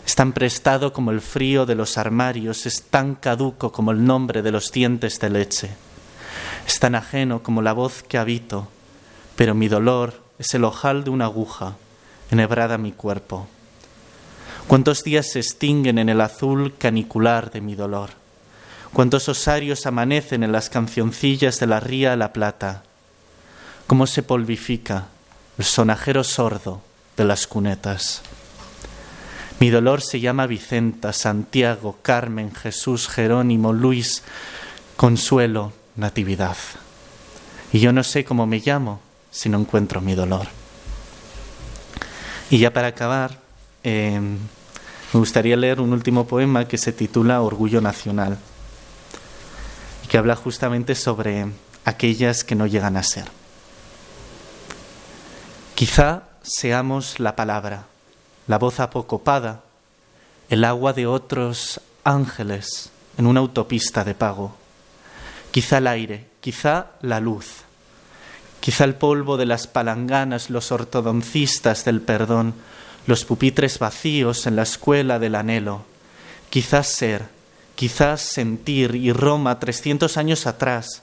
es 0.05 0.17
tan 0.17 0.33
prestado 0.33 0.93
como 0.93 1.13
el 1.13 1.21
frío 1.21 1.65
de 1.65 1.77
los 1.77 1.97
armarios, 1.97 2.67
es 2.67 2.83
tan 2.83 3.15
caduco 3.15 3.71
como 3.71 3.93
el 3.93 4.05
nombre 4.05 4.43
de 4.43 4.51
los 4.51 4.73
dientes 4.73 5.21
de 5.21 5.31
leche. 5.31 5.71
Es 6.67 6.81
tan 6.81 6.97
ajeno 6.97 7.41
como 7.41 7.63
la 7.63 7.73
voz 7.73 8.03
que 8.03 8.19
habito, 8.19 8.67
pero 9.37 9.55
mi 9.55 9.69
dolor 9.69 10.21
es 10.41 10.53
el 10.55 10.65
ojal 10.65 11.05
de 11.05 11.11
una 11.11 11.27
aguja 11.27 11.77
enhebrada 12.31 12.79
mi 12.79 12.93
cuerpo. 12.93 13.47
Cuántos 14.67 15.05
días 15.05 15.31
se 15.31 15.39
extinguen 15.39 15.99
en 15.99 16.09
el 16.09 16.21
azul 16.21 16.75
canicular 16.77 17.51
de 17.51 17.61
mi 17.61 17.75
dolor. 17.75 18.11
Cuántos 18.93 19.29
osarios 19.29 19.87
amanecen 19.87 20.43
en 20.43 20.53
las 20.53 20.71
cancioncillas 20.71 21.61
de 21.61 21.67
la 21.67 21.81
ría 21.81 22.17
La 22.17 22.33
Plata. 22.33 22.83
Cómo 23.87 24.07
se 24.07 24.23
polvifica 24.23 25.07
el 25.59 25.65
sonajero 25.65 26.25
sordo 26.25 26.83
de 27.17 27.25
las 27.25 27.47
cunetas. 27.47 28.23
Mi 29.59 29.71
dolor 29.71 30.03
se 30.03 30.21
llama 30.21 30.47
Vicenta, 30.47 31.13
Santiago, 31.13 31.99
Carmen, 32.03 32.55
Jesús, 32.55 33.09
Jerónimo, 33.09 33.73
Luis, 33.73 34.23
Consuelo, 34.97 35.73
Natividad. 35.95 36.57
Y 37.73 37.81
yo 37.81 37.93
no 37.93 38.03
sé 38.03 38.25
cómo 38.25 38.47
me 38.47 38.61
llamo 38.61 39.01
si 39.31 39.49
no 39.49 39.59
encuentro 39.59 40.01
mi 40.01 40.15
dolor. 40.15 40.56
Y 42.51 42.59
ya 42.59 42.73
para 42.73 42.89
acabar, 42.89 43.39
eh, 43.83 44.21
me 44.21 45.21
gustaría 45.21 45.57
leer 45.57 45.81
un 45.81 45.93
último 45.93 46.27
poema 46.27 46.69
que 46.69 46.79
se 46.79 46.93
titula 46.93 47.43
Orgullo 47.43 47.81
Nacional 47.81 48.39
y 50.05 50.09
que 50.09 50.19
habla 50.19 50.37
justamente 50.37 50.95
sobre 50.95 51.47
aquellas 51.85 52.45
que 52.45 52.55
no 52.55 52.67
llegan 52.67 52.97
a 52.97 53.03
ser. 53.03 53.27
Quizá 55.75 56.23
seamos 56.43 57.19
la 57.21 57.37
palabra 57.37 57.87
la 58.47 58.59
voz 58.59 58.81
apocopada, 58.81 59.63
el 60.49 60.65
agua 60.65 60.93
de 60.93 61.07
otros 61.07 61.81
ángeles 62.05 62.91
en 63.19 63.27
una 63.27 63.41
autopista 63.41 64.05
de 64.05 64.15
pago, 64.15 64.55
quizá 65.51 65.79
el 65.79 65.87
aire, 65.89 66.27
quizá 66.41 66.89
la 67.03 67.19
luz, 67.19 67.65
quizá 68.67 68.83
el 68.83 68.97
polvo 68.97 69.37
de 69.37 69.47
las 69.47 69.69
palanganas, 69.69 70.51
los 70.51 70.73
ortodoncistas 70.73 71.85
del 71.85 72.01
perdón, 72.01 72.53
los 73.07 73.25
pupitres 73.25 73.79
vacíos 73.79 74.45
en 74.49 74.57
la 74.57 74.65
escuela 74.65 75.21
del 75.21 75.37
anhelo, 75.37 75.85
quizás 76.51 76.89
ser, 76.89 77.29
quizás 77.77 78.23
sentir 78.23 78.97
y 78.97 79.13
Roma 79.13 79.61
trescientos 79.61 80.17
años 80.17 80.49
atrás, 80.49 81.03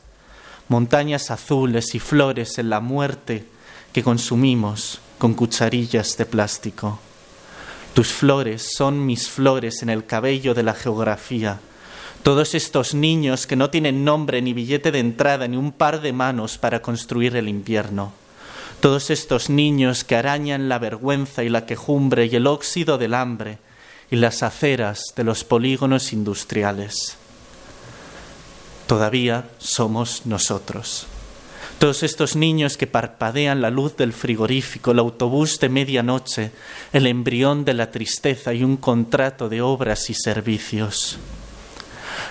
montañas 0.68 1.32
azules 1.32 1.96
y 1.96 2.00
flores 2.00 2.58
en 2.58 2.70
la 2.70 2.82
muerte 2.82 3.46
que 3.94 4.04
consumimos 4.04 5.00
con 5.18 5.34
cucharillas 5.34 6.18
de 6.18 6.26
plástico. 6.26 7.00
Tus 7.94 8.12
flores 8.12 8.74
son 8.76 9.06
mis 9.06 9.30
flores 9.30 9.82
en 9.84 9.90
el 9.90 10.06
cabello 10.06 10.54
de 10.54 10.64
la 10.64 10.74
geografía. 10.74 11.62
Todos 12.24 12.56
estos 12.56 12.94
niños 12.94 13.46
que 13.46 13.58
no 13.58 13.70
tienen 13.70 14.06
nombre 14.06 14.42
ni 14.42 14.54
billete 14.54 14.94
de 14.94 15.00
entrada 15.00 15.46
ni 15.46 15.58
un 15.58 15.74
par 15.74 16.00
de 16.00 16.14
manos 16.14 16.58
para 16.58 16.82
construir 16.82 17.36
el 17.36 17.50
invierno. 17.50 18.14
Todos 18.80 19.10
estos 19.10 19.50
niños 19.50 20.06
que 20.06 20.16
arañan 20.16 20.70
la 20.70 20.80
vergüenza 20.80 21.44
y 21.44 21.50
la 21.50 21.66
quejumbre 21.66 22.28
y 22.28 22.36
el 22.38 22.48
óxido 22.48 22.98
del 22.98 23.14
hambre 23.14 23.58
y 24.10 24.16
las 24.16 24.42
aceras 24.42 25.14
de 25.18 25.26
los 25.26 25.44
polígonos 25.44 26.14
industriales. 26.14 27.18
Todavía 28.88 29.50
somos 29.58 30.26
nosotros. 30.26 31.08
Todos 31.78 32.04
estos 32.04 32.38
niños 32.38 32.78
que 32.78 32.88
parpadean 32.88 33.62
la 33.62 33.70
luz 33.70 33.98
del 33.98 34.14
frigorífico, 34.14 34.92
el 34.92 35.00
autobús 35.00 35.60
de 35.60 35.68
medianoche, 35.68 36.52
el 36.94 37.06
embrión 37.08 37.66
de 37.66 37.74
la 37.74 37.92
tristeza 37.92 38.54
y 38.54 38.64
un 38.64 38.78
contrato 38.78 39.50
de 39.50 39.62
obras 39.62 40.10
y 40.10 40.14
servicios. 40.14 41.18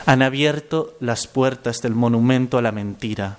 Han 0.07 0.23
abierto 0.23 0.95
las 1.01 1.27
puertas 1.27 1.79
del 1.79 1.95
monumento 1.95 2.59
a 2.59 2.63
la 2.63 2.73
mentira. 2.73 3.39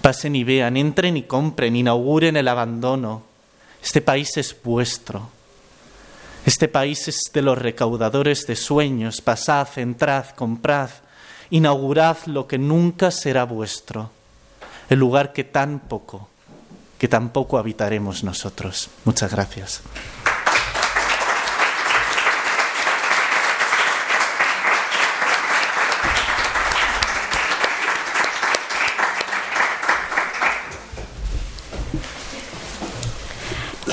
Pasen 0.00 0.36
y 0.36 0.44
vean, 0.44 0.76
entren 0.76 1.16
y 1.16 1.22
compren, 1.22 1.76
inauguren 1.76 2.36
el 2.36 2.48
abandono. 2.48 3.22
Este 3.82 4.00
país 4.00 4.36
es 4.36 4.56
vuestro. 4.62 5.30
Este 6.44 6.68
país 6.68 7.08
es 7.08 7.20
de 7.32 7.42
los 7.42 7.56
recaudadores 7.56 8.46
de 8.46 8.56
sueños. 8.56 9.20
Pasad, 9.20 9.68
entrad, 9.76 10.26
comprad, 10.30 10.90
inaugurad 11.50 12.18
lo 12.26 12.46
que 12.46 12.58
nunca 12.58 13.10
será 13.10 13.44
vuestro 13.44 14.10
el 14.88 14.98
lugar 14.98 15.32
que 15.32 15.44
tan 15.44 15.80
poco, 15.80 16.28
que 16.98 17.08
tampoco 17.08 17.58
habitaremos 17.58 18.24
nosotros. 18.24 18.90
Muchas 19.04 19.32
gracias. 19.32 19.82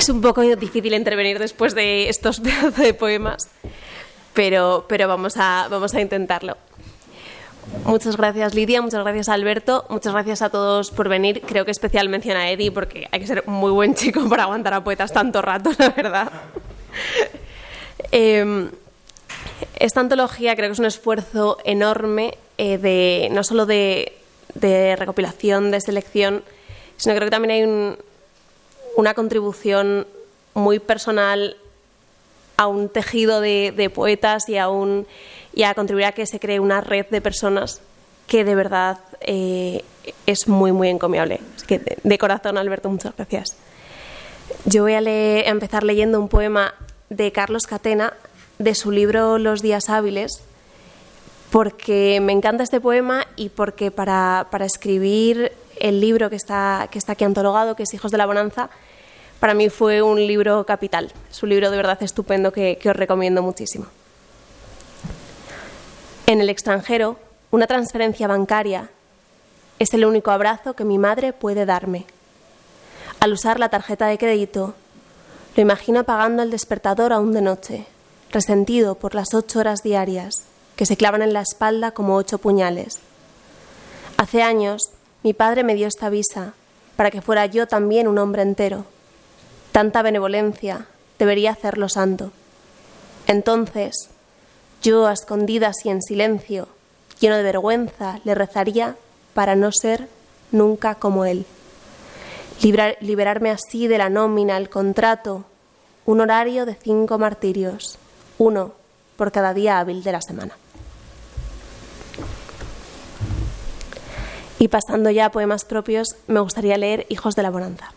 Es 0.01 0.09
un 0.09 0.19
poco 0.19 0.41
difícil 0.41 0.95
intervenir 0.95 1.37
después 1.37 1.75
de 1.75 2.09
estos 2.09 2.39
pedazos 2.41 2.75
de 2.75 2.95
poemas, 2.95 3.51
pero, 4.33 4.85
pero 4.89 5.07
vamos, 5.07 5.37
a, 5.37 5.67
vamos 5.69 5.93
a 5.93 6.01
intentarlo. 6.01 6.57
Muchas 7.85 8.17
gracias 8.17 8.55
Lidia, 8.55 8.81
muchas 8.81 9.03
gracias 9.03 9.29
Alberto, 9.29 9.85
muchas 9.89 10.13
gracias 10.13 10.41
a 10.41 10.49
todos 10.49 10.89
por 10.89 11.07
venir. 11.07 11.43
Creo 11.45 11.65
que 11.65 11.71
especial 11.71 12.09
mención 12.09 12.35
a 12.35 12.49
Eddie 12.49 12.71
porque 12.71 13.07
hay 13.11 13.19
que 13.19 13.27
ser 13.27 13.47
muy 13.47 13.69
buen 13.69 13.93
chico 13.93 14.27
para 14.29 14.45
aguantar 14.45 14.73
a 14.73 14.83
poetas 14.83 15.13
tanto 15.13 15.39
rato, 15.39 15.69
la 15.77 15.89
verdad. 15.89 16.31
Em, 18.11 18.71
esta 19.77 19.99
antología 19.99 20.55
creo 20.55 20.69
que 20.69 20.73
es 20.73 20.79
un 20.79 20.85
esfuerzo 20.85 21.59
enorme 21.63 22.39
eh, 22.57 22.79
de 22.79 23.29
no 23.31 23.43
solo 23.43 23.67
de, 23.67 24.11
recopilación, 24.97 25.69
de 25.69 25.79
selección, 25.79 26.43
sino 26.97 27.13
creo 27.13 27.27
que 27.27 27.31
también 27.31 27.51
hay 27.51 27.97
una 28.95 29.13
contribución 29.13 30.07
muy 30.53 30.79
personal 30.79 31.57
a 32.57 32.67
un 32.67 32.89
tejido 32.89 33.41
de 33.41 33.91
poetas 33.93 34.47
y 34.49 34.57
a 34.57 34.69
un 34.69 35.07
y 35.53 35.63
a 35.63 35.73
contribuir 35.73 36.05
a 36.05 36.11
que 36.11 36.25
se 36.25 36.39
cree 36.39 36.59
una 36.59 36.81
red 36.81 37.05
de 37.09 37.21
personas 37.21 37.81
que 38.27 38.43
de 38.45 38.55
verdad 38.55 38.99
eh, 39.21 39.83
es 40.25 40.47
muy, 40.47 40.71
muy 40.71 40.89
encomiable. 40.89 41.41
que 41.67 41.79
de, 41.79 42.17
corazón, 42.17 42.57
Alberto, 42.57 42.89
muchas 42.89 43.15
gracias. 43.15 43.55
Yo 44.65 44.83
voy 44.83 44.93
a, 44.93 44.99
empezar 44.99 45.83
leyendo 45.83 46.19
un 46.19 46.29
poema 46.29 46.73
de 47.09 47.31
Carlos 47.31 47.63
Catena 47.63 48.13
de 48.59 48.75
su 48.75 48.91
libro 48.91 49.37
Los 49.37 49.61
días 49.61 49.89
hábiles, 49.89 50.43
porque 51.51 52.19
me 52.21 52.31
encanta 52.31 52.63
este 52.63 52.79
poema 52.79 53.27
y 53.35 53.49
porque 53.49 53.91
para, 53.91 54.47
escribir 54.61 55.51
el 55.81 55.99
libro 55.99 56.29
que 56.29 56.35
está, 56.35 56.87
que 56.91 56.99
está 56.99 57.13
aquí 57.13 57.23
antologado, 57.23 57.75
que 57.75 57.83
es 57.83 57.93
Hijos 57.93 58.11
de 58.11 58.17
la 58.17 58.25
Bonanza, 58.25 58.69
para 59.39 59.53
mí 59.53 59.69
fue 59.69 60.01
un 60.01 60.17
libro 60.25 60.65
capital. 60.65 61.11
Es 61.29 61.41
un 61.41 61.49
libro 61.49 61.71
de 61.71 61.77
verdad 61.77 62.01
estupendo 62.01 62.53
que 62.53 62.79
os 62.85 62.95
recomiendo 62.95 63.41
muchísimo. 63.41 63.87
En 66.27 66.39
el 66.39 66.49
extranjero, 66.49 67.17
una 67.49 67.67
transferencia 67.67 68.27
bancaria 68.27 68.89
es 69.79 69.93
el 69.95 70.05
único 70.05 70.29
abrazo 70.29 70.75
que 70.75 70.85
mi 70.85 70.99
madre 70.99 71.33
puede 71.33 71.65
darme. 71.65 72.05
Al 73.19 73.33
usar 73.33 73.59
la 73.59 73.69
tarjeta 73.69 74.05
de 74.05 74.19
crédito, 74.19 74.75
lo 75.55 75.61
imagino 75.61 76.01
apagando 76.01 76.43
el 76.43 76.51
despertador 76.51 77.11
aún 77.11 77.33
de 77.33 77.41
noche, 77.41 77.87
resentido 78.31 78.95
por 78.95 79.15
las 79.15 79.33
ocho 79.33 79.59
horas 79.59 79.81
diarias 79.81 80.43
que 80.75 80.85
se 80.85 80.97
clavan 80.97 81.23
en 81.23 81.33
la 81.33 81.41
espalda 81.41 81.91
como 81.91 82.15
ocho 82.15 82.37
puñales. 82.37 82.99
Hace 84.17 84.43
años, 84.43 84.91
mi 85.23 85.33
padre 85.33 85.63
me 85.63 85.75
dio 85.75 85.87
esta 85.87 86.09
visa 86.09 86.53
para 86.95 87.11
que 87.11 87.21
fuera 87.21 87.45
yo 87.45 87.67
también 87.67 88.07
un 88.07 88.17
hombre 88.17 88.41
entero. 88.41 88.85
Tanta 89.71 90.01
benevolencia 90.01 90.87
debería 91.19 91.51
hacerlo 91.51 91.89
santo. 91.89 92.31
Entonces, 93.27 94.09
yo, 94.81 95.05
a 95.07 95.13
escondidas 95.13 95.85
y 95.85 95.89
en 95.89 96.01
silencio, 96.01 96.67
lleno 97.19 97.37
de 97.37 97.43
vergüenza, 97.43 98.19
le 98.23 98.35
rezaría 98.35 98.95
para 99.33 99.55
no 99.55 99.71
ser 99.71 100.07
nunca 100.51 100.95
como 100.95 101.25
él. 101.25 101.45
liberarme 102.61 103.51
así 103.51 103.87
de 103.87 103.97
la 103.97 104.09
nómina, 104.09 104.57
el 104.57 104.69
contrato, 104.69 105.45
un 106.05 106.21
horario 106.21 106.65
de 106.65 106.75
cinco 106.75 107.17
martirios, 107.17 107.97
uno 108.37 108.73
por 109.17 109.31
cada 109.31 109.53
día 109.53 109.79
hábil 109.79 110.03
de 110.03 110.11
la 110.11 110.21
semana. 110.21 110.55
Y 114.61 114.67
pasando 114.67 115.09
ya 115.09 115.25
a 115.25 115.31
poemas 115.31 115.65
propios, 115.65 116.17
me 116.27 116.39
gustaría 116.39 116.77
leer 116.77 117.07
Hijos 117.09 117.35
de 117.35 117.41
la 117.41 117.49
Bonanza. 117.49 117.93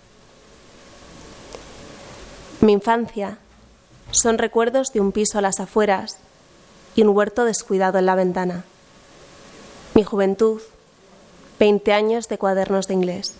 Mi 2.62 2.72
infancia 2.72 3.36
son 4.12 4.38
recuerdos 4.38 4.88
de 4.94 5.00
un 5.00 5.12
piso 5.12 5.36
a 5.36 5.42
las 5.42 5.60
afueras, 5.60 6.16
y 6.96 7.02
un 7.02 7.10
huerto 7.10 7.44
descuidado 7.44 7.98
en 7.98 8.06
la 8.06 8.14
ventana. 8.14 8.64
Mi 9.92 10.04
juventud, 10.04 10.62
20 11.58 11.92
años 11.92 12.28
de 12.28 12.38
cuadernos 12.38 12.88
de 12.88 12.94
inglés. 12.94 13.34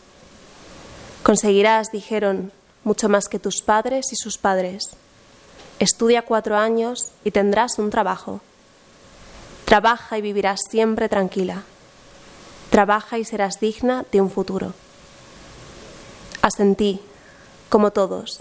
Conseguirás, 1.22 1.90
dijeron, 1.92 2.52
mucho 2.82 3.08
más 3.08 3.28
que 3.28 3.38
tus 3.38 3.62
padres 3.62 4.12
y 4.12 4.16
sus 4.16 4.36
padres. 4.36 4.90
Estudia 5.78 6.20
cuatro 6.20 6.58
años 6.58 7.10
y 7.24 7.30
tendrás 7.30 7.78
un 7.78 7.88
trabajo. 7.88 8.42
Trabaja 9.64 10.18
y 10.18 10.20
vivirás 10.20 10.60
siempre 10.68 11.08
tranquila. 11.08 11.62
Trabaja 12.74 13.18
y 13.18 13.24
serás 13.24 13.60
digna 13.60 14.04
de 14.10 14.20
un 14.20 14.32
futuro. 14.32 14.74
Asentí, 16.42 17.00
como 17.68 17.92
todos, 17.92 18.40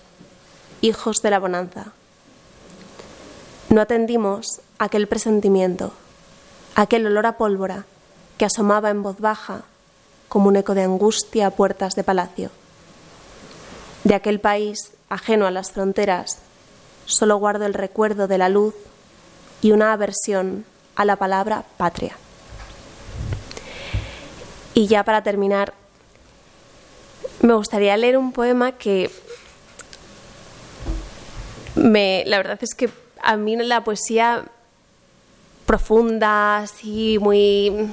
hijos 0.82 1.22
de 1.22 1.30
la 1.30 1.38
bonanza. 1.38 1.91
No 3.69 3.80
atendimos 3.80 4.62
aquel 4.80 5.08
presentimiento, 5.08 5.93
aquel 6.74 7.06
olor 7.06 7.28
a 7.28 7.38
pólvora 7.38 7.86
que 8.39 8.46
asomaba 8.46 8.89
en 8.89 9.04
voz 9.04 9.19
baja 9.19 9.65
como 10.30 10.48
un 10.48 10.56
eco 10.56 10.74
de 10.74 10.82
angustia 10.82 11.46
a 11.46 11.52
puertas 11.52 11.93
de 11.93 12.04
palacio. 12.04 12.50
De 14.04 14.15
aquel 14.15 14.39
país 14.39 14.93
ajeno 15.10 15.46
a 15.46 15.52
las 15.52 15.74
fronteras, 15.74 16.39
solo 17.06 17.38
guardo 17.38 17.67
el 17.67 17.76
recuerdo 17.76 18.28
de 18.28 18.39
la 18.39 18.50
luz 18.50 18.74
y 19.62 19.74
una 19.74 19.93
aversión 19.93 20.65
a 20.96 21.06
la 21.06 21.17
palabra 21.17 21.65
patria. 21.78 22.17
Y 24.74 24.88
ya 24.88 25.04
para 25.04 25.22
terminar, 25.24 25.74
me 27.42 27.54
gustaría 27.54 27.96
leer 27.98 28.18
un 28.18 28.32
poema 28.32 28.74
que 28.74 29.12
me, 31.76 32.24
la 32.26 32.38
verdad 32.38 32.60
es 32.62 32.74
que 32.76 32.90
a 33.22 33.38
mí 33.38 33.56
la 33.56 33.84
poesía 33.84 34.46
profunda, 35.66 36.58
así 36.60 37.18
muy 37.20 37.90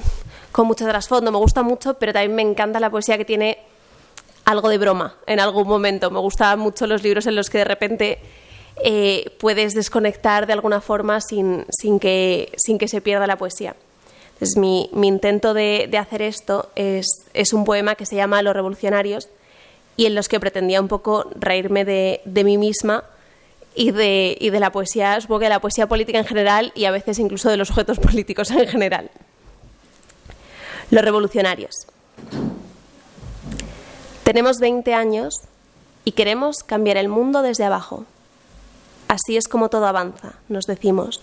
con 0.51 0.67
mucho 0.67 0.85
trasfondo, 0.85 1.31
me 1.31 1.37
gusta 1.37 1.63
mucho, 1.63 1.93
pero 1.95 2.13
también 2.13 2.35
me 2.35 2.41
encanta 2.41 2.79
la 2.79 2.89
poesía 2.89 3.17
que 3.17 3.25
tiene 3.25 3.57
algo 4.45 4.69
de 4.69 4.77
broma 4.77 5.15
en 5.27 5.39
algún 5.39 5.67
momento. 5.67 6.11
Me 6.11 6.19
gustan 6.19 6.59
mucho 6.59 6.87
los 6.87 7.03
libros 7.03 7.25
en 7.27 7.35
los 7.35 7.49
que 7.49 7.59
de 7.59 7.63
repente 7.63 8.19
eh, 8.83 9.35
puedes 9.39 9.73
desconectar 9.73 10.47
de 10.47 10.53
alguna 10.53 10.81
forma 10.81 11.21
sin, 11.21 11.65
sin, 11.69 11.99
que, 11.99 12.51
sin 12.57 12.77
que 12.77 12.87
se 12.87 13.01
pierda 13.01 13.27
la 13.27 13.37
poesía. 13.37 13.75
Mi, 14.57 14.89
intento 15.03 15.53
de, 15.53 15.89
hacer 15.99 16.23
esto 16.23 16.69
es, 16.75 17.53
un 17.53 17.63
poema 17.63 17.93
que 17.93 18.07
se 18.07 18.15
llama 18.15 18.41
Los 18.41 18.55
Revolucionarios 18.55 19.29
y 19.97 20.07
en 20.07 20.15
los 20.15 20.29
que 20.29 20.39
pretendía 20.39 20.81
un 20.81 20.87
poco 20.87 21.29
reírme 21.35 21.85
de, 21.85 22.21
mí 22.43 22.57
misma 22.57 23.03
y 23.75 23.91
de, 23.91 24.57
la 24.59 24.71
poesía, 24.71 25.21
supongo 25.21 25.41
que 25.41 25.45
de 25.45 25.49
la 25.49 25.61
poesía 25.61 25.87
política 25.87 26.17
en 26.17 26.25
general 26.25 26.71
y 26.73 26.85
a 26.85 26.91
veces 26.91 27.19
incluso 27.19 27.49
de 27.49 27.57
los 27.57 27.69
objetos 27.69 27.99
políticos 27.99 28.49
en 28.49 28.67
general. 28.67 29.11
Los 30.89 31.03
revolucionarios. 31.03 31.75
Tenemos 34.23 34.57
20 34.57 34.93
años 34.95 35.35
y 36.03 36.13
queremos 36.13 36.63
cambiar 36.65 36.97
el 36.97 37.09
mundo 37.09 37.43
desde 37.43 37.65
abajo. 37.65 38.05
Así 39.07 39.37
es 39.37 39.47
como 39.47 39.69
todo 39.69 39.85
avanza, 39.85 40.33
nos 40.49 40.65
decimos. 40.65 41.21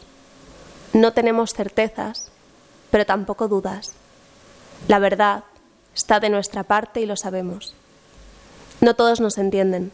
No 0.93 1.13
tenemos 1.13 1.53
certezas, 1.53 2.28
pero 2.91 3.07
tampoco 3.07 3.49
dudas. 3.49 3.93
La 4.87 4.99
verdad 4.99 5.45
está 5.95 6.21
de 6.21 6.31
nuestra 6.31 6.63
parte 6.63 7.01
y 7.01 7.07
lo 7.07 7.17
sabemos. 7.17 7.75
No 8.81 8.95
todos 8.95 9.21
nos 9.21 9.39
entienden. 9.39 9.91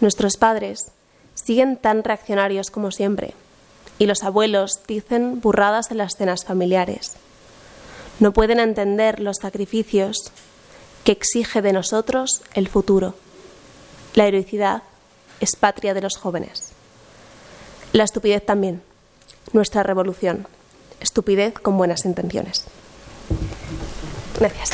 Nuestros 0.00 0.36
padres 0.36 0.92
siguen 1.34 1.76
tan 1.76 2.04
reaccionarios 2.04 2.70
como 2.70 2.90
siempre, 2.90 3.34
y 3.98 4.06
los 4.06 4.22
abuelos 4.22 4.80
dicen 4.86 5.40
burradas 5.40 5.90
en 5.90 5.98
las 5.98 6.16
cenas 6.16 6.44
familiares. 6.44 7.16
No 8.20 8.32
pueden 8.32 8.60
entender 8.60 9.20
los 9.20 9.38
sacrificios 9.38 10.30
que 11.04 11.12
exige 11.12 11.62
de 11.62 11.72
nosotros 11.72 12.42
el 12.54 12.68
futuro. 12.68 13.14
La 14.14 14.26
heroicidad 14.26 14.82
es 15.40 15.56
patria 15.56 15.94
de 15.94 16.00
los 16.00 16.16
jóvenes. 16.16 16.72
La 17.92 18.04
estupidez 18.04 18.44
también. 18.44 18.82
Nuestra 19.52 19.82
revolución. 19.82 20.46
Estupidez 21.04 21.54
con 21.54 21.76
buenas 21.76 22.04
intenciones. 22.04 22.64
Gracias. 24.40 24.70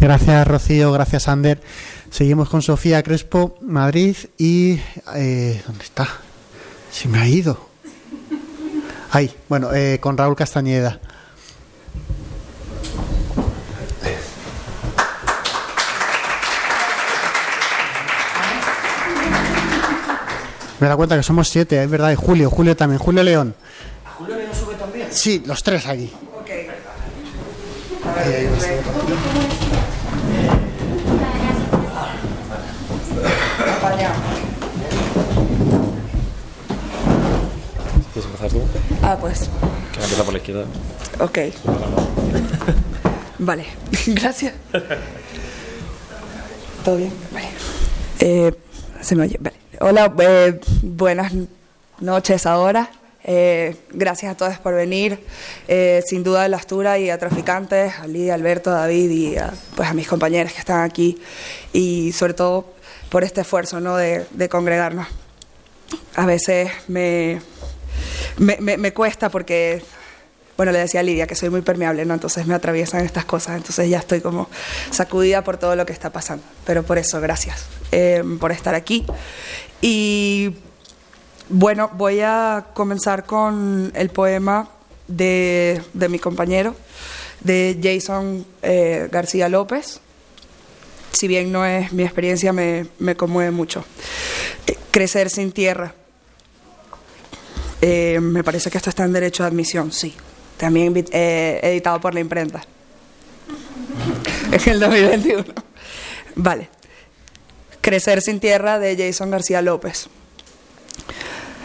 Gracias 0.00 0.46
Rocío, 0.48 0.92
gracias 0.92 1.28
Ander. 1.28 1.62
Seguimos 2.10 2.48
con 2.48 2.60
Sofía 2.60 3.02
Crespo, 3.02 3.56
Madrid 3.60 4.16
y... 4.36 4.80
Eh, 5.14 5.62
¿Dónde 5.66 5.84
está? 5.84 6.08
Se 6.90 7.06
me 7.06 7.18
ha 7.20 7.28
ido. 7.28 7.71
Ahí, 9.14 9.30
bueno, 9.46 9.74
eh, 9.74 9.98
con 10.00 10.16
Raúl 10.16 10.34
Castañeda. 10.34 10.98
Me 20.80 20.88
da 20.88 20.96
cuenta 20.96 21.14
que 21.14 21.22
somos 21.22 21.46
siete, 21.48 21.82
es 21.82 21.90
verdad, 21.90 22.10
y 22.10 22.14
Julio, 22.14 22.48
Julio 22.48 22.74
también, 22.74 22.98
Julio 22.98 23.22
León. 23.22 23.54
¿Julio 24.16 24.34
León 24.34 24.50
sube 24.58 24.74
también? 24.76 25.08
Sí, 25.10 25.42
los 25.44 25.62
tres 25.62 25.86
aquí. 25.86 26.10
Ok. 26.34 26.50
A 28.08 28.14
ver, 28.14 28.48
¿Quieres 38.12 38.30
empezar 38.42 39.01
Ah, 39.12 39.18
pues. 39.20 39.40
Que 39.92 40.22
por 40.22 40.32
la 40.32 40.38
izquierda. 40.38 40.64
Ok. 41.20 41.38
Vale, 43.38 43.66
gracias. 44.06 44.54
¿Todo 46.82 46.96
bien? 46.96 47.12
Vale. 47.30 47.48
Eh, 48.20 48.54
se 49.02 49.14
me 49.14 49.24
oye. 49.24 49.36
Vale. 49.38 49.56
Hola, 49.80 50.14
eh, 50.18 50.58
buenas 50.80 51.30
noches 52.00 52.46
ahora. 52.46 52.90
Eh, 53.22 53.76
gracias 53.90 54.32
a 54.32 54.34
todos 54.34 54.58
por 54.60 54.74
venir. 54.74 55.20
Eh, 55.68 56.02
sin 56.06 56.24
duda 56.24 56.44
a 56.44 56.48
la 56.48 56.56
Astura 56.56 56.98
y 56.98 57.10
a 57.10 57.18
Traficantes, 57.18 57.92
a 57.98 58.06
Lidia, 58.06 58.32
Alberto, 58.32 58.70
a 58.70 58.76
David 58.76 59.10
y 59.10 59.36
a, 59.36 59.52
pues 59.76 59.90
a 59.90 59.92
mis 59.92 60.08
compañeros 60.08 60.54
que 60.54 60.60
están 60.60 60.84
aquí. 60.84 61.20
Y 61.74 62.12
sobre 62.12 62.32
todo 62.32 62.64
por 63.10 63.24
este 63.24 63.42
esfuerzo 63.42 63.78
¿no? 63.78 63.94
de, 63.94 64.24
de 64.30 64.48
congregarnos. 64.48 65.06
A 66.14 66.24
veces 66.24 66.70
me, 66.88 67.42
me, 68.42 68.92
cuesta 68.92 69.30
porque, 69.30 69.82
bueno, 70.56 70.72
le 70.72 70.78
decía 70.78 71.00
a 71.00 71.02
Lidia 71.02 71.26
que 71.26 71.34
soy 71.34 71.50
muy 71.50 71.62
permeable, 71.62 72.04
¿no? 72.04 72.14
Entonces 72.14 72.46
me 72.46 72.54
atraviesan 72.54 73.04
estas 73.04 73.24
cosas, 73.24 73.56
entonces 73.56 73.88
ya 73.88 73.98
estoy 73.98 74.20
como 74.20 74.48
sacudida 74.90 75.42
por 75.42 75.56
todo 75.56 75.76
lo 75.76 75.86
que 75.86 75.92
está 75.92 76.10
pasando. 76.10 76.44
Pero 76.66 76.82
por 76.82 76.98
eso, 76.98 77.20
gracias 77.20 77.66
eh, 77.92 78.22
por 78.40 78.52
estar 78.52 78.74
aquí. 78.74 79.06
Y 79.80 80.56
bueno, 81.48 81.90
voy 81.94 82.20
a 82.20 82.66
comenzar 82.74 83.24
con 83.24 83.92
el 83.94 84.10
poema 84.10 84.68
de, 85.08 85.82
de 85.92 86.08
mi 86.08 86.18
compañero, 86.18 86.74
de 87.40 87.78
Jason 87.82 88.44
eh, 88.62 89.08
García 89.10 89.48
López. 89.48 90.00
Si 91.12 91.28
bien 91.28 91.52
no 91.52 91.64
es 91.64 91.92
mi 91.92 92.02
experiencia, 92.02 92.52
me, 92.52 92.86
me 92.98 93.16
conmueve 93.16 93.50
mucho. 93.50 93.84
Eh, 94.66 94.76
crecer 94.90 95.30
sin 95.30 95.52
tierra. 95.52 95.94
Eh, 97.84 98.20
me 98.20 98.44
parece 98.44 98.70
que 98.70 98.78
esto 98.78 98.90
está 98.90 99.04
en 99.04 99.12
derecho 99.12 99.42
de 99.42 99.48
admisión, 99.48 99.90
sí. 99.90 100.14
También 100.56 101.04
eh, 101.10 101.58
editado 101.64 102.00
por 102.00 102.14
la 102.14 102.20
imprenta. 102.20 102.62
En 104.52 104.72
el 104.72 104.80
2021. 104.80 105.44
Vale. 106.36 106.68
Crecer 107.80 108.22
sin 108.22 108.38
tierra 108.38 108.78
de 108.78 108.96
Jason 108.96 109.32
García 109.32 109.60
López. 109.62 110.08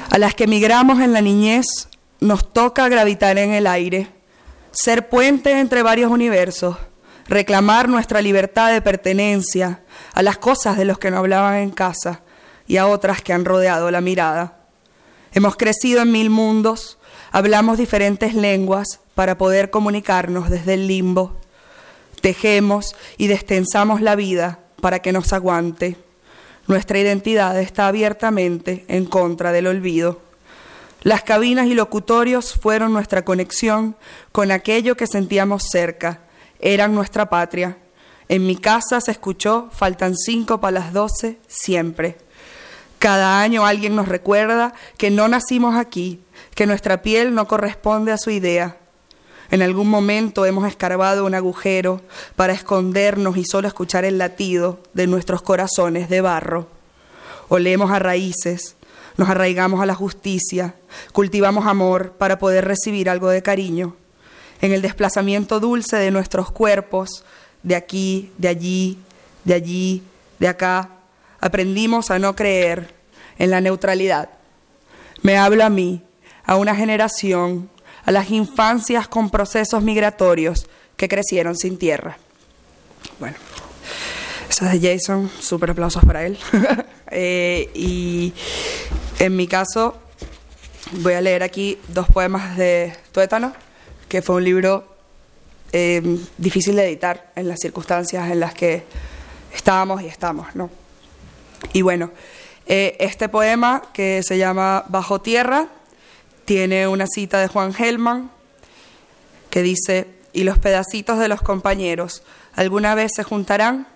A 0.10 0.17
las 0.17 0.34
que 0.34 0.45
emigramos 0.45 0.99
en 1.01 1.13
la 1.13 1.21
niñez, 1.21 1.65
nos 2.19 2.51
toca 2.51 2.89
gravitar 2.89 3.38
en 3.38 3.51
el 3.51 3.67
aire, 3.67 4.08
ser 4.71 5.10
puente 5.10 5.60
entre 5.60 5.84
varios 5.84 6.10
universos, 6.10 6.77
reclamar 7.27 7.89
nuestra 7.89 8.21
libertad 8.21 8.71
de 8.71 8.82
pertenencia 8.82 9.82
a 10.13 10.23
las 10.23 10.39
cosas 10.39 10.77
de 10.77 10.86
los 10.86 10.97
que 10.97 11.12
no 11.12 11.19
hablaban 11.19 11.58
en 11.58 11.69
casa 11.69 12.21
y 12.67 12.77
a 12.77 12.88
otras 12.88 13.21
que 13.21 13.34
han 13.34 13.45
rodeado 13.45 13.91
la 13.91 14.01
mirada. 14.01 14.57
Hemos 15.34 15.56
crecido 15.56 16.02
en 16.02 16.12
mil 16.12 16.30
mundos, 16.30 16.98
hablamos 17.32 17.78
diferentes 17.78 18.34
lenguas 18.34 19.00
para 19.16 19.38
poder 19.38 19.70
comunicarnos 19.70 20.50
desde 20.50 20.76
el 20.76 20.88
limbo. 20.88 21.36
Tejemos 22.22 22.96
y 23.18 23.28
destensamos 23.28 24.02
la 24.02 24.16
vida 24.16 24.60
para 24.82 25.00
que 25.00 25.12
nos 25.12 25.34
aguante. 25.34 25.97
Nuestra 26.68 26.99
identidad 26.99 27.60
está 27.60 27.88
abiertamente 27.88 28.86
en 28.88 29.06
contra 29.06 29.51
del 29.51 29.68
olvido. 29.68 30.22
Las 31.01 31.24
cabinas 31.24 31.68
y 31.68 31.74
locutorios 31.74 32.54
fueron 32.54 32.91
nuestra 32.91 33.24
conexión 33.24 33.95
con 34.32 34.51
aquello 34.51 34.97
que 34.97 35.08
sentíamos 35.08 35.64
cerca, 35.72 36.22
eran 36.60 36.95
nuestra 36.95 37.30
patria. 37.30 37.78
En 38.30 38.45
mi 38.45 38.58
casa 38.58 38.99
se 38.99 39.12
escuchó, 39.12 39.70
faltan 39.72 40.16
cinco 40.18 40.60
para 40.60 40.80
las 40.80 40.93
doce, 40.93 41.38
siempre. 41.47 42.18
Cada 43.00 43.41
año 43.41 43.66
alguien 43.66 43.95
nos 43.95 44.08
recuerda 44.08 44.74
que 44.98 45.12
no 45.12 45.28
nacimos 45.28 45.76
aquí, 45.76 46.20
que 46.56 46.66
nuestra 46.66 47.02
piel 47.02 47.36
no 47.36 47.48
corresponde 47.48 48.12
a 48.12 48.18
su 48.18 48.32
idea. 48.32 48.78
En 49.52 49.62
algún 49.62 49.89
momento 49.89 50.45
hemos 50.45 50.68
escarbado 50.68 51.26
un 51.26 51.36
agujero 51.36 52.02
para 52.36 52.54
escondernos 52.54 53.38
y 53.38 53.45
solo 53.45 53.68
escuchar 53.68 54.04
el 54.04 54.18
latido 54.18 54.80
de 54.93 55.08
nuestros 55.08 55.41
corazones 55.41 56.10
de 56.10 56.22
barro. 56.22 56.68
Olemos 57.48 57.91
a 57.91 58.00
raíces, 58.00 58.76
nos 59.16 59.30
arraigamos 59.30 59.80
a 59.80 59.86
la 59.86 59.95
justicia, 59.95 60.76
cultivamos 61.14 61.66
amor 61.66 62.14
para 62.14 62.39
poder 62.39 62.66
recibir 62.66 63.10
algo 63.10 63.30
de 63.30 63.41
cariño. 63.41 63.95
En 64.60 64.74
el 64.74 64.82
desplazamiento 64.82 65.60
dulce 65.60 65.98
de 65.98 66.12
nuestros 66.12 66.52
cuerpos, 66.52 67.24
de 67.64 67.76
aquí, 67.76 68.32
de 68.38 68.48
allí, 68.48 68.98
de 69.45 69.54
allí, 69.54 70.04
de 70.39 70.48
acá, 70.48 70.97
aprendimos 71.40 72.12
a 72.12 72.20
no 72.20 72.36
creer 72.36 72.94
en 73.38 73.52
la 73.52 73.62
neutralidad. 73.62 74.30
Me 75.22 75.38
hablo 75.38 75.64
a 75.64 75.70
mí, 75.70 76.02
a 76.46 76.56
una 76.56 76.76
generación, 76.76 77.70
a 78.06 78.12
las 78.12 78.32
infancias 78.32 79.08
con 79.08 79.30
procesos 79.30 79.84
migratorios 79.84 80.68
que 80.96 81.10
crecieron 81.10 81.58
sin 81.58 81.78
tierra. 81.78 82.18
Bueno, 83.20 83.36
eso 84.50 84.66
es 84.66 84.82
de 84.82 84.98
Jason, 84.98 85.30
súper 85.40 85.72
aplausos 85.72 86.04
para 86.04 86.26
él. 86.26 86.38
Eh, 87.10 87.72
y 87.74 88.34
en 89.20 89.38
mi 89.38 89.48
caso, 89.48 89.96
voy 90.92 91.14
a 91.14 91.22
leer 91.22 91.42
aquí 91.42 91.78
dos 91.88 92.10
poemas 92.10 92.58
de 92.58 92.94
Tuétano, 93.14 93.54
que 94.10 94.22
fue 94.22 94.36
un 94.36 94.44
libro 94.44 94.98
eh, 95.72 96.20
difícil 96.38 96.76
de 96.76 96.86
editar 96.86 97.32
en 97.38 97.48
las 97.48 97.62
circunstancias 97.62 98.30
en 98.30 98.42
las 98.42 98.54
que 98.54 98.84
estábamos 99.54 100.02
y 100.02 100.08
estamos, 100.08 100.54
¿no? 100.54 100.70
Y 101.74 101.82
bueno, 101.82 102.11
eh, 102.65 102.97
este 102.99 103.30
poema 103.30 103.84
que 103.93 104.22
se 104.24 104.38
llama 104.38 104.86
Bajo 104.89 105.22
Tierra 105.22 105.68
tiene 106.45 106.88
una 106.88 107.07
cita 107.07 107.39
de 107.39 107.47
Juan 107.47 107.74
Gelman 107.74 108.32
que 109.49 109.61
dice, 109.61 110.07
y 110.34 110.43
los 110.43 110.59
pedacitos 110.59 111.18
de 111.20 111.28
los 111.28 111.41
compañeros 111.41 112.24
alguna 112.55 112.95
vez 112.95 113.11
se 113.15 113.24
juntarán. 113.24 113.88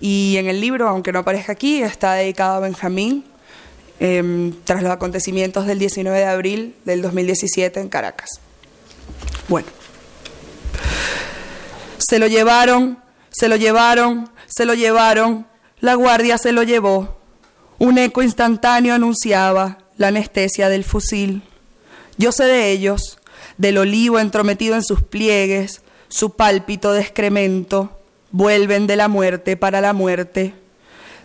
Y 0.00 0.36
en 0.36 0.48
el 0.48 0.60
libro, 0.60 0.88
aunque 0.88 1.12
no 1.12 1.20
aparezca 1.20 1.52
aquí, 1.52 1.82
está 1.82 2.14
dedicado 2.14 2.56
a 2.56 2.60
Benjamín 2.60 3.24
em, 4.00 4.52
tras 4.64 4.82
los 4.82 4.90
acontecimientos 4.90 5.66
del 5.66 5.78
19 5.78 6.18
de 6.18 6.24
abril 6.24 6.74
del 6.84 7.02
2017 7.02 7.80
en 7.80 7.88
Caracas. 7.88 8.30
Bueno, 9.48 9.68
se 11.98 12.18
lo 12.18 12.26
llevaron, 12.26 12.98
se 13.30 13.48
lo 13.48 13.56
llevaron, 13.56 14.28
se 14.46 14.64
lo 14.64 14.74
llevaron, 14.74 15.46
la 15.82 15.96
guardia 15.96 16.38
se 16.38 16.52
lo 16.52 16.62
llevó. 16.62 17.16
Un 17.80 17.98
eco 17.98 18.22
instantáneo 18.22 18.94
anunciaba 18.94 19.78
la 19.96 20.08
anestesia 20.08 20.68
del 20.68 20.84
fusil. 20.84 21.42
Yo 22.16 22.30
sé 22.30 22.44
de 22.44 22.70
ellos, 22.70 23.18
del 23.58 23.78
olivo 23.78 24.20
entrometido 24.20 24.76
en 24.76 24.84
sus 24.84 25.02
pliegues, 25.02 25.82
su 26.06 26.36
pálpito 26.36 26.92
de 26.92 27.00
excremento, 27.00 28.00
vuelven 28.30 28.86
de 28.86 28.94
la 28.94 29.08
muerte 29.08 29.56
para 29.56 29.80
la 29.80 29.92
muerte. 29.92 30.54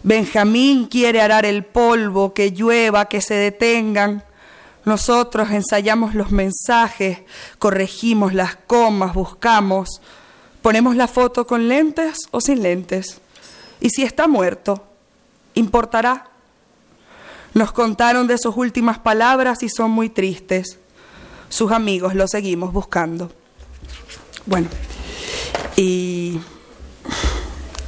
Benjamín 0.01 0.87
quiere 0.87 1.21
arar 1.21 1.45
el 1.45 1.63
polvo, 1.63 2.33
que 2.33 2.49
llueva, 2.49 3.05
que 3.05 3.21
se 3.21 3.35
detengan. 3.35 4.23
Nosotros 4.85 5.51
ensayamos 5.51 6.15
los 6.15 6.31
mensajes, 6.31 7.19
corregimos 7.59 8.33
las 8.33 8.55
comas, 8.55 9.13
buscamos, 9.13 10.01
ponemos 10.63 10.95
la 10.95 11.07
foto 11.07 11.45
con 11.45 11.67
lentes 11.67 12.17
o 12.31 12.41
sin 12.41 12.63
lentes. 12.63 13.21
Y 13.79 13.89
si 13.89 14.03
está 14.03 14.27
muerto, 14.27 14.83
¿importará? 15.53 16.29
Nos 17.53 17.71
contaron 17.71 18.27
de 18.27 18.37
sus 18.37 18.55
últimas 18.55 18.99
palabras 18.99 19.63
y 19.63 19.69
son 19.69 19.91
muy 19.91 20.09
tristes. 20.09 20.77
Sus 21.49 21.71
amigos 21.71 22.13
lo 22.13 22.27
seguimos 22.27 22.73
buscando. 22.73 23.31
Bueno, 24.45 24.67
y 25.75 26.39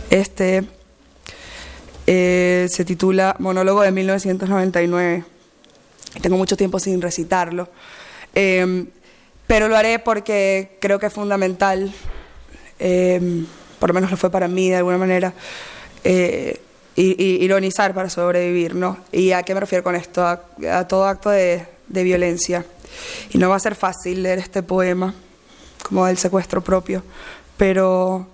este 0.09 0.63
eh, 2.07 2.67
se 2.69 2.85
titula 2.85 3.35
Monólogo 3.39 3.81
de 3.81 3.91
1999. 3.91 5.23
Tengo 6.21 6.37
mucho 6.37 6.57
tiempo 6.57 6.79
sin 6.79 7.01
recitarlo, 7.01 7.69
em, 8.33 8.87
pero 9.45 9.67
lo 9.67 9.77
haré 9.77 9.99
porque 9.99 10.77
creo 10.81 10.97
que 10.97 11.05
es 11.05 11.13
fundamental, 11.13 11.93
em, 12.79 13.45
por 13.79 13.89
lo 13.89 13.93
menos 13.93 14.09
lo 14.09 14.17
fue 14.17 14.31
para 14.31 14.47
mí 14.47 14.69
de 14.69 14.77
alguna 14.77 14.97
manera, 14.97 15.33
eh, 16.03 16.59
ironizar 16.95 17.93
para 17.93 18.09
sobrevivir, 18.09 18.75
¿no? 18.75 18.97
¿Y 19.11 19.31
a 19.31 19.43
qué 19.43 19.53
me 19.53 19.61
refiero 19.61 19.83
con 19.83 19.95
esto? 19.95 20.25
A, 20.25 20.87
todo 20.87 21.05
acto 21.05 21.29
de, 21.29 21.65
violencia. 21.87 22.65
Y 23.31 23.37
no 23.37 23.49
va 23.49 23.55
a 23.55 23.59
ser 23.59 23.75
fácil 23.75 24.23
leer 24.23 24.39
este 24.39 24.63
poema, 24.63 25.13
como 25.83 26.07
el 26.07 26.17
secuestro 26.17 26.61
propio, 26.61 27.03
pero, 27.55 28.27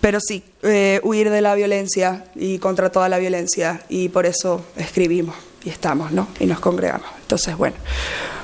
pero 0.00 0.18
sí, 0.20 0.42
eh, 0.62 1.00
huir 1.02 1.30
de 1.30 1.40
la 1.40 1.54
violencia 1.54 2.24
y 2.34 2.58
contra 2.58 2.90
toda 2.90 3.08
la 3.08 3.18
violencia, 3.18 3.82
y 3.88 4.08
por 4.08 4.26
eso 4.26 4.64
escribimos 4.76 5.36
y 5.64 5.70
estamos, 5.70 6.12
¿no? 6.12 6.28
Y 6.40 6.46
nos 6.46 6.60
congregamos. 6.60 7.06
Entonces, 7.20 7.56
bueno, 7.56 7.76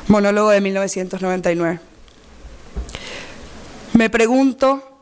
monólogo 0.09 0.51
de 0.51 0.61
1999. 0.61 1.81
Me 3.95 4.11
pregunto 4.11 4.98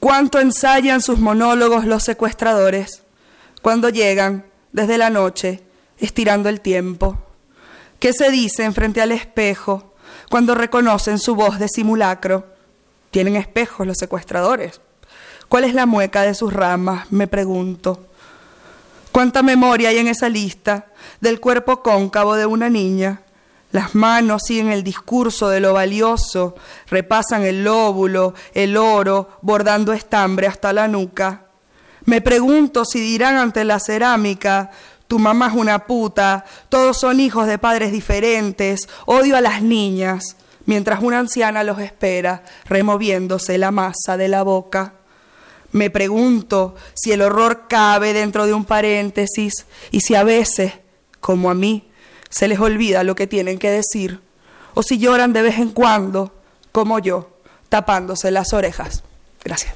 cuánto 0.00 0.40
ensayan 0.40 1.00
sus 1.00 1.18
monólogos 1.20 1.84
los 1.84 2.02
secuestradores 2.02 3.02
cuando 3.62 3.90
llegan 3.90 4.46
desde 4.72 4.98
la 4.98 5.10
noche, 5.10 5.62
estirando 5.98 6.48
el 6.48 6.60
tiempo? 6.60 7.18
¿Qué 8.00 8.12
se 8.12 8.30
dicen 8.30 8.74
frente 8.74 9.02
al 9.02 9.12
espejo 9.12 9.94
cuando 10.30 10.54
reconocen 10.54 11.18
su 11.18 11.34
voz 11.36 11.58
de 11.58 11.68
simulacro? 11.68 12.46
¿Tienen 13.10 13.36
espejos 13.36 13.86
los 13.86 13.98
secuestradores? 13.98 14.80
¿Cuál 15.48 15.64
es 15.64 15.74
la 15.74 15.84
mueca 15.84 16.22
de 16.22 16.34
sus 16.34 16.52
ramas? 16.52 17.10
Me 17.12 17.26
pregunto. 17.26 18.06
¿Cuánta 19.12 19.42
memoria 19.42 19.88
hay 19.88 19.98
en 19.98 20.08
esa 20.08 20.28
lista 20.28 20.86
del 21.20 21.40
cuerpo 21.40 21.82
cóncavo 21.82 22.36
de 22.36 22.46
una 22.46 22.70
niña? 22.70 23.22
Las 23.72 23.94
manos 23.94 24.42
siguen 24.46 24.70
el 24.70 24.82
discurso 24.82 25.48
de 25.48 25.60
lo 25.60 25.74
valioso, 25.74 26.56
repasan 26.88 27.42
el 27.44 27.62
lóbulo, 27.62 28.34
el 28.52 28.76
oro, 28.76 29.38
bordando 29.42 29.92
estambre 29.92 30.48
hasta 30.48 30.72
la 30.72 30.88
nuca. 30.88 31.46
Me 32.04 32.20
pregunto 32.20 32.84
si 32.84 32.98
dirán 32.98 33.36
ante 33.36 33.64
la 33.64 33.78
cerámica, 33.78 34.70
tu 35.06 35.18
mamá 35.18 35.48
es 35.48 35.54
una 35.54 35.86
puta, 35.86 36.44
todos 36.68 36.98
son 36.98 37.20
hijos 37.20 37.46
de 37.46 37.58
padres 37.58 37.92
diferentes, 37.92 38.88
odio 39.06 39.36
a 39.36 39.40
las 39.40 39.62
niñas, 39.62 40.36
mientras 40.66 41.02
una 41.02 41.20
anciana 41.20 41.62
los 41.62 41.78
espera, 41.78 42.42
removiéndose 42.64 43.58
la 43.58 43.70
masa 43.70 44.16
de 44.16 44.28
la 44.28 44.42
boca. 44.42 44.94
Me 45.72 45.90
pregunto 45.90 46.74
si 46.94 47.12
el 47.12 47.22
horror 47.22 47.66
cabe 47.68 48.12
dentro 48.12 48.46
de 48.46 48.54
un 48.54 48.64
paréntesis 48.64 49.66
y 49.92 50.00
si 50.00 50.16
a 50.16 50.24
veces, 50.24 50.72
como 51.20 51.50
a 51.50 51.54
mí, 51.54 51.89
se 52.30 52.48
les 52.48 52.58
olvida 52.58 53.04
lo 53.04 53.14
que 53.14 53.26
tienen 53.26 53.58
que 53.58 53.70
decir, 53.70 54.20
o 54.74 54.82
si 54.82 54.98
lloran 54.98 55.34
de 55.34 55.42
vez 55.42 55.58
en 55.58 55.70
cuando, 55.70 56.32
como 56.72 56.98
yo, 56.98 57.28
tapándose 57.68 58.30
las 58.30 58.52
orejas. 58.54 59.02
Gracias. 59.44 59.74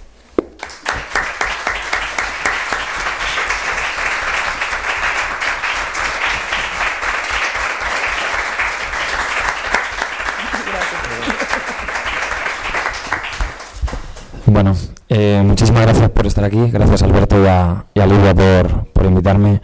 Bueno, 14.46 14.76
eh, 15.08 15.42
muchísimas 15.44 15.82
gracias 15.82 16.10
por 16.10 16.26
estar 16.28 16.44
aquí, 16.44 16.70
gracias 16.70 17.02
Alberto 17.02 17.42
y 17.42 17.46
a, 17.48 17.86
y 17.92 18.00
Lidia 18.00 18.34
por, 18.34 18.86
por, 18.92 19.04
invitarme 19.04 19.60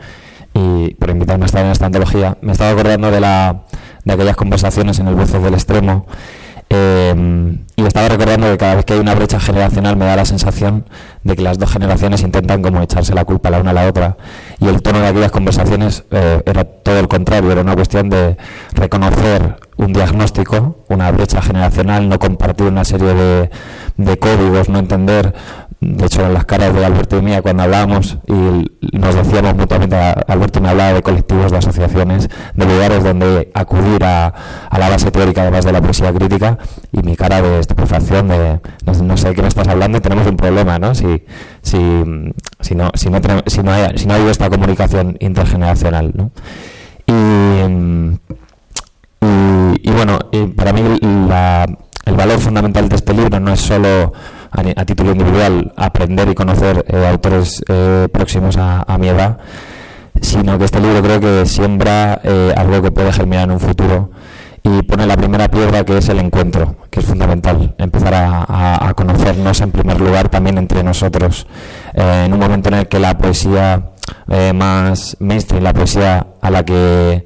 y 0.61 0.95
por 0.95 1.11
invitarme 1.11 1.45
a 1.45 1.47
estar 1.47 1.65
en 1.65 1.71
esta 1.71 1.87
antología. 1.87 2.37
Me 2.41 2.53
estaba 2.53 2.71
acordando 2.71 3.11
de, 3.11 3.21
la, 3.21 3.63
de 4.05 4.13
aquellas 4.13 4.37
conversaciones 4.37 4.99
en 4.99 5.09
el 5.09 5.15
Voces 5.15 5.43
del 5.43 5.55
Extremo 5.55 6.07
eh, 6.73 7.57
y 7.75 7.83
estaba 7.83 8.09
recordando 8.09 8.47
que 8.47 8.57
cada 8.57 8.77
vez 8.77 8.85
que 8.85 8.93
hay 8.93 9.01
una 9.01 9.15
brecha 9.17 9.41
generacional 9.41 9.97
me 9.97 10.05
da 10.05 10.15
la 10.15 10.25
sensación 10.25 10.89
de 11.25 11.35
que 11.35 11.43
las 11.43 11.59
dos 11.59 11.69
generaciones 11.73 12.23
intentan 12.23 12.63
como 12.63 12.81
echarse 12.81 13.13
la 13.13 13.25
culpa 13.25 13.51
la 13.51 13.59
una 13.59 13.71
a 13.71 13.75
la 13.75 13.89
otra 13.89 14.17
y 14.61 14.69
el 14.69 14.81
tono 14.81 15.01
de 15.01 15.09
aquellas 15.09 15.33
conversaciones 15.33 16.05
eh, 16.13 16.43
era 16.47 16.63
todo 16.63 17.01
el 17.01 17.09
contrario, 17.09 17.51
era 17.51 17.63
una 17.63 17.75
cuestión 17.75 18.09
de 18.09 18.37
reconocer 18.73 19.57
un 19.79 19.93
diagnóstico, 19.93 20.85
una 20.89 21.11
brecha 21.11 21.43
generacional, 21.43 22.09
no 22.09 22.21
compartir 22.21 22.67
una 22.67 22.85
serie 22.85 23.15
de, 23.15 23.51
de 23.97 24.19
códigos, 24.19 24.69
no 24.69 24.79
entender 24.79 25.35
de 25.81 26.05
hecho, 26.05 26.27
en 26.27 26.35
las 26.35 26.45
caras 26.45 26.75
de 26.75 26.85
Alberto 26.85 27.17
y 27.17 27.23
mía 27.23 27.41
cuando 27.41 27.63
hablábamos 27.63 28.19
y 28.27 28.89
nos 28.99 29.15
decíamos 29.15 29.55
mutuamente, 29.55 29.97
Alberto 29.97 30.61
me 30.61 30.69
hablaba 30.69 30.93
de 30.93 31.01
colectivos, 31.01 31.51
de 31.51 31.57
asociaciones, 31.57 32.29
de 32.55 32.67
lugares 32.67 33.03
donde 33.03 33.51
acudir 33.55 34.05
a, 34.05 34.35
la 34.79 34.91
base 34.91 35.11
teórica 35.11 35.41
además 35.41 35.65
de 35.65 35.73
la 35.73 35.81
poesía 35.81 36.13
crítica 36.13 36.59
y 36.93 36.99
mi 36.99 37.17
cara 37.17 37.41
de 37.41 37.61
estupefacción 37.61 38.29
de 38.29 38.61
no, 38.85 39.17
sé 39.17 39.29
de 39.29 39.35
qué 39.35 39.41
me 39.41 39.49
estás 39.49 39.69
hablando 39.69 40.03
tenemos 40.03 40.27
un 40.27 40.37
problema, 40.37 40.79
¿no? 40.79 40.95
Si, 40.95 41.25
si, 41.63 41.79
si, 42.61 42.75
no, 42.75 42.91
si, 42.93 43.09
no, 43.09 43.21
si, 43.47 43.63
no, 43.63 43.73
hay, 43.73 43.97
si 43.97 44.07
no 44.07 44.15
hay 44.15 44.29
esta 44.29 44.51
comunicación 44.51 45.17
intergeneracional, 45.19 46.13
¿no? 46.15 46.31
Y, 47.07 47.63
y, 49.83 49.91
bueno, 49.91 50.19
para 50.57 50.75
mí 50.75 50.83
el 51.01 52.17
valor 52.17 52.39
fundamental 52.39 52.89
de 52.89 52.97
este 52.97 53.15
libro 53.15 53.41
no 53.41 53.53
es 53.53 53.61
solo 53.61 54.13
a, 54.51 54.85
título 54.85 55.13
individual 55.13 55.73
aprender 55.77 56.29
y 56.29 56.35
conocer 56.35 56.85
eh, 56.89 57.07
autores 57.07 57.63
eh, 57.69 58.09
próximos 58.13 58.57
a, 58.57 58.97
mi 58.99 59.09
edad, 59.09 59.39
sino 60.21 60.59
que 60.59 60.65
este 60.65 60.81
libro 60.81 61.03
creo 61.03 61.21
que 61.21 61.47
siembra 61.47 62.21
eh, 62.23 62.53
algo 62.57 62.83
que 62.83 62.91
puede 62.91 63.13
germinar 63.13 63.45
en 63.45 63.53
un 63.53 63.61
futuro 63.61 64.11
y 64.63 64.83
pone 64.83 65.07
la 65.07 65.17
primera 65.17 65.49
piedra 65.49 65.85
que 65.85 65.99
es 65.99 66.09
el 66.09 66.19
encuentro, 66.19 66.77
que 66.91 67.01
es 67.01 67.07
fundamental, 67.07 67.75
empezar 67.79 68.13
a, 68.15 68.93
conocernos 68.95 69.61
en 69.63 69.71
primer 69.71 69.99
lugar 69.99 70.29
también 70.29 70.59
entre 70.59 70.83
nosotros, 70.83 71.47
en 71.95 72.31
un 72.31 72.39
momento 72.39 72.69
en 72.69 72.75
el 72.75 72.89
que 72.89 72.99
la 72.99 73.17
poesía 73.17 73.93
más 74.55 75.17
mainstream, 75.19 75.65
la 75.65 75.73
poesía 75.73 76.27
a 76.43 76.51
la 76.51 76.63
que 76.63 77.25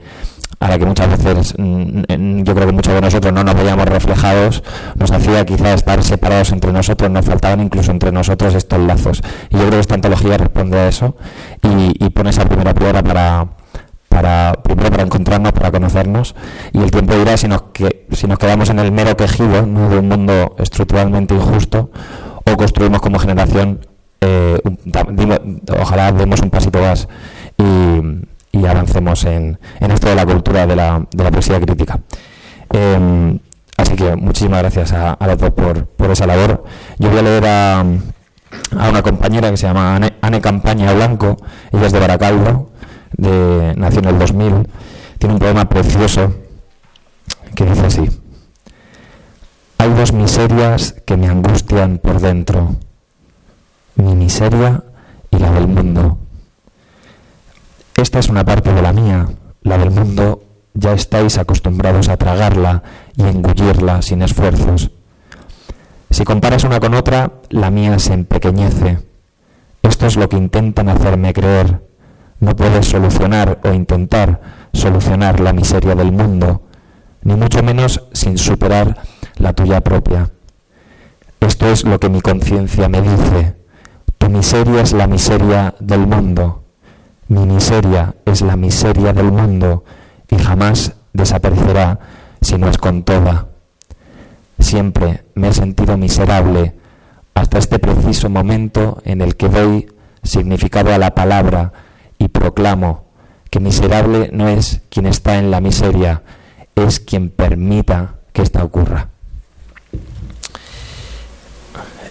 a 0.60 0.68
la 0.68 0.78
que 0.78 0.86
muchas 0.86 1.08
veces 1.08 1.54
mm, 1.58 2.42
yo 2.42 2.54
creo 2.54 2.66
que 2.66 2.72
muchos 2.72 2.94
de 2.94 3.00
nosotros 3.00 3.32
no 3.32 3.44
nos 3.44 3.54
veíamos 3.54 3.86
reflejados, 3.86 4.62
nos 4.96 5.10
hacía 5.10 5.44
quizá 5.44 5.74
estar 5.74 6.02
separados 6.02 6.52
entre 6.52 6.72
nosotros, 6.72 7.10
nos 7.10 7.24
faltaban 7.24 7.60
incluso 7.60 7.90
entre 7.90 8.12
nosotros 8.12 8.54
estos 8.54 8.78
lazos. 8.80 9.22
Y 9.50 9.54
yo 9.54 9.60
creo 9.60 9.72
que 9.72 9.80
esta 9.80 9.94
antología 9.94 10.36
responde 10.36 10.78
a 10.78 10.88
eso 10.88 11.16
y, 11.62 12.08
pone 12.10 12.30
esa 12.30 12.44
primera 12.44 12.72
piedra 12.74 13.02
para, 13.02 13.48
para 14.08 14.52
primero 14.62 14.90
para 14.90 15.02
encontrarnos, 15.02 15.52
para 15.52 15.72
conocernos 15.72 16.36
y 16.72 16.78
el 16.78 16.90
tiempo 16.90 17.14
dirá 17.14 17.36
si 17.36 17.48
nos, 17.48 17.62
que, 17.72 18.06
si 18.12 18.28
nos 18.28 18.38
quedamos 18.38 18.70
en 18.70 18.78
el 18.78 18.92
mero 18.92 19.16
quejido 19.16 19.62
de 19.62 19.98
un 19.98 20.08
mundo 20.08 20.54
estructuralmente 20.58 21.34
injusto 21.34 21.90
o 22.46 22.56
construimos 22.56 23.00
como 23.00 23.18
generación, 23.18 23.80
eh, 24.20 24.60
ojalá 25.80 26.12
demos 26.12 26.40
un 26.40 26.50
pasito 26.50 26.80
más 26.80 27.08
y 27.58 27.64
y 28.54 28.66
avancemos 28.66 29.24
en, 29.24 29.58
en, 29.80 29.90
esto 29.90 30.08
de 30.08 30.14
la 30.14 30.24
cultura 30.24 30.64
de 30.66 30.76
la, 30.76 31.04
de 31.10 31.24
la 31.24 31.30
poesía 31.30 31.60
crítica. 31.60 31.98
Em, 32.70 33.38
así 33.76 33.96
que 33.96 34.14
muchísimas 34.14 34.60
gracias 34.60 34.92
a, 34.92 35.18
los 35.26 35.38
dos 35.38 35.50
por, 35.50 35.86
por, 35.86 36.10
esa 36.10 36.26
labor. 36.26 36.64
Yo 36.98 37.10
voy 37.10 37.18
a 37.18 37.22
leer 37.22 37.46
a, 37.46 37.80
a 37.80 38.88
una 38.88 39.02
compañera 39.02 39.50
que 39.50 39.56
se 39.56 39.66
llama 39.66 39.96
Anne, 39.96 40.40
Campaña 40.40 40.92
Blanco, 40.92 41.36
ella 41.72 41.86
es 41.86 41.92
de 41.92 41.98
Baracaldo, 41.98 42.70
de, 43.16 43.74
nació 43.76 43.98
en 44.00 44.04
el 44.06 44.18
2000, 44.20 44.68
tiene 45.18 45.34
un 45.34 45.40
poema 45.40 45.68
precioso 45.68 46.32
que 47.56 47.64
dice 47.64 47.86
así. 47.86 48.08
Hay 49.78 49.90
dos 49.94 50.12
miserias 50.12 50.94
que 51.04 51.16
me 51.16 51.26
angustian 51.26 51.98
por 51.98 52.20
dentro, 52.20 52.76
mi 53.96 54.14
miseria 54.14 54.84
y 55.30 55.38
la 55.38 55.50
del 55.50 55.66
mundo. 55.66 56.18
Esta 57.96 58.18
es 58.18 58.28
una 58.28 58.44
parte 58.44 58.72
de 58.72 58.82
la 58.82 58.92
mía, 58.92 59.28
la 59.62 59.78
del 59.78 59.90
mundo 59.90 60.42
ya 60.74 60.92
estáis 60.92 61.38
acostumbrados 61.38 62.08
a 62.08 62.16
tragarla 62.16 62.82
y 63.16 63.22
engullirla 63.22 64.02
sin 64.02 64.22
esfuerzos. 64.22 64.90
Si 66.10 66.24
comparas 66.24 66.64
una 66.64 66.80
con 66.80 66.94
otra, 66.94 67.30
la 67.50 67.70
mía 67.70 67.98
se 68.00 68.12
empequeñece. 68.12 68.98
Esto 69.82 70.06
es 70.06 70.16
lo 70.16 70.28
que 70.28 70.36
intentan 70.36 70.88
hacerme 70.88 71.32
creer. 71.32 71.82
No 72.40 72.56
puedes 72.56 72.86
solucionar 72.86 73.60
o 73.62 73.72
intentar 73.72 74.40
solucionar 74.72 75.38
la 75.38 75.52
miseria 75.52 75.94
del 75.94 76.10
mundo, 76.10 76.62
ni 77.22 77.34
mucho 77.34 77.62
menos 77.62 78.08
sin 78.12 78.38
superar 78.38 78.98
la 79.36 79.52
tuya 79.52 79.80
propia. 79.82 80.30
Esto 81.40 81.68
es 81.68 81.84
lo 81.84 82.00
que 82.00 82.08
mi 82.08 82.20
conciencia 82.20 82.88
me 82.88 83.00
dice. 83.00 83.54
Tu 84.18 84.28
miseria 84.28 84.82
es 84.82 84.92
la 84.92 85.06
miseria 85.06 85.74
del 85.78 86.06
mundo. 86.06 86.63
Mi 87.28 87.46
miseria 87.46 88.14
es 88.26 88.42
la 88.42 88.56
miseria 88.56 89.14
del 89.14 89.32
mundo 89.32 89.84
y 90.30 90.36
jamás 90.36 90.92
desaparecerá 91.14 91.98
si 92.42 92.58
no 92.58 92.68
es 92.68 92.76
con 92.76 93.02
toda. 93.02 93.46
Siempre 94.58 95.24
me 95.34 95.48
he 95.48 95.52
sentido 95.54 95.96
miserable 95.96 96.74
hasta 97.34 97.58
este 97.58 97.78
preciso 97.78 98.28
momento 98.28 99.00
en 99.04 99.22
el 99.22 99.36
que 99.36 99.48
doy 99.48 99.88
significado 100.22 100.92
a 100.92 100.98
la 100.98 101.14
palabra 101.14 101.72
y 102.18 102.28
proclamo 102.28 103.06
que 103.50 103.58
miserable 103.58 104.30
no 104.32 104.48
es 104.48 104.82
quien 104.90 105.06
está 105.06 105.38
en 105.38 105.50
la 105.50 105.60
miseria, 105.60 106.22
es 106.74 107.00
quien 107.00 107.30
permita 107.30 108.16
que 108.32 108.42
esta 108.42 108.62
ocurra. 108.64 109.08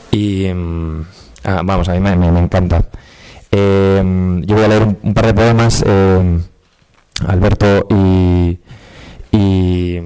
Y 0.10 0.52
mm, 0.52 1.06
ah, 1.44 1.62
vamos, 1.64 1.88
a 1.88 1.94
mí 1.94 2.00
me 2.00 2.40
encanta. 2.40 2.84
Em, 3.56 4.42
yo 4.48 4.56
voy 4.56 4.66
a 4.66 4.68
leer 4.68 4.98
un, 5.04 5.14
par 5.14 5.28
de 5.28 5.34
poemas, 5.36 5.84
em, 5.86 6.42
Alberto 7.28 7.86
y, 7.88 8.58
y, 9.32 10.02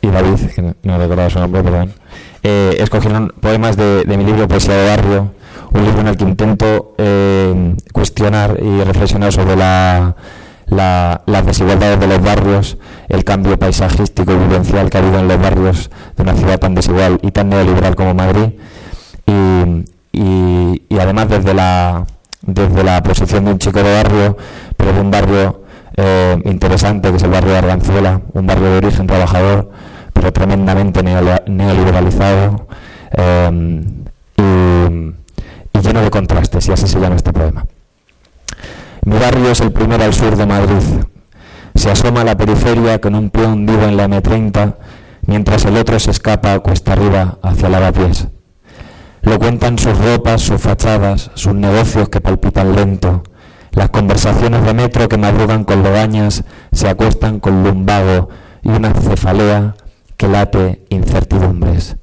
David, 0.00 0.50
que 0.54 0.74
no, 0.82 0.98
recordaba 0.98 1.28
su 1.28 1.38
nombre, 1.38 1.62
perdón, 1.62 1.92
eh, 2.42 2.76
escogieron 2.78 3.34
poemas 3.42 3.76
de, 3.76 4.02
mi 4.06 4.24
libro 4.24 4.48
Poesía 4.48 4.76
de 4.76 4.88
Barrio, 4.88 5.32
un 5.74 5.84
libro 5.84 6.00
en 6.00 6.06
el 6.06 6.16
que 6.16 6.24
intento 6.24 6.94
em, 6.96 7.76
cuestionar 7.92 8.58
y 8.62 8.82
reflexionar 8.82 9.30
sobre 9.30 9.54
la, 9.54 10.16
las 10.70 11.44
desigualdades 11.44 12.00
de 12.00 12.06
los 12.06 12.22
barrios, 12.22 12.78
el 13.10 13.24
cambio 13.24 13.58
paisajístico 13.58 14.32
y 14.32 14.36
vivencial 14.38 14.88
que 14.88 14.96
ha 14.96 15.00
habido 15.02 15.18
en 15.18 15.28
los 15.28 15.38
barrios 15.38 15.90
de 16.16 16.22
una 16.22 16.32
ciudad 16.32 16.58
tan 16.58 16.74
desigual 16.74 17.18
y 17.22 17.30
tan 17.30 17.50
neoliberal 17.50 17.94
como 17.94 18.14
Madrid. 18.14 18.54
y 20.90 20.98
además 20.98 21.28
desde 21.28 21.54
la 21.54 22.06
desde 22.42 22.84
la 22.84 23.02
posición 23.02 23.44
de 23.44 23.52
un 23.52 23.58
chico 23.58 23.82
de 23.82 23.92
barrio, 23.92 24.36
pero 24.76 24.92
de 24.92 25.00
un 25.00 25.10
barrio 25.10 25.62
eh, 25.96 26.40
interesante, 26.44 27.10
que 27.10 27.16
es 27.16 27.22
el 27.22 27.30
barrio 27.30 27.52
de 27.52 27.58
Arganzuela, 27.58 28.20
un 28.32 28.46
barrio 28.46 28.70
de 28.70 28.76
origen 28.78 29.06
trabajador, 29.06 29.70
pero 30.12 30.32
tremendamente 30.32 31.02
neoliberalizado 31.02 32.68
eh, 33.12 33.82
y, 34.36 35.80
lleno 35.80 36.02
de 36.02 36.10
contrastes, 36.10 36.68
y 36.68 36.72
así 36.72 36.86
se 36.86 37.00
llama 37.00 37.16
este 37.16 37.32
poema. 37.32 37.66
Mi 39.04 39.18
barrio 39.18 39.50
es 39.50 39.60
el 39.60 39.72
primero 39.72 40.04
al 40.04 40.12
sur 40.12 40.36
de 40.36 40.44
Madrid. 40.44 40.82
Se 41.74 41.90
asoma 41.90 42.20
a 42.22 42.24
la 42.24 42.36
periferia 42.36 43.00
con 43.00 43.14
un 43.14 43.30
pie 43.30 43.46
hundido 43.46 43.88
en 43.88 43.96
la 43.96 44.08
M30, 44.08 44.74
mientras 45.26 45.64
el 45.64 45.76
otro 45.76 45.98
se 45.98 46.10
escapa 46.10 46.58
cuesta 46.60 46.92
arriba 46.92 47.38
hacia 47.42 47.68
Lavapiés. 47.68 48.28
Lo 49.22 49.38
cuentan 49.38 49.78
sus 49.78 49.96
ropas, 49.98 50.42
sus 50.42 50.60
fachadas, 50.60 51.30
sus 51.34 51.54
negocios 51.54 52.08
que 52.08 52.20
palpitan 52.20 52.74
lento, 52.74 53.22
las 53.72 53.90
conversaciones 53.90 54.64
de 54.64 54.74
metro 54.74 55.08
que 55.08 55.18
madrugan 55.18 55.64
con 55.64 55.82
legañas, 55.82 56.44
se 56.72 56.88
acuestan 56.88 57.40
con 57.40 57.62
lumbago 57.62 58.28
y 58.62 58.70
una 58.70 58.92
cefalea 58.94 59.74
que 60.16 60.28
late 60.28 60.84
incertidumbres. 60.88 61.96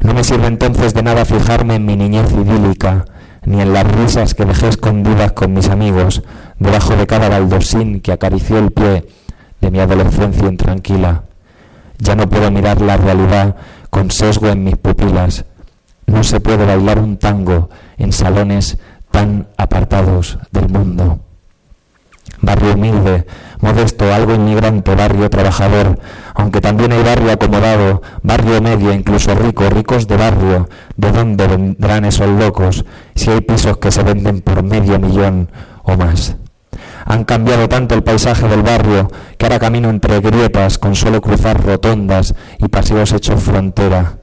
No 0.00 0.14
me 0.14 0.24
sirve 0.24 0.46
entonces 0.46 0.94
de 0.94 1.02
nada 1.02 1.24
fijarme 1.24 1.76
en 1.76 1.84
mi 1.84 1.96
niñez 1.96 2.30
idílica, 2.32 3.04
ni 3.44 3.60
en 3.60 3.72
las 3.72 3.90
risas 3.90 4.34
que 4.34 4.44
dejé 4.44 4.68
escondidas 4.68 5.32
con 5.32 5.52
mis 5.52 5.68
amigos 5.68 6.22
debajo 6.58 6.96
de 6.96 7.06
cada 7.06 7.28
baldosín 7.28 8.00
que 8.00 8.12
acarició 8.12 8.58
el 8.58 8.70
pie 8.70 9.06
de 9.60 9.70
mi 9.70 9.80
adolescencia 9.80 10.46
intranquila. 10.46 11.24
Ya 11.98 12.14
no 12.14 12.28
puedo 12.28 12.50
mirar 12.50 12.80
la 12.80 12.96
realidad 12.96 13.56
con 13.90 14.10
sesgo 14.10 14.48
en 14.48 14.64
mis 14.64 14.76
pupilas, 14.76 15.44
no 16.08 16.24
se 16.24 16.40
puede 16.40 16.64
bailar 16.64 16.98
un 16.98 17.18
tango 17.18 17.70
en 17.98 18.12
salones 18.12 18.78
tan 19.10 19.48
apartados 19.56 20.38
del 20.50 20.68
mundo. 20.68 21.20
Barrio 22.40 22.74
humilde, 22.74 23.26
modesto, 23.60 24.12
algo 24.12 24.34
inmigrante, 24.34 24.94
barrio 24.94 25.28
trabajador, 25.28 25.98
aunque 26.34 26.60
también 26.60 26.92
hay 26.92 27.02
barrio 27.02 27.32
acomodado, 27.32 28.02
barrio 28.22 28.62
medio, 28.62 28.92
incluso 28.92 29.34
rico, 29.34 29.68
ricos 29.68 30.06
de 30.06 30.16
barrio, 30.16 30.68
¿de 30.96 31.12
dónde 31.12 31.46
vendrán 31.46 32.04
esos 32.04 32.28
locos 32.28 32.84
si 33.14 33.30
hay 33.30 33.40
pisos 33.40 33.78
que 33.78 33.90
se 33.90 34.02
venden 34.02 34.40
por 34.40 34.62
medio 34.62 34.98
millón 34.98 35.50
o 35.82 35.96
más? 35.96 36.36
Han 37.04 37.24
cambiado 37.24 37.68
tanto 37.68 37.94
el 37.94 38.04
paisaje 38.04 38.46
del 38.48 38.62
barrio 38.62 39.10
que 39.36 39.46
ahora 39.46 39.58
camino 39.58 39.90
entre 39.90 40.20
grietas 40.20 40.78
con 40.78 40.94
solo 40.94 41.20
cruzar 41.20 41.62
rotondas 41.64 42.34
y 42.58 42.68
paseos 42.68 43.12
hechos 43.12 43.42
frontera. 43.42 44.18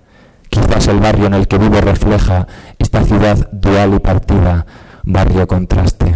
Quizás 0.49 0.87
el 0.87 0.99
barrio 0.99 1.27
en 1.27 1.33
el 1.33 1.47
que 1.47 1.57
vivo 1.57 1.81
refleja 1.81 2.47
esta 2.79 3.03
ciudad 3.03 3.49
dual 3.51 3.93
y 3.95 3.99
partida, 3.99 4.65
barrio 5.03 5.47
contraste. 5.47 6.15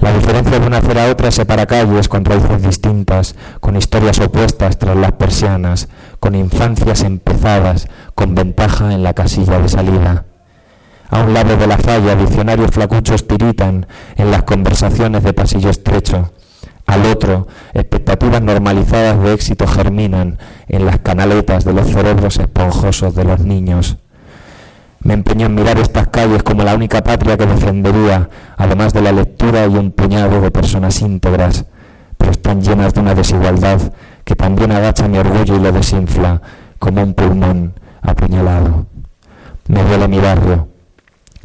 La 0.00 0.12
diferencia 0.12 0.60
de 0.60 0.66
una 0.66 0.78
acera 0.78 1.04
a 1.04 1.10
otra 1.10 1.32
separa 1.32 1.66
calles 1.66 2.08
con 2.08 2.24
raíces 2.24 2.62
distintas, 2.62 3.34
con 3.58 3.76
historias 3.76 4.20
opuestas 4.20 4.78
tras 4.78 4.96
las 4.96 5.12
persianas, 5.12 5.88
con 6.20 6.36
infancias 6.36 7.02
empezadas, 7.02 7.88
con 8.14 8.34
ventaja 8.36 8.92
en 8.94 9.02
la 9.02 9.14
casilla 9.14 9.58
de 9.58 9.68
salida. 9.68 10.24
A 11.10 11.22
un 11.22 11.34
lado 11.34 11.56
de 11.56 11.66
la 11.66 11.78
falla, 11.78 12.14
diccionarios 12.14 12.70
flacuchos 12.70 13.26
tiritan 13.26 13.88
en 14.16 14.30
las 14.30 14.44
conversaciones 14.44 15.24
de 15.24 15.32
pasillo 15.32 15.70
estrecho. 15.70 16.32
Al 16.88 17.04
otro, 17.04 17.46
expectativas 17.74 18.40
normalizadas 18.40 19.22
de 19.22 19.34
éxito 19.34 19.66
germinan 19.66 20.38
en 20.68 20.86
las 20.86 21.00
canaletas 21.00 21.66
de 21.66 21.74
los 21.74 21.86
cerebros 21.86 22.38
esponjosos 22.38 23.14
de 23.14 23.24
los 23.24 23.40
niños. 23.40 23.98
Me 25.00 25.12
empeño 25.12 25.44
en 25.46 25.54
mirar 25.54 25.78
estas 25.78 26.08
calles 26.08 26.42
como 26.42 26.64
la 26.64 26.74
única 26.74 27.04
patria 27.04 27.36
que 27.36 27.44
defendería, 27.44 28.30
además 28.56 28.94
de 28.94 29.02
la 29.02 29.12
lectura 29.12 29.66
y 29.66 29.76
un 29.76 29.90
puñado 29.92 30.40
de 30.40 30.50
personas 30.50 31.02
íntegras, 31.02 31.66
pero 32.16 32.30
están 32.30 32.62
llenas 32.62 32.94
de 32.94 33.00
una 33.00 33.14
desigualdad 33.14 33.92
que 34.24 34.34
también 34.34 34.72
agacha 34.72 35.08
mi 35.08 35.18
orgullo 35.18 35.56
y 35.56 35.60
lo 35.60 35.72
desinfla, 35.72 36.40
como 36.78 37.02
un 37.02 37.12
pulmón 37.12 37.74
apuñalado. 38.00 38.86
Me 39.68 39.84
duele 39.84 40.08
mi 40.08 40.20
barrio, 40.20 40.68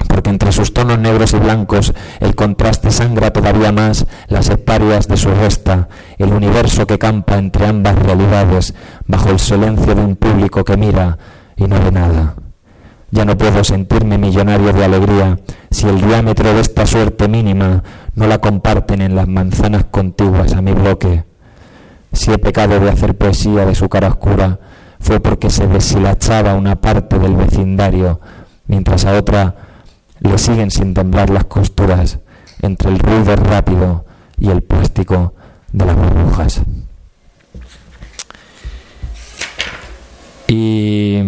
porque 0.07 0.29
entre 0.29 0.51
sus 0.51 0.73
tonos 0.73 0.99
negros 0.99 1.33
y 1.33 1.37
blancos 1.37 1.93
el 2.19 2.35
contraste 2.35 2.91
sangra 2.91 3.31
todavía 3.31 3.71
más 3.71 4.05
las 4.27 4.49
esparias 4.49 5.07
de 5.07 5.17
su 5.17 5.29
resta, 5.29 5.89
el 6.17 6.33
universo 6.33 6.87
que 6.87 6.99
campa 6.99 7.37
entre 7.37 7.67
ambas 7.67 7.97
realidades, 7.97 8.73
bajo 9.07 9.29
el 9.29 9.39
silencio 9.39 9.95
de 9.95 10.01
un 10.01 10.15
público 10.15 10.63
que 10.63 10.77
mira 10.77 11.17
y 11.55 11.67
no 11.67 11.79
ve 11.79 11.91
nada. 11.91 12.35
Ya 13.11 13.25
no 13.25 13.37
puedo 13.37 13.63
sentirme 13.63 14.17
millonario 14.17 14.73
de 14.73 14.85
alegría 14.85 15.37
si 15.69 15.87
el 15.87 16.01
diámetro 16.01 16.51
de 16.51 16.61
esta 16.61 16.87
suerte 16.87 17.27
mínima 17.27 17.83
no 18.15 18.27
la 18.27 18.39
comparten 18.39 19.01
en 19.01 19.15
las 19.15 19.27
manzanas 19.27 19.85
contiguas 19.91 20.53
a 20.53 20.61
mi 20.61 20.73
bloque. 20.73 21.23
Si 22.11 22.31
he 22.31 22.37
pecado 22.37 22.79
de 22.79 22.89
hacer 22.89 23.15
poesía 23.15 23.65
de 23.65 23.75
su 23.75 23.87
cara 23.87 24.07
oscura, 24.07 24.59
fue 24.99 25.19
porque 25.19 25.49
se 25.49 25.67
deshilachaba 25.67 26.55
una 26.55 26.79
parte 26.81 27.19
del 27.19 27.35
vecindario, 27.35 28.19
mientras 28.67 29.05
a 29.05 29.13
otra 29.13 29.55
le 30.23 30.37
siguen 30.37 30.71
sin 30.71 30.93
temblar 30.93 31.29
las 31.29 31.45
costuras 31.45 32.19
entre 32.61 32.89
el 32.89 32.99
ruido 32.99 33.35
rápido 33.35 34.05
y 34.37 34.49
el 34.49 34.61
plástico 34.61 35.33
de 35.71 35.85
las 35.85 35.95
burbujas. 35.95 36.61
Y 40.47 41.21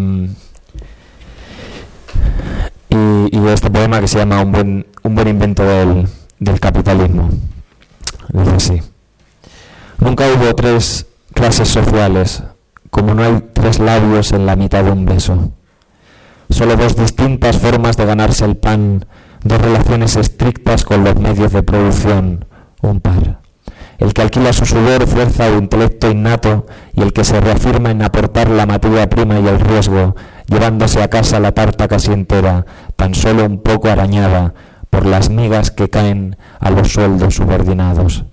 y, 3.32 3.48
este 3.48 3.70
poema 3.70 4.00
que 4.00 4.08
se 4.08 4.18
llama 4.18 4.42
Un 4.42 4.52
buen, 4.52 4.88
un 5.04 5.16
buen 5.16 5.28
invento 5.28 5.64
del, 5.64 6.08
del 6.40 6.60
capitalismo. 6.60 7.30
Dice 8.30 8.52
así. 8.56 8.82
Nunca 10.00 10.26
hubo 10.28 10.54
tres 10.56 11.06
clases 11.34 11.70
sociales, 11.70 12.44
como 12.90 13.14
no 13.14 13.24
hay 13.24 13.44
tres 13.54 13.80
labios 13.80 14.32
en 14.32 14.46
la 14.46 14.56
mitad 14.56 14.84
de 14.84 14.92
un 14.92 15.06
beso. 15.06 15.52
Solo 16.56 16.78
dos 16.78 16.96
distintas 16.96 17.58
formas 17.58 17.98
de 17.98 18.06
ganarse 18.06 18.46
el 18.46 18.56
pan, 18.56 19.06
dos 19.44 19.60
relaciones 19.60 20.16
estrictas 20.16 20.86
con 20.86 21.04
los 21.04 21.18
medios 21.18 21.52
de 21.52 21.64
producción, 21.64 22.46
un 22.82 23.02
par. 23.02 23.42
El 23.98 24.14
que 24.14 24.22
alquila 24.22 24.54
su 24.54 24.66
sudor, 24.66 25.06
fuerza 25.06 25.50
o 25.50 25.58
intelecto 25.58 26.10
innato 26.10 26.66
y 26.94 27.02
el 27.02 27.12
que 27.12 27.26
se 27.26 27.42
reafirma 27.42 27.92
en 27.92 28.02
aportar 28.02 28.50
la 28.50 28.66
materia 28.66 29.10
prima 29.10 29.38
y 29.38 29.46
el 29.46 29.60
riesgo, 29.60 30.16
llevándose 30.48 31.04
a 31.04 31.10
casa 31.10 31.42
la 31.42 31.52
tarta 31.52 31.90
casi 31.90 32.14
entera, 32.14 32.66
tan 32.96 33.16
solo 33.16 33.44
un 33.44 33.62
poco 33.62 33.90
arañada 33.90 34.54
por 34.90 35.06
las 35.06 35.30
migas 35.30 35.72
que 35.72 35.90
caen 35.90 36.38
a 36.62 36.72
los 36.72 36.94
sueldos 36.94 37.36
subordinados. 37.36 38.24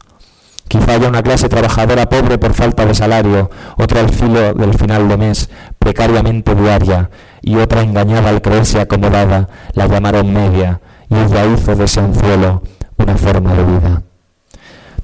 Quizá 0.69 0.93
haya 0.93 1.09
una 1.09 1.25
clase 1.25 1.49
trabajadora 1.49 2.09
pobre 2.09 2.39
por 2.39 2.55
falta 2.55 2.87
de 2.87 2.95
salario, 2.95 3.51
otra 3.77 3.99
al 3.99 4.11
filo 4.11 4.55
del 4.55 4.75
final 4.75 5.09
de 5.09 5.17
mes, 5.17 5.51
precariamente 5.79 6.55
diaria, 6.55 7.11
y 7.43 7.57
otra 7.57 7.83
engañada 7.83 8.31
al 8.31 8.41
creerse 8.41 8.81
acomodada, 8.81 9.49
la 9.75 9.87
llamaron 9.87 10.33
media, 10.33 10.81
y 11.11 11.17
ella 11.17 11.45
hizo 11.47 11.75
de 11.75 11.85
ese 11.85 12.01
anzuelo 12.01 12.63
una 12.97 13.17
forma 13.17 13.53
de 13.55 13.65
vida. 13.65 14.03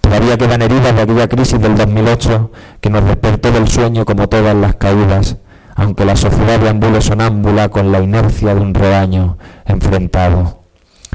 Todavía 0.00 0.38
quedan 0.38 0.62
heridas 0.62 0.94
de 0.94 1.02
aquella 1.02 1.28
crisis 1.28 1.60
del 1.60 1.76
2008 1.76 2.50
que 2.80 2.88
nos 2.88 3.04
despertó 3.04 3.50
del 3.50 3.68
sueño 3.68 4.04
como 4.04 4.28
todas 4.28 4.56
las 4.56 4.76
caídas, 4.76 5.36
aunque 5.74 6.04
la 6.04 6.16
sociedad 6.16 6.58
deambule 6.58 7.02
sonámbula 7.02 7.68
con 7.68 7.92
la 7.92 8.00
inercia 8.00 8.54
de 8.54 8.60
un 8.60 8.72
rebaño 8.72 9.36
enfrentado. 9.66 10.58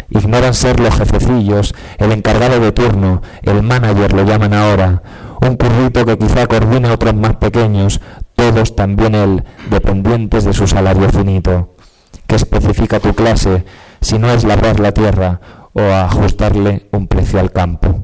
Ignoran 0.09 0.53
ser 0.53 0.80
los 0.80 0.95
jefecillos, 0.95 1.74
el 1.97 2.11
encargado 2.11 2.59
de 2.59 2.71
turno, 2.71 3.21
el 3.41 3.63
manager 3.63 4.13
lo 4.13 4.24
llaman 4.24 4.53
ahora, 4.53 5.01
un 5.41 5.57
currito 5.57 6.05
que 6.05 6.17
quizá 6.17 6.47
coordina 6.47 6.93
otros 6.93 7.15
más 7.15 7.36
pequeños, 7.38 7.99
todos 8.44 8.76
también 8.76 9.16
él, 9.16 9.46
dependientes 9.70 10.44
de 10.44 10.52
su 10.52 10.68
salario 10.68 11.08
finito. 11.08 11.76
¿Qué 12.28 12.36
especifica 12.36 13.00
tu 13.00 13.14
clase 13.14 13.64
si 14.02 14.20
no 14.20 14.30
es 14.30 14.44
labrar 14.44 14.82
la 14.82 14.91
tierra 14.91 15.39
o 15.72 15.80
ajustarle 15.80 16.89
un 16.91 17.08
precio 17.08 17.39
al 17.39 17.54
campo? 17.54 18.04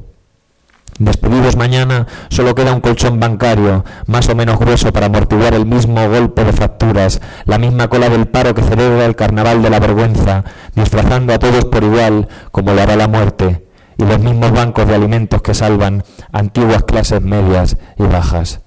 Despedidos 0.98 1.56
mañana, 1.56 2.06
solo 2.30 2.54
queda 2.54 2.72
un 2.72 2.80
colchón 2.80 3.20
bancario, 3.20 3.84
más 4.06 4.30
o 4.30 4.34
menos 4.34 4.58
grueso 4.58 4.94
para 4.94 5.06
amortiguar 5.06 5.52
el 5.52 5.66
mismo 5.66 6.08
golpe 6.08 6.42
de 6.42 6.54
facturas, 6.54 7.20
la 7.44 7.58
misma 7.58 7.88
cola 7.88 8.08
del 8.08 8.26
paro 8.26 8.54
que 8.54 8.62
celebra 8.62 9.04
el 9.04 9.16
carnaval 9.16 9.60
de 9.60 9.68
la 9.68 9.78
vergüenza, 9.78 10.44
disfrazando 10.74 11.34
a 11.34 11.38
todos 11.38 11.66
por 11.66 11.84
igual, 11.84 12.28
como 12.50 12.72
lo 12.72 12.80
hará 12.80 12.96
la 12.96 13.08
muerte, 13.08 13.66
y 13.98 14.04
los 14.04 14.18
mismos 14.20 14.52
bancos 14.52 14.88
de 14.88 14.94
alimentos 14.94 15.42
que 15.42 15.52
salvan 15.52 16.02
antiguas 16.32 16.84
clases 16.84 17.20
medias 17.20 17.76
y 17.98 18.04
bajas. 18.04 18.62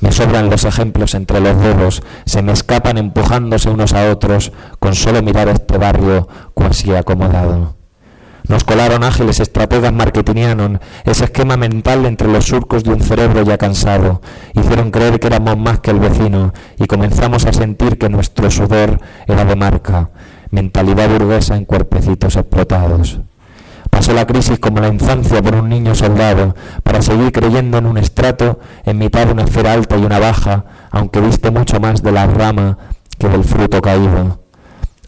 Me 0.00 0.12
sobran 0.12 0.48
los 0.48 0.64
ejemplos 0.64 1.14
entre 1.14 1.40
los 1.40 1.58
dedos, 1.60 2.02
se 2.24 2.42
me 2.42 2.52
escapan 2.52 2.96
empujándose 2.96 3.68
unos 3.68 3.92
a 3.92 4.10
otros, 4.10 4.52
con 4.78 4.94
solo 4.94 5.22
mirar 5.22 5.48
este 5.48 5.76
barrio 5.76 6.26
cuasi 6.54 6.94
acomodado. 6.94 7.76
Nos 8.48 8.64
colaron 8.64 9.04
ágiles 9.04 9.38
estrategas 9.38 9.92
marketingianos, 9.92 10.80
ese 11.04 11.24
esquema 11.24 11.56
mental 11.56 12.06
entre 12.06 12.26
los 12.28 12.46
surcos 12.46 12.82
de 12.82 12.90
un 12.90 13.00
cerebro 13.00 13.42
ya 13.42 13.58
cansado. 13.58 14.22
Hicieron 14.54 14.90
creer 14.90 15.20
que 15.20 15.28
éramos 15.28 15.56
más 15.56 15.80
que 15.80 15.90
el 15.90 16.00
vecino 16.00 16.52
y 16.78 16.86
comenzamos 16.86 17.46
a 17.46 17.52
sentir 17.52 17.98
que 17.98 18.08
nuestro 18.08 18.50
sudor 18.50 18.98
era 19.26 19.44
de 19.44 19.54
marca, 19.54 20.10
mentalidad 20.50 21.08
burguesa 21.10 21.56
en 21.56 21.64
cuerpecitos 21.64 22.36
explotados. 22.36 23.20
Pasó 23.90 24.12
la 24.14 24.26
crisis 24.26 24.58
como 24.58 24.80
la 24.80 24.88
infancia 24.88 25.42
por 25.42 25.54
un 25.54 25.68
niño 25.68 25.94
soldado, 25.94 26.54
para 26.82 27.02
seguir 27.02 27.32
creyendo 27.32 27.78
en 27.78 27.86
un 27.86 27.98
estrato 27.98 28.58
en 28.84 28.98
mitad 28.98 29.26
de 29.26 29.32
una 29.32 29.42
esfera 29.42 29.72
alta 29.72 29.98
y 29.98 30.04
una 30.04 30.18
baja, 30.18 30.64
aunque 30.90 31.20
viste 31.20 31.50
mucho 31.50 31.80
más 31.80 32.02
de 32.02 32.12
la 32.12 32.26
rama 32.26 32.78
que 33.18 33.28
del 33.28 33.44
fruto 33.44 33.82
caído. 33.82 34.40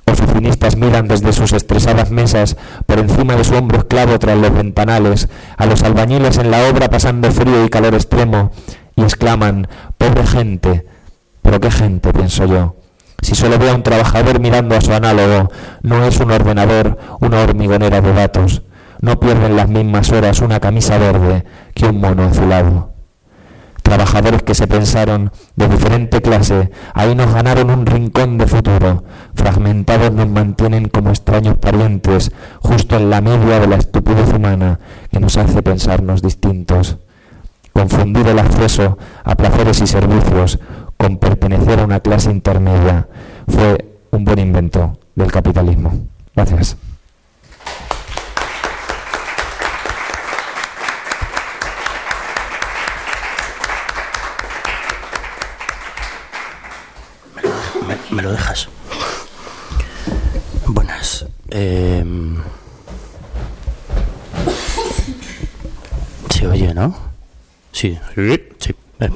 Oficinistas 0.05 0.76
miran 0.76 1.09
desde 1.09 1.33
sus 1.33 1.53
estresadas 1.53 2.11
mesas 2.11 2.57
por 2.87 2.99
encima 2.99 3.37
de 3.37 3.45
su 3.45 3.55
hombro 3.55 3.78
esclavo 3.78 4.18
tras 4.18 4.37
los 4.37 4.53
ventanales, 4.53 5.28
a 5.57 5.66
los 5.66 5.83
albañiles 5.83 6.37
en 6.39 6.51
la 6.51 6.68
obra 6.68 6.91
pasando 6.91 7.30
frío 7.30 7.64
y 7.64 7.70
calor 7.70 7.95
extremo, 7.95 8.51
y 8.95 9.03
exclaman, 9.03 9.68
pobre 9.97 10.26
gente, 10.26 10.87
pero 11.41 11.61
qué 11.61 11.70
gente, 11.70 12.12
pienso 12.12 12.45
yo. 12.47 12.76
Si 13.22 13.37
solo 13.37 13.57
veo 13.59 13.70
a 13.70 13.76
un 13.76 13.85
trabajador 13.85 14.41
mirando 14.41 14.76
a 14.76 14.80
su 14.80 14.93
análogo, 14.93 15.51
no 15.83 16.05
es 16.05 16.18
un 16.18 16.33
ordenador, 16.33 16.99
una 17.20 17.41
hormigonera 17.41 18.01
de 18.01 18.12
datos. 18.12 18.62
No 19.03 19.20
pierden 19.20 19.55
las 19.55 19.68
mismas 19.68 20.11
horas 20.11 20.40
una 20.40 20.59
camisa 20.59 20.96
verde 20.96 21.44
que 21.74 21.84
un 21.84 22.00
mono 22.00 22.22
azulado 22.22 22.92
trabajadores 23.82 24.42
que 24.42 24.55
se 24.55 24.66
pensaron 24.66 25.32
de 25.57 25.68
diferente 25.68 26.22
clase, 26.22 26.70
ahí 26.94 27.14
nos 27.14 27.34
ganaron 27.34 27.68
un 27.68 27.84
rincón 27.84 28.38
de 28.38 28.46
futuro, 28.46 29.05
fragmentados 29.34 30.12
nos 30.12 30.28
mantienen 30.28 30.88
como 30.88 31.11
extraños 31.11 31.59
parientes, 31.59 32.32
justo 32.61 32.96
en 32.96 33.11
la 33.11 33.20
media 33.20 33.61
de 33.61 33.66
la 33.66 33.76
estupidez 33.76 34.32
humana 34.32 34.80
que 35.11 35.20
nos 35.20 35.36
hace 35.36 35.62
pensarnos 35.62 36.22
distintos. 36.22 36.98
Confundir 37.74 38.26
el 38.28 38.38
acceso 38.38 38.96
a 39.24 39.34
placeres 39.34 39.80
y 39.82 39.86
servicios 39.86 40.59
con 40.96 41.18
pertenecer 41.18 41.80
a 41.80 41.84
una 41.84 42.00
clase 42.00 42.30
intermedia 42.30 43.09
fue 43.46 43.98
un 44.11 44.24
buen 44.24 44.38
invento 44.38 44.98
del 45.14 45.30
capitalismo. 45.30 45.92
Gracias. 46.34 46.76
Me 58.13 58.23
lo 58.23 58.31
dejas. 58.31 58.69
Buenas. 60.67 61.27
Eh... 61.51 62.05
Se 66.31 66.47
oye, 66.47 66.75
¿no? 66.75 66.95
Sí, 67.73 67.99
sí. 68.59 68.75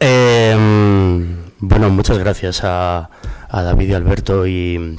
eh, 0.00 0.56
bueno, 1.60 1.90
muchas 1.90 2.18
gracias 2.18 2.64
a, 2.64 3.10
a 3.48 3.62
David 3.62 3.90
y 3.90 3.94
Alberto 3.94 4.46
y, 4.46 4.98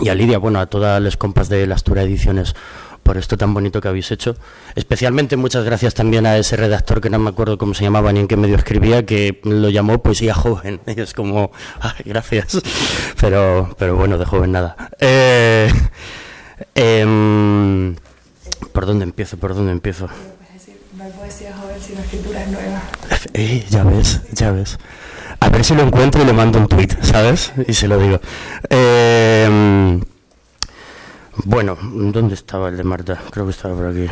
y, 0.00 0.08
a 0.08 0.14
Lidia, 0.14 0.38
bueno, 0.38 0.60
a 0.60 0.66
todas 0.66 1.02
las 1.02 1.16
compas 1.16 1.48
de 1.48 1.66
las 1.66 1.84
Tura 1.84 2.02
Ediciones 2.02 2.54
por 3.04 3.18
esto 3.18 3.36
tan 3.36 3.54
bonito 3.54 3.80
que 3.80 3.86
habéis 3.86 4.10
hecho. 4.10 4.34
Especialmente 4.74 5.36
muchas 5.36 5.64
gracias 5.64 5.94
también 5.94 6.26
a 6.26 6.36
ese 6.36 6.56
redactor 6.56 7.00
que 7.00 7.10
no 7.10 7.20
me 7.20 7.30
acuerdo 7.30 7.58
cómo 7.58 7.74
se 7.74 7.84
llamaba 7.84 8.12
ni 8.12 8.20
en 8.20 8.26
qué 8.26 8.36
medio 8.36 8.56
escribía, 8.56 9.06
que 9.06 9.40
lo 9.44 9.68
llamó 9.68 10.02
Poesía 10.02 10.34
Joven. 10.34 10.80
Y 10.86 11.00
es 11.00 11.12
como, 11.12 11.52
ay, 11.80 12.02
gracias. 12.04 12.60
Pero, 13.20 13.74
pero 13.78 13.96
bueno, 13.96 14.18
de 14.18 14.24
joven 14.26 14.52
nada. 14.52 14.76
Eh, 15.00 15.70
em, 16.74 17.94
¿Por 18.72 18.86
dónde 18.86 19.04
empiezo? 19.04 19.38
¿Por 19.38 19.54
dónde 19.54 19.72
empiezo? 19.72 20.08
No 20.96 21.04
hay 21.04 21.10
poesía 21.12 21.54
joven, 21.56 21.76
sino 21.80 22.00
escrituras 22.00 22.48
nuevas. 22.48 22.82
Eh, 23.32 23.64
ya 23.70 23.84
ves, 23.84 24.20
ya 24.32 24.52
ves. 24.52 24.78
A 25.40 25.48
ver 25.48 25.64
si 25.64 25.74
lo 25.74 25.82
encuentro 25.82 26.22
y 26.22 26.26
le 26.26 26.32
mando 26.32 26.58
un 26.58 26.68
tweet, 26.68 26.88
¿sabes? 27.02 27.52
Y 27.66 27.72
se 27.72 27.88
lo 27.88 27.98
digo. 27.98 28.20
Eh, 28.68 30.00
bueno, 31.44 31.76
¿dónde 31.82 32.34
estaba 32.34 32.68
el 32.68 32.76
de 32.76 32.84
Marta? 32.84 33.20
Creo 33.30 33.44
que 33.46 33.50
estaba 33.52 33.74
por 33.74 33.86
aquí. 33.86 34.06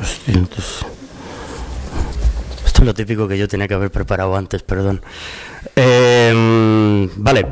Hostia, 0.00 0.34
entonces- 0.34 0.84
Esto 2.64 2.82
es 2.82 2.86
lo 2.86 2.94
típico 2.94 3.26
que 3.26 3.38
yo 3.38 3.48
tenía 3.48 3.66
que 3.66 3.74
haber 3.74 3.90
preparado 3.90 4.36
antes, 4.36 4.62
perdón. 4.62 5.02
Eh, 5.74 7.08
vale. 7.16 7.46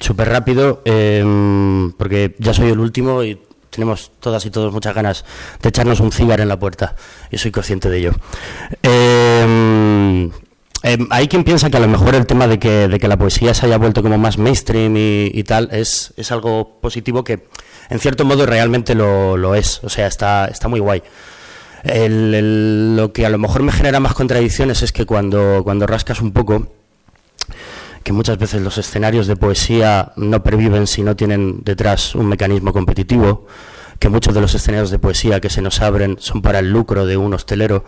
Súper 0.00 0.28
rápido, 0.28 0.82
em, 0.84 1.92
porque 1.92 2.36
ya 2.38 2.54
soy 2.54 2.70
el 2.70 2.78
último 2.78 3.22
y 3.24 3.40
tenemos 3.70 4.12
todas 4.20 4.44
y 4.46 4.50
todos 4.50 4.72
muchas 4.72 4.94
ganas 4.94 5.24
de 5.62 5.68
echarnos 5.68 6.00
un 6.00 6.12
cigar 6.12 6.40
en 6.40 6.48
la 6.48 6.58
puerta. 6.58 6.94
Y 7.30 7.38
soy 7.38 7.50
consciente 7.50 7.88
de 7.90 7.98
ello. 7.98 8.12
Em, 10.82 11.06
hay 11.10 11.28
quien 11.28 11.44
piensa 11.44 11.68
que 11.68 11.76
a 11.76 11.80
lo 11.80 11.88
mejor 11.88 12.14
el 12.14 12.26
tema 12.26 12.46
de 12.46 12.58
que, 12.58 12.88
de 12.88 12.98
que 12.98 13.08
la 13.08 13.18
poesía 13.18 13.52
se 13.52 13.66
haya 13.66 13.76
vuelto 13.76 14.02
como 14.02 14.16
más 14.16 14.38
mainstream 14.38 14.94
y, 14.96 15.42
tal 15.44 15.68
es, 15.72 16.14
es 16.16 16.32
algo 16.32 16.80
positivo 16.80 17.22
que 17.22 17.46
en 17.90 17.98
cierto 17.98 18.24
modo 18.24 18.46
realmente 18.46 18.94
lo, 18.94 19.36
lo 19.36 19.54
es. 19.54 19.82
O 19.84 19.88
sea, 19.88 20.06
está, 20.06 20.46
está 20.46 20.68
muy 20.68 20.80
guay. 20.80 21.02
Lo 21.82 23.12
que 23.12 23.26
a 23.26 23.30
lo 23.30 23.38
mejor 23.38 23.62
me 23.62 23.72
genera 23.72 24.00
más 24.00 24.14
contradicciones 24.14 24.82
es 24.82 24.92
que 24.92 25.06
cuando, 25.06 25.62
cuando 25.64 25.86
rascas 25.86 26.20
un 26.20 26.32
poco, 26.32 26.68
que 28.02 28.12
muchas 28.12 28.38
veces 28.38 28.62
los 28.62 28.78
escenarios 28.78 29.26
de 29.26 29.36
poesía 29.36 30.12
no 30.16 30.42
perviven 30.42 30.86
si 30.86 31.02
no 31.02 31.16
tienen 31.16 31.62
detrás 31.64 32.14
un 32.14 32.26
mecanismo 32.26 32.72
competitivo, 32.72 33.46
que 34.00 34.08
muchos 34.08 34.34
de 34.34 34.40
los 34.40 34.54
escenarios 34.54 34.90
de 34.90 34.98
poesía 34.98 35.40
que 35.40 35.50
se 35.50 35.62
nos 35.62 35.80
abren 35.80 36.16
son 36.18 36.42
para 36.42 36.58
el 36.58 36.72
lucro 36.72 37.06
de 37.06 37.16
un 37.16 37.34
hostelero. 37.34 37.84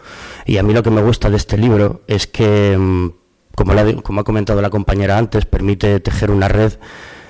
Y 0.46 0.58
a 0.58 0.62
mí 0.62 0.72
lo 0.74 0.82
que 0.84 0.90
me 0.90 1.02
gusta 1.02 1.30
de 1.30 1.36
este 1.38 1.56
libro 1.58 2.02
es 2.06 2.26
que, 2.28 2.76
mm, 2.78 3.08
como, 3.56 3.74
la- 3.74 3.94
como 4.02 4.20
ha 4.20 4.24
comentado 4.24 4.60
la 4.62 4.70
compañera 4.70 5.18
antes, 5.18 5.46
permite 5.46 5.98
tejer 6.00 6.30
una 6.30 6.46
red 6.48 6.74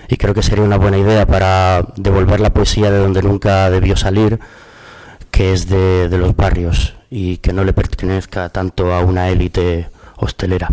y 0.09 0.16
creo 0.16 0.35
que 0.35 0.43
sería 0.43 0.64
una 0.64 0.76
buena 0.76 0.99
idea 0.99 1.26
para 1.26 1.87
devolver 1.97 2.41
la 2.41 2.53
poesía 2.53 2.91
de 2.91 2.99
donde 2.99 3.22
nunca 3.22 3.70
debió 3.70 3.97
salir, 3.97 4.41
que 5.30 5.53
es 5.53 5.68
de, 5.68 6.09
los 6.18 6.37
barrios 6.37 6.95
y 7.09 7.39
que 7.39 7.53
no 7.53 7.64
le 7.64 7.72
pertenezca 7.72 8.49
tanto 8.51 8.93
a 8.93 9.01
una 9.01 9.30
élite 9.30 9.89
hostelera. 10.16 10.68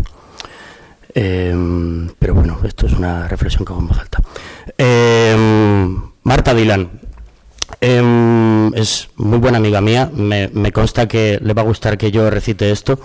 Em, 1.13 2.09
pero 2.19 2.33
bueno, 2.33 2.59
esto 2.63 2.85
es 2.87 2.93
una 2.93 3.27
reflexión 3.27 3.65
que 3.65 3.71
hago 3.73 3.81
en 3.81 3.87
voz 3.87 3.99
alta. 3.99 4.19
Em, 4.77 6.01
Marta 6.23 6.53
Dylan 6.53 6.89
em, 7.81 8.73
es 8.73 9.09
muy 9.15 9.39
buena 9.39 9.57
amiga 9.57 9.81
mía. 9.81 10.09
Me, 10.13 10.71
consta 10.71 11.07
que 11.07 11.39
le 11.41 11.53
va 11.53 11.61
a 11.61 11.65
gustar 11.65 11.97
que 11.97 12.11
yo 12.11 12.29
recite 12.29 12.71
esto. 12.71 12.99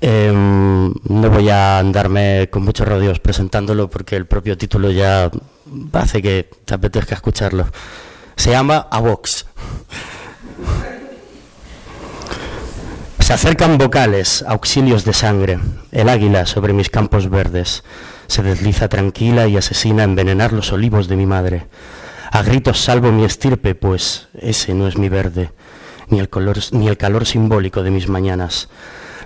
Em, 0.00 0.92
no 1.08 1.30
voy 1.30 1.50
a 1.50 1.78
andarme 1.78 2.48
con 2.50 2.64
muchos 2.64 2.88
rodeos 2.88 3.20
presentándolo 3.20 3.88
porque 3.88 4.16
el 4.16 4.26
propio 4.26 4.56
título 4.56 4.90
ya 4.90 5.30
hace 5.92 6.22
que 6.22 6.48
te 6.64 6.74
apetezca 6.74 7.14
escucharlo. 7.14 7.66
Se 8.36 8.50
llama 8.50 8.88
A 8.90 9.00
Vox. 9.00 9.46
Se 13.24 13.32
acercan 13.32 13.78
vocales, 13.78 14.44
auxilios 14.46 15.06
de 15.06 15.14
sangre. 15.14 15.58
El 15.92 16.10
águila 16.10 16.44
sobre 16.44 16.74
mis 16.74 16.90
campos 16.90 17.30
verdes 17.30 17.82
se 18.26 18.42
desliza 18.42 18.88
tranquila 18.88 19.46
y 19.46 19.56
asesina 19.56 20.02
a 20.02 20.04
envenenar 20.04 20.52
los 20.52 20.72
olivos 20.72 21.08
de 21.08 21.16
mi 21.16 21.24
madre. 21.24 21.66
A 22.34 22.42
gritos 22.42 22.82
salvo 22.82 23.12
mi 23.12 23.24
estirpe, 23.24 23.76
pues 23.76 24.26
ese 24.34 24.74
no 24.74 24.88
es 24.88 24.98
mi 24.98 25.08
verde, 25.08 25.52
ni 26.08 26.18
el, 26.18 26.28
color, 26.28 26.58
ni 26.72 26.88
el 26.88 26.96
calor 26.96 27.26
simbólico 27.26 27.84
de 27.84 27.92
mis 27.92 28.08
mañanas. 28.08 28.70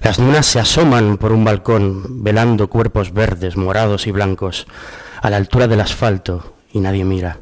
Las 0.02 0.18
lunas 0.18 0.44
se 0.44 0.60
asoman 0.60 1.16
por 1.16 1.32
un 1.32 1.42
balcón, 1.42 2.22
velando 2.22 2.68
cuerpos 2.68 3.14
verdes, 3.14 3.56
morados 3.56 4.06
y 4.06 4.10
blancos, 4.10 4.66
a 5.22 5.30
la 5.30 5.38
altura 5.38 5.66
del 5.66 5.80
asfalto, 5.80 6.52
y 6.70 6.80
nadie 6.80 7.06
mira. 7.06 7.38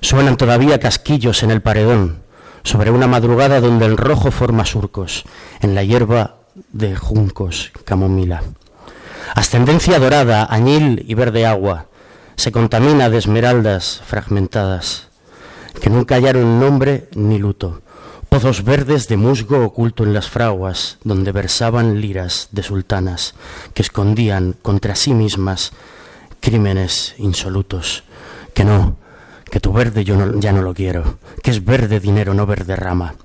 Suenan 0.00 0.36
todavía 0.36 0.80
casquillos 0.80 1.44
en 1.44 1.52
el 1.52 1.62
paredón, 1.62 2.24
sobre 2.64 2.90
una 2.90 3.06
madrugada 3.06 3.60
donde 3.60 3.86
el 3.86 3.96
rojo 3.96 4.32
forma 4.32 4.64
surcos, 4.64 5.22
en 5.60 5.76
la 5.76 5.84
hierba 5.84 6.38
de 6.72 6.96
juncos, 6.96 7.70
camomila. 7.84 8.42
Ascendencia 9.36 10.00
dorada, 10.00 10.48
añil 10.50 11.04
y 11.06 11.14
verde 11.14 11.46
agua, 11.46 11.86
se 12.40 12.52
contamina 12.52 13.10
de 13.10 13.18
esmeraldas 13.18 14.00
fragmentadas, 14.06 15.08
que 15.82 15.90
nunca 15.90 16.14
hallaron 16.14 16.58
nombre 16.58 17.06
ni 17.14 17.38
luto. 17.38 17.82
Pozos 18.30 18.64
verdes 18.64 19.08
de 19.08 19.18
musgo 19.18 19.62
oculto 19.62 20.04
en 20.04 20.14
las 20.14 20.30
fraguas, 20.30 20.96
donde 21.04 21.32
versaban 21.32 22.00
liras 22.00 22.48
de 22.52 22.62
sultanas, 22.62 23.34
que 23.74 23.82
escondían 23.82 24.54
contra 24.62 24.94
sí 24.94 25.12
mismas 25.12 25.72
crímenes 26.40 27.14
insolutos. 27.18 28.04
Que 28.54 28.64
no, 28.64 28.96
que 29.50 29.60
tu 29.60 29.74
verde 29.74 30.04
yo 30.04 30.16
no- 30.16 30.40
ya 30.40 30.52
no 30.52 30.62
lo 30.62 30.72
quiero, 30.72 31.18
que 31.42 31.50
es 31.50 31.62
verde 31.62 32.00
dinero, 32.00 32.32
no 32.32 32.46
verde 32.46 32.74
rama, 32.74 33.16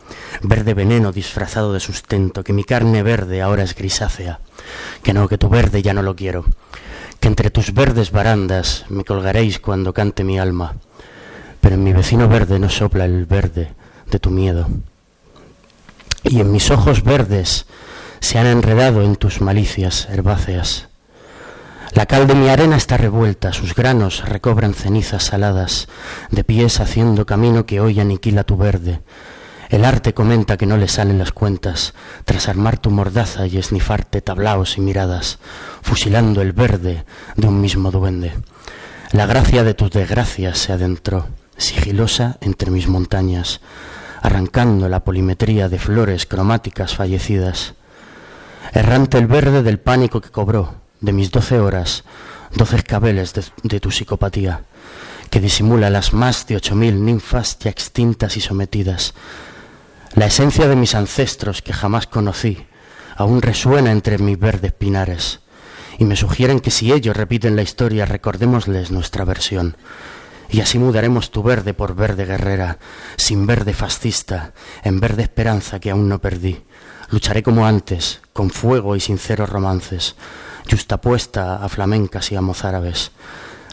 verde 0.41 0.73
veneno 0.73 1.13
disfrazado 1.13 1.71
de 1.71 1.79
sustento, 1.79 2.43
que 2.43 2.51
mi 2.51 2.65
carne 2.65 3.01
verde 3.01 3.41
ahora 3.41 3.63
es 3.63 3.75
grisácea, 3.75 4.41
que 5.03 5.13
no, 5.13 5.29
que 5.29 5.37
tu 5.37 5.47
verde 5.47 5.81
ya 5.81 5.93
no 5.93 6.01
lo 6.01 6.15
quiero, 6.17 6.43
que 7.25 7.29
entre 7.29 7.49
tus 7.49 7.73
verdes 7.73 8.11
barandas 8.11 8.85
me 8.87 9.03
colgaréis 9.03 9.57
cuando 9.59 9.95
cante 9.95 10.23
mi 10.23 10.37
alma, 10.37 10.75
pero 11.59 11.73
en 11.73 11.83
mi 11.83 11.91
vecino 11.91 12.27
verde 12.27 12.59
no 12.59 12.69
sopla 12.69 13.05
el 13.05 13.25
verde 13.25 13.73
de 14.11 14.19
tu 14.19 14.29
miedo, 14.29 14.67
y 16.21 16.39
en 16.39 16.51
mis 16.51 16.69
ojos 16.69 17.03
verdes 17.03 17.65
se 18.19 18.37
han 18.37 18.45
enredado 18.45 19.01
en 19.01 19.15
tus 19.15 19.41
malicias 19.41 20.07
herbáceas. 20.11 20.87
La 21.93 22.05
cal 22.05 22.27
de 22.27 22.35
mi 22.35 22.47
arena 22.47 22.75
está 22.75 22.95
revuelta, 22.95 23.53
sus 23.53 23.73
granos 23.73 24.23
recobran 24.29 24.75
cenizas 24.75 25.23
saladas, 25.23 25.87
de 26.29 26.43
pies 26.43 26.79
haciendo 26.79 27.25
camino 27.25 27.65
que 27.65 27.79
hoy 27.79 27.99
aniquila 27.99 28.43
tu 28.43 28.55
verde. 28.55 29.01
El 29.69 29.83
arte 29.83 30.13
comenta 30.13 30.57
que 30.57 30.65
no 30.65 30.77
le 30.77 30.87
salen 30.87 31.17
las 31.17 31.31
cuentas, 31.31 31.93
tras 32.25 32.47
armar 32.47 32.77
tu 32.77 32.91
mordaza 32.91 33.47
y 33.47 33.57
esnifarte 33.57 34.21
tablaos 34.21 34.77
y 34.77 34.81
miradas, 34.81 35.39
fusilando 35.81 36.41
el 36.41 36.51
verde 36.51 37.05
de 37.35 37.47
un 37.47 37.61
mismo 37.61 37.89
duende. 37.89 38.33
La 39.11 39.25
gracia 39.25 39.63
de 39.63 39.73
tus 39.73 39.91
desgracias 39.91 40.59
se 40.59 40.73
adentró, 40.73 41.27
sigilosa 41.57 42.37
entre 42.41 42.69
mis 42.69 42.87
montañas, 42.87 43.61
arrancando 44.21 44.87
la 44.87 45.03
polimetría 45.03 45.69
de 45.69 45.79
flores 45.79 46.25
cromáticas 46.25 46.95
fallecidas. 46.95 47.73
Errante 48.73 49.17
el 49.17 49.27
verde 49.27 49.63
del 49.63 49.79
pánico 49.79 50.21
que 50.21 50.29
cobró, 50.29 50.75
de 51.01 51.13
mis 51.13 51.31
doce 51.31 51.59
horas, 51.59 52.03
doce 52.55 52.83
cabeles 52.83 53.33
de, 53.33 53.43
de 53.63 53.79
tu 53.79 53.89
psicopatía, 53.91 54.61
que 55.29 55.39
disimula 55.39 55.89
las 55.89 56.13
más 56.13 56.45
de 56.47 56.55
ocho 56.55 56.75
mil 56.75 57.03
ninfas 57.03 57.57
ya 57.59 57.69
extintas 57.69 58.37
y 58.37 58.41
sometidas. 58.41 59.13
La 60.15 60.27
esencia 60.27 60.69
de 60.69 60.77
mis 60.77 60.95
ancestros 60.95 61.61
que 61.61 61.73
jamás 61.73 62.07
conocí 62.07 62.65
aún 63.17 63.41
resuena 63.41 63.91
entre 63.91 64.17
mis 64.17 64.39
verdes 64.39 64.71
pinares, 64.71 65.41
y 65.97 66.05
me 66.05 66.15
sugieren 66.15 66.61
que 66.61 66.71
si 66.71 66.93
ellos 66.93 67.17
repiten 67.17 67.57
la 67.57 67.63
historia, 67.63 68.05
recordémosles 68.05 68.91
nuestra 68.91 69.25
versión. 69.25 69.75
Y 70.49 70.61
así 70.61 70.79
mudaremos 70.79 71.31
tu 71.31 71.43
verde 71.43 71.73
por 71.73 71.95
verde 71.95 72.23
guerrera, 72.23 72.77
sin 73.17 73.45
verde 73.45 73.73
fascista, 73.73 74.53
en 74.83 75.01
verde 75.01 75.23
esperanza 75.23 75.81
que 75.81 75.91
aún 75.91 76.07
no 76.07 76.19
perdí. 76.19 76.63
Lucharé 77.09 77.43
como 77.43 77.65
antes, 77.65 78.21
con 78.31 78.51
fuego 78.51 78.95
y 78.95 79.01
sinceros 79.01 79.49
romances, 79.49 80.15
justapuesta 80.69 81.57
a 81.61 81.67
flamencas 81.67 82.31
y 82.31 82.37
a 82.37 82.41
mozárabes, 82.41 83.11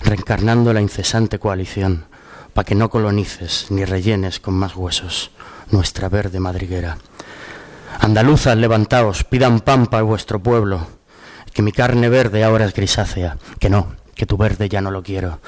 reencarnando 0.02 0.72
la 0.72 0.80
incesante 0.80 1.38
coalición, 1.38 2.06
pa' 2.54 2.64
que 2.64 2.74
no 2.74 2.90
colonices 2.90 3.66
ni 3.70 3.84
rellenes 3.84 4.40
con 4.40 4.54
más 4.54 4.76
huesos 4.76 5.30
nuestra 5.70 6.08
verde 6.08 6.38
madriguera. 6.38 6.98
Andaluzas, 7.98 8.56
levantaos, 8.56 9.24
pidan 9.24 9.60
pan 9.60 9.86
para 9.86 10.02
vuestro 10.02 10.42
pueblo, 10.42 10.86
que 11.52 11.62
mi 11.62 11.72
carne 11.72 12.08
verde 12.08 12.44
ahora 12.44 12.64
es 12.64 12.74
grisácea, 12.74 13.38
que 13.58 13.70
no, 13.70 13.94
que 14.14 14.26
tu 14.26 14.36
verde 14.36 14.68
ya 14.68 14.80
no 14.80 14.90
lo 14.90 15.02
quiero, 15.02 15.40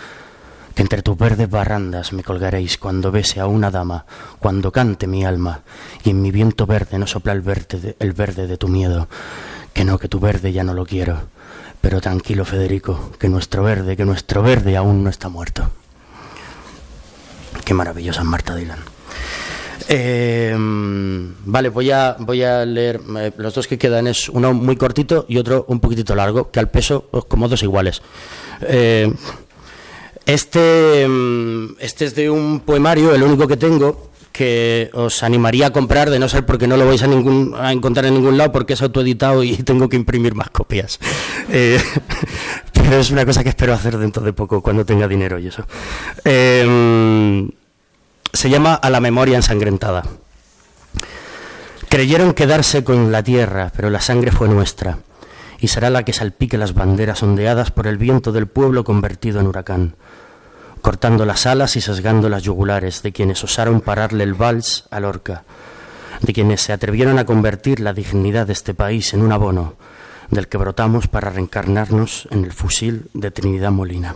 que 0.75 0.83
entre 0.83 1.03
tus 1.03 1.17
verdes 1.17 1.49
barrandas 1.49 2.13
me 2.13 2.25
colgaréis 2.25 2.79
cuando 2.79 3.11
bese 3.13 3.41
a 3.41 3.47
una 3.47 3.71
dama, 3.71 4.07
cuando 4.39 4.73
cante 4.73 5.07
mi 5.07 5.25
alma, 5.25 5.61
y 6.05 6.11
en 6.11 6.23
mi 6.23 6.31
viento 6.31 6.67
verde 6.67 6.99
no 6.99 7.07
sopla 7.07 7.33
el 7.33 7.43
verde 7.43 7.81
de, 7.81 7.97
el 7.99 8.13
verde 8.13 8.47
de 8.47 8.57
tu 8.57 8.69
miedo, 8.69 9.09
que 9.73 9.85
no, 9.85 9.99
que 9.99 10.09
tu 10.09 10.21
verde 10.21 10.53
ya 10.53 10.65
no 10.65 10.75
lo 10.75 10.87
quiero, 10.87 11.23
pero 11.81 12.01
tranquilo 12.01 12.45
Federico, 12.45 13.13
que 13.19 13.29
nuestro 13.29 13.63
verde, 13.63 13.97
que 13.97 14.05
nuestro 14.05 14.43
verde 14.43 14.77
aún 14.77 15.05
no 15.05 15.11
está 15.11 15.29
muerto. 15.29 15.71
Qué 17.65 17.75
maravillosa 17.75 18.25
Marta 18.25 18.55
Dylan. 18.55 18.79
Eh, 19.89 20.55
vale, 20.57 21.69
voy 21.69 21.91
a, 21.91 22.17
voy 22.19 22.43
a 22.43 22.65
leer. 22.65 23.01
eh, 23.19 23.33
los 23.37 23.55
dos 23.55 23.67
que 23.67 23.79
quedan 23.79 24.07
es 24.07 24.29
uno 24.29 24.53
muy 24.55 24.77
cortito 24.77 25.27
y 25.29 25.39
otro 25.39 25.65
un 25.69 25.81
poquitito 25.81 26.15
largo, 26.15 26.51
que 26.51 26.61
al 26.61 26.71
peso, 26.71 27.07
pues, 27.11 27.25
como 27.25 27.49
dos 27.49 27.63
iguales. 27.63 28.03
Eh, 28.63 29.13
este, 30.27 31.07
mm, 31.07 31.77
este 31.81 32.07
es 32.07 32.15
de 32.15 32.31
un 32.31 32.61
poemario, 32.61 33.15
el 33.15 33.23
único 33.23 33.47
que 33.47 33.57
tengo, 33.57 34.11
que 34.33 34.91
os 34.95 35.23
animaría 35.23 35.67
a 35.67 35.71
comprar, 35.71 36.11
de 36.11 36.19
no 36.19 36.29
ser 36.29 36.45
porque 36.47 36.67
no 36.67 36.77
lo 36.77 36.87
vais 36.87 37.03
a, 37.03 37.07
ningún, 37.07 37.55
encontrar 37.71 38.07
en 38.07 38.15
ningún 38.15 38.39
lado, 38.39 38.53
porque 38.53 38.73
es 38.73 38.83
autoeditado 38.83 39.45
y 39.45 39.57
tengo 39.65 39.89
que 39.89 39.97
imprimir 39.97 40.35
más 40.35 40.51
copias. 40.51 40.99
Pero 42.85 43.01
es 43.01 43.11
una 43.11 43.25
cosa 43.25 43.43
que 43.43 43.49
espero 43.49 43.73
hacer 43.73 43.97
dentro 43.97 44.23
de 44.23 44.35
poco, 44.35 44.61
cuando 44.61 44.85
tenga 44.85 45.09
dinero 45.09 45.39
y 45.39 45.47
eso. 45.47 45.65
Eh, 46.25 47.49
se 48.33 48.51
llama 48.51 48.75
A 48.75 48.91
la 48.91 49.01
memoria 49.01 49.37
ensangrentada. 49.37 50.03
Creyeron 51.89 52.35
quedarse 52.35 52.85
con 52.85 53.11
la 53.11 53.23
tierra, 53.23 53.73
pero 53.75 53.89
la 53.89 54.03
sangre 54.03 54.33
fue 54.33 54.49
nuestra, 54.49 54.99
y 55.61 55.69
será 55.69 55.89
la 55.89 56.03
que 56.03 56.13
salpique 56.13 56.59
las 56.59 56.75
banderas 56.75 57.23
ondeadas 57.23 57.71
por 57.71 57.87
el 57.87 57.97
viento 57.97 58.33
del 58.33 58.49
pueblo 58.49 58.85
convertido 58.85 59.41
en 59.41 59.47
huracán, 59.47 59.95
cortando 60.83 61.25
las 61.25 61.47
alas 61.47 61.77
y 61.77 61.81
sesgando 61.81 62.29
las 62.29 62.43
yugulares 62.43 63.03
de 63.03 63.13
quienes 63.13 63.43
osaron 63.45 63.81
pararle 63.81 64.25
el 64.25 64.35
vals 64.35 64.85
a 64.91 65.01
Lorca, 65.01 65.45
de 66.21 66.33
quienes 66.35 66.61
se 66.61 66.75
atrevieron 66.75 67.19
a 67.19 67.25
convertir 67.25 67.81
la 67.81 67.95
dignidad 67.95 68.47
de 68.47 68.53
este 68.53 68.75
país 68.75 69.15
en 69.15 69.23
un 69.23 69.33
abono, 69.33 69.77
del 70.31 70.49
que 70.49 70.59
brotamos 70.59 71.09
para 71.09 71.31
reencarnarnos 71.31 72.29
en 72.31 72.45
el 72.45 72.53
fusil 72.53 73.07
de 73.15 73.31
Trinidad 73.31 73.71
Molina. 73.71 74.15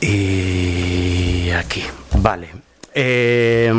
Y 0.00 1.50
aquí, 1.50 1.82
vale. 2.18 2.48
Eh, 2.94 3.72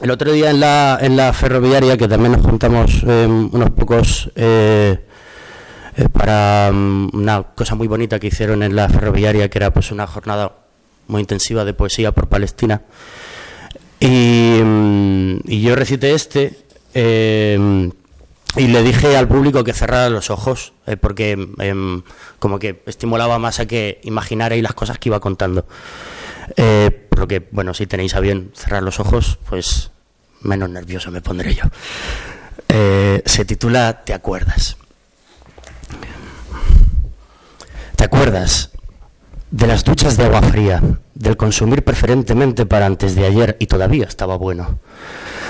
el 0.00 0.12
otro 0.12 0.30
día 0.32 0.50
en 0.50 0.60
la, 0.60 0.98
en 1.00 1.16
la 1.16 1.32
ferroviaria, 1.32 1.96
que 1.96 2.06
también 2.06 2.32
nos 2.32 2.42
juntamos 2.42 3.02
eh, 3.04 3.26
unos 3.26 3.70
pocos 3.70 4.30
eh, 4.36 4.96
eh, 5.96 6.08
para 6.08 6.70
mm, 6.72 7.10
una 7.14 7.42
cosa 7.42 7.74
muy 7.74 7.88
bonita 7.88 8.20
que 8.20 8.28
hicieron 8.28 8.62
en 8.62 8.76
la 8.76 8.88
ferroviaria, 8.88 9.48
que 9.50 9.58
era 9.58 9.72
pues 9.72 9.90
una 9.90 10.06
jornada 10.06 10.52
muy 11.08 11.20
intensiva 11.20 11.64
de 11.64 11.74
poesía 11.74 12.12
por 12.12 12.28
Palestina. 12.28 12.82
Y, 13.98 14.60
mm, 14.62 15.38
y 15.46 15.62
yo 15.62 15.74
recité 15.74 16.14
este 16.14 16.52
y 18.56 18.68
le 18.68 18.82
dije 18.82 19.16
al 19.16 19.28
público 19.28 19.62
que 19.64 19.72
cerrara 19.72 20.08
los 20.10 20.30
ojos, 20.30 20.72
eh, 20.86 20.96
porque 20.96 21.32
em, 21.58 22.02
como 22.38 22.58
que 22.58 22.82
estimulaba 22.86 23.38
más 23.38 23.60
a 23.60 23.66
que 23.66 24.00
imaginarais 24.04 24.62
las 24.62 24.74
cosas 24.74 24.98
que 24.98 25.10
iba 25.10 25.20
contando. 25.20 25.66
Eh, 26.56 26.90
por 27.10 27.28
que, 27.28 27.46
bueno, 27.50 27.74
si 27.74 27.86
tenéis 27.86 28.14
a 28.14 28.20
bien 28.20 28.52
cerrar 28.54 28.82
los 28.82 29.00
ojos, 29.00 29.38
pues 29.48 29.90
menos 30.40 30.70
nervioso 30.70 31.10
me 31.10 31.20
pondré 31.20 31.54
yo. 31.54 31.64
Eh, 32.68 33.22
se 33.26 33.44
titula 33.44 34.04
¿Te 34.04 34.14
acuerdas? 34.14 34.76
¿Te 37.96 38.04
acuerdas 38.04 38.70
de 39.50 39.66
las 39.66 39.84
duchas 39.84 40.16
de 40.16 40.24
agua 40.24 40.42
fría, 40.42 40.82
del 41.14 41.36
consumir 41.36 41.82
preferentemente 41.82 42.66
para 42.66 42.86
antes 42.86 43.14
de 43.14 43.26
ayer 43.26 43.56
y 43.58 43.66
todavía 43.66 44.06
estaba 44.06 44.36
bueno? 44.36 44.78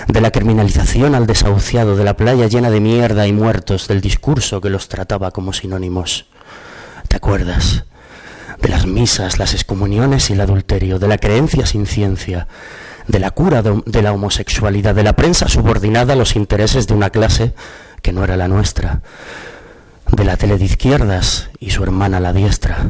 De 0.07 0.21
la 0.21 0.31
criminalización 0.31 1.15
al 1.15 1.27
desahuciado, 1.27 1.97
de 1.97 2.05
la 2.05 2.17
playa 2.17 2.47
llena 2.47 2.71
de 2.71 2.81
mierda 2.81 3.27
y 3.27 3.33
muertos, 3.33 3.89
del 3.89 4.01
discurso 4.01 4.61
que 4.61 4.71
los 4.71 4.89
trataba 4.89 5.33
como 5.33 5.53
sinónimos. 5.53 6.27
¿Te 7.09 7.17
acuerdas? 7.17 7.85
De 8.61 8.69
las 8.69 8.87
misas, 8.87 9.39
las 9.39 9.55
excomuniones 9.55 10.31
y 10.31 10.35
el 10.35 10.41
adulterio, 10.41 10.99
de 10.99 11.09
la 11.09 11.19
creencia 11.19 11.67
sin 11.67 11.87
ciencia, 11.87 12.49
de 13.07 13.19
la 13.19 13.31
cura 13.31 13.63
de, 13.63 14.03
la 14.03 14.13
homosexualidad, 14.13 14.95
de 14.95 15.03
la 15.03 15.15
prensa 15.15 15.49
subordinada 15.49 16.13
a 16.13 16.17
los 16.17 16.37
intereses 16.37 16.87
de 16.87 16.95
una 16.95 17.11
clase 17.11 17.55
que 18.03 18.13
no 18.13 18.23
era 18.23 18.37
la 18.37 18.49
nuestra, 18.49 19.03
de 20.13 20.25
la 20.25 20.37
tele 20.37 20.59
de 20.59 20.65
izquierdas 20.65 21.51
y 21.59 21.71
su 21.71 21.83
hermana 21.83 22.21
la 22.21 22.33
diestra, 22.33 22.87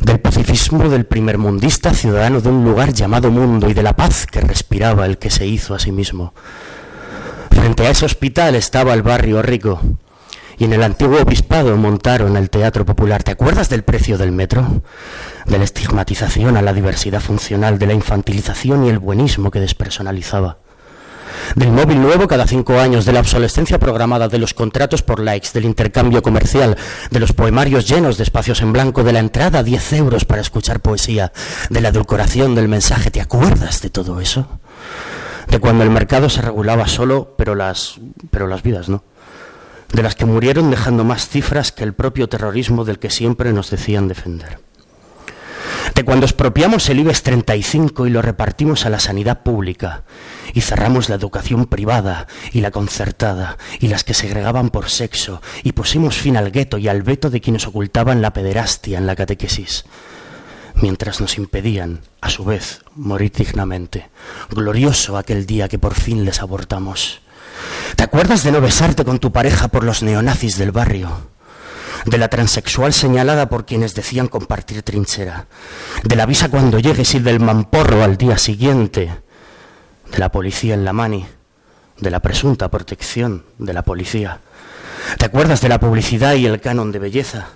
del 0.00 0.20
pacifismo 0.20 0.88
del 0.88 1.06
primermundista 1.06 1.92
ciudadano 1.92 2.40
de 2.40 2.48
un 2.48 2.64
lugar 2.64 2.92
llamado 2.92 3.30
mundo 3.30 3.68
y 3.68 3.74
de 3.74 3.82
la 3.82 3.94
paz 3.94 4.26
que 4.26 4.40
respiraba 4.40 5.06
el 5.06 5.18
que 5.18 5.30
se 5.30 5.46
hizo 5.46 5.74
a 5.74 5.78
sí 5.78 5.92
mismo. 5.92 6.34
Frente 7.50 7.86
a 7.86 7.90
ese 7.90 8.06
hospital 8.06 8.54
estaba 8.54 8.94
el 8.94 9.02
barrio 9.02 9.42
rico 9.42 9.80
y 10.58 10.64
en 10.64 10.72
el 10.72 10.82
antiguo 10.82 11.20
obispado 11.20 11.76
montaron 11.76 12.36
el 12.36 12.50
teatro 12.50 12.84
popular. 12.84 13.22
¿Te 13.22 13.32
acuerdas 13.32 13.68
del 13.68 13.82
precio 13.82 14.18
del 14.18 14.32
metro? 14.32 14.82
De 15.46 15.58
la 15.58 15.64
estigmatización 15.64 16.56
a 16.56 16.62
la 16.62 16.72
diversidad 16.72 17.20
funcional, 17.20 17.78
de 17.78 17.86
la 17.86 17.94
infantilización 17.94 18.84
y 18.84 18.88
el 18.88 18.98
buenismo 18.98 19.50
que 19.50 19.60
despersonalizaba 19.60 20.58
del 21.54 21.70
móvil 21.70 22.00
nuevo 22.00 22.28
cada 22.28 22.46
cinco 22.46 22.78
años, 22.78 23.04
de 23.04 23.12
la 23.12 23.20
obsolescencia 23.20 23.78
programada, 23.78 24.28
de 24.28 24.38
los 24.38 24.54
contratos 24.54 25.02
por 25.02 25.20
likes, 25.20 25.50
del 25.52 25.64
intercambio 25.64 26.22
comercial, 26.22 26.76
de 27.10 27.20
los 27.20 27.32
poemarios 27.32 27.88
llenos 27.88 28.16
de 28.16 28.24
espacios 28.24 28.62
en 28.62 28.72
blanco, 28.72 29.04
de 29.04 29.12
la 29.12 29.18
entrada 29.18 29.60
a 29.60 29.62
10 29.62 29.92
euros 29.94 30.24
para 30.24 30.40
escuchar 30.40 30.80
poesía, 30.80 31.32
de 31.70 31.80
la 31.80 31.88
edulcoración 31.88 32.54
del 32.54 32.68
mensaje. 32.68 33.10
¿Te 33.10 33.20
acuerdas 33.20 33.82
de 33.82 33.90
todo 33.90 34.20
eso? 34.20 34.46
De 35.48 35.58
cuando 35.58 35.84
el 35.84 35.90
mercado 35.90 36.30
se 36.30 36.42
regulaba 36.42 36.86
solo, 36.88 37.34
pero 37.36 37.54
las, 37.54 37.96
pero 38.30 38.46
las 38.46 38.62
vidas 38.62 38.88
no. 38.88 39.04
De 39.92 40.02
las 40.02 40.14
que 40.14 40.24
murieron 40.24 40.70
dejando 40.70 41.04
más 41.04 41.28
cifras 41.28 41.72
que 41.72 41.84
el 41.84 41.92
propio 41.92 42.28
terrorismo 42.28 42.84
del 42.84 42.98
que 42.98 43.10
siempre 43.10 43.52
nos 43.52 43.70
decían 43.70 44.08
defender 44.08 44.58
de 45.94 46.04
cuando 46.04 46.26
expropiamos 46.26 46.88
el 46.88 47.00
IBEX 47.00 47.22
35 47.22 48.06
y 48.06 48.10
lo 48.10 48.22
repartimos 48.22 48.86
a 48.86 48.90
la 48.90 49.00
sanidad 49.00 49.42
pública 49.42 50.04
y 50.54 50.60
cerramos 50.60 51.08
la 51.08 51.16
educación 51.16 51.66
privada 51.66 52.26
y 52.52 52.60
la 52.60 52.70
concertada 52.70 53.58
y 53.80 53.88
las 53.88 54.04
que 54.04 54.14
segregaban 54.14 54.70
por 54.70 54.88
sexo 54.90 55.42
y 55.62 55.72
pusimos 55.72 56.16
fin 56.16 56.36
al 56.36 56.50
gueto 56.50 56.78
y 56.78 56.88
al 56.88 57.02
veto 57.02 57.30
de 57.30 57.40
quienes 57.40 57.66
ocultaban 57.66 58.22
la 58.22 58.32
pederastia 58.32 58.98
en 58.98 59.06
la 59.06 59.16
catequesis, 59.16 59.84
mientras 60.74 61.20
nos 61.20 61.38
impedían, 61.38 62.00
a 62.20 62.30
su 62.30 62.44
vez, 62.44 62.82
morir 62.94 63.32
dignamente. 63.32 64.08
Glorioso 64.50 65.16
aquel 65.16 65.46
día 65.46 65.68
que 65.68 65.78
por 65.78 65.94
fin 65.94 66.24
les 66.24 66.40
abortamos. 66.40 67.20
¿Te 67.96 68.04
acuerdas 68.04 68.42
de 68.42 68.52
no 68.52 68.60
besarte 68.60 69.04
con 69.04 69.18
tu 69.18 69.32
pareja 69.32 69.68
por 69.68 69.84
los 69.84 70.02
neonazis 70.02 70.58
del 70.58 70.72
barrio? 70.72 71.31
De 72.06 72.18
la 72.18 72.28
transexual 72.28 72.92
señalada 72.92 73.48
por 73.48 73.64
quienes 73.64 73.94
decían 73.94 74.28
compartir 74.28 74.82
trinchera, 74.82 75.46
de 76.02 76.16
la 76.16 76.26
visa 76.26 76.48
cuando 76.48 76.78
llegues 76.78 77.14
y 77.14 77.20
del 77.20 77.40
mamporro 77.40 78.02
al 78.02 78.16
día 78.16 78.38
siguiente, 78.38 79.12
de 80.10 80.18
la 80.18 80.30
policía 80.30 80.74
en 80.74 80.84
la 80.84 80.92
mani, 80.92 81.26
de 81.98 82.10
la 82.10 82.20
presunta 82.20 82.68
protección 82.68 83.44
de 83.58 83.72
la 83.72 83.82
policía. 83.82 84.40
¿Te 85.18 85.26
acuerdas 85.26 85.60
de 85.60 85.68
la 85.68 85.80
publicidad 85.80 86.34
y 86.34 86.46
el 86.46 86.60
canon 86.60 86.92
de 86.92 86.98
belleza? 86.98 87.48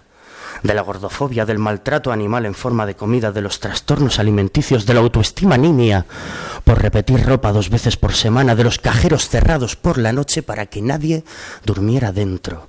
De 0.63 0.73
la 0.73 0.81
gordofobia, 0.83 1.45
del 1.45 1.59
maltrato 1.59 2.13
animal 2.13 2.47
en 2.47 2.55
forma 2.55 2.87
de 2.87 2.97
comida, 2.97 3.31
de 3.31 3.43
los 3.43 3.61
trastornos 3.61 4.19
alimenticios, 4.19 4.87
de 4.87 4.95
la 4.95 5.01
autoestima 5.01 5.57
nimia 5.57 6.07
por 6.65 6.81
repetir 6.81 7.25
ropa 7.25 7.53
dos 7.53 7.69
veces 7.69 7.97
por 7.97 8.15
semana, 8.15 8.55
de 8.55 8.65
los 8.65 8.79
cajeros 8.79 9.29
cerrados 9.29 9.77
por 9.77 9.99
la 9.99 10.13
noche 10.13 10.43
para 10.43 10.67
que 10.67 10.81
nadie 10.81 11.25
durmiera 11.65 12.11
dentro 12.11 12.69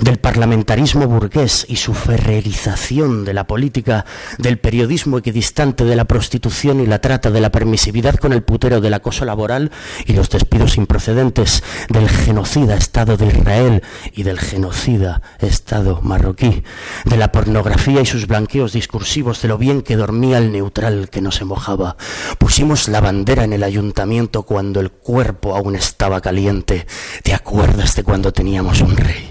del 0.00 0.18
parlamentarismo 0.18 1.06
burgués 1.06 1.66
y 1.68 1.76
su 1.76 1.94
ferrerización 1.94 3.24
de 3.24 3.34
la 3.34 3.46
política, 3.46 4.06
del 4.38 4.58
periodismo 4.58 5.18
equidistante 5.18 5.84
de 5.84 5.96
la 5.96 6.06
prostitución 6.06 6.80
y 6.80 6.86
la 6.86 7.00
trata, 7.00 7.30
de 7.30 7.40
la 7.40 7.50
permisividad 7.50 8.16
con 8.16 8.32
el 8.32 8.42
putero, 8.42 8.80
del 8.80 8.94
acoso 8.94 9.24
laboral 9.24 9.70
y 10.06 10.14
los 10.14 10.30
despidos 10.30 10.76
improcedentes, 10.76 11.62
del 11.88 12.08
genocida 12.08 12.76
Estado 12.76 13.16
de 13.16 13.26
Israel 13.26 13.82
y 14.12 14.22
del 14.22 14.40
genocida 14.40 15.22
Estado 15.38 16.00
marroquí, 16.02 16.64
de 17.04 17.16
la 17.16 17.32
pornografía 17.32 18.00
y 18.00 18.06
sus 18.06 18.26
blanqueos 18.26 18.72
discursivos, 18.72 19.42
de 19.42 19.48
lo 19.48 19.58
bien 19.58 19.82
que 19.82 19.96
dormía 19.96 20.38
el 20.38 20.52
neutral 20.52 21.10
que 21.10 21.20
no 21.20 21.30
se 21.30 21.44
mojaba. 21.44 21.96
Pusimos 22.38 22.88
la 22.88 23.00
bandera 23.00 23.44
en 23.44 23.52
el 23.52 23.62
ayuntamiento 23.62 24.42
cuando 24.44 24.80
el 24.80 24.90
cuerpo 24.90 25.54
aún 25.54 25.76
estaba 25.76 26.20
caliente. 26.20 26.86
¿Te 27.22 27.34
acuerdas 27.34 27.94
de 27.96 28.02
cuando 28.02 28.32
teníamos 28.32 28.80
un 28.80 28.96
rey? 28.96 29.29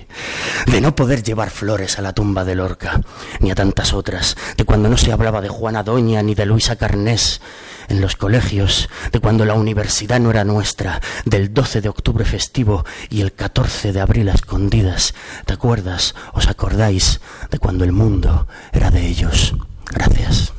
De 0.66 0.82
no 0.82 0.96
poder 0.96 1.24
llevar 1.24 1.50
flores 1.50 1.98
a 1.98 2.02
la 2.02 2.14
tumba 2.14 2.46
de 2.46 2.56
Lorca, 2.56 3.02
ni 3.40 3.52
a 3.52 3.56
tantas 3.56 3.94
otras, 3.94 4.36
de 4.58 4.66
cuando 4.66 4.90
no 4.90 4.98
se 4.98 5.12
hablaba 5.12 5.42
de 5.42 5.50
Juana 5.50 5.84
Doña 5.84 6.22
ni 6.24 6.36
de 6.36 6.46
Luisa 6.46 6.76
Carnés 6.76 7.42
en 7.90 8.02
los 8.02 8.16
colegios, 8.16 8.90
de 9.12 9.20
cuando 9.20 9.46
la 9.46 9.56
universidad 9.56 10.20
no 10.20 10.30
era 10.30 10.44
nuestra, 10.44 11.02
del 11.26 11.54
12 11.54 11.82
de 11.82 11.90
octubre 11.90 12.24
festivo 12.24 12.86
y 13.10 13.22
el 13.22 13.34
14 13.34 13.92
de 13.92 14.00
abril 14.00 14.30
a 14.30 14.34
escondidas. 14.34 15.16
¿Te 15.46 15.54
acuerdas? 15.54 16.16
¿Os 16.34 16.48
acordáis 16.48 17.20
de 17.50 17.60
cuando 17.60 17.84
el 17.84 17.92
mundo 17.92 18.48
era 18.72 18.92
de 18.92 19.08
ellos? 19.08 19.56
Gracias. 19.92 20.54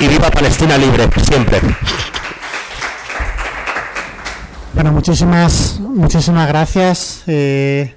Y 0.00 0.08
viva 0.08 0.30
Palestina 0.30 0.76
libre, 0.76 1.08
siempre. 1.28 1.60
Bueno, 4.74 4.92
muchísimas, 4.92 5.78
muchísimas 5.78 6.48
gracias. 6.48 7.22
Eh, 7.26 7.94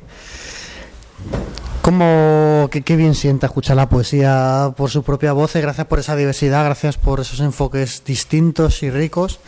como 1.82 2.70
qué, 2.70 2.96
bien 2.96 3.16
sienta 3.16 3.48
escuchar 3.48 3.78
la 3.78 3.90
poesía 3.90 4.74
por 4.78 4.90
su 4.90 5.04
propia 5.04 5.34
voz. 5.34 5.56
y 5.56 5.62
Gracias 5.62 5.88
por 5.88 6.00
esa 6.00 6.16
diversidad, 6.16 6.66
gracias 6.66 6.98
por 6.98 7.20
esos 7.20 7.40
enfoques 7.40 8.04
distintos 8.06 8.84
y 8.84 8.92
ricos. 8.92 9.40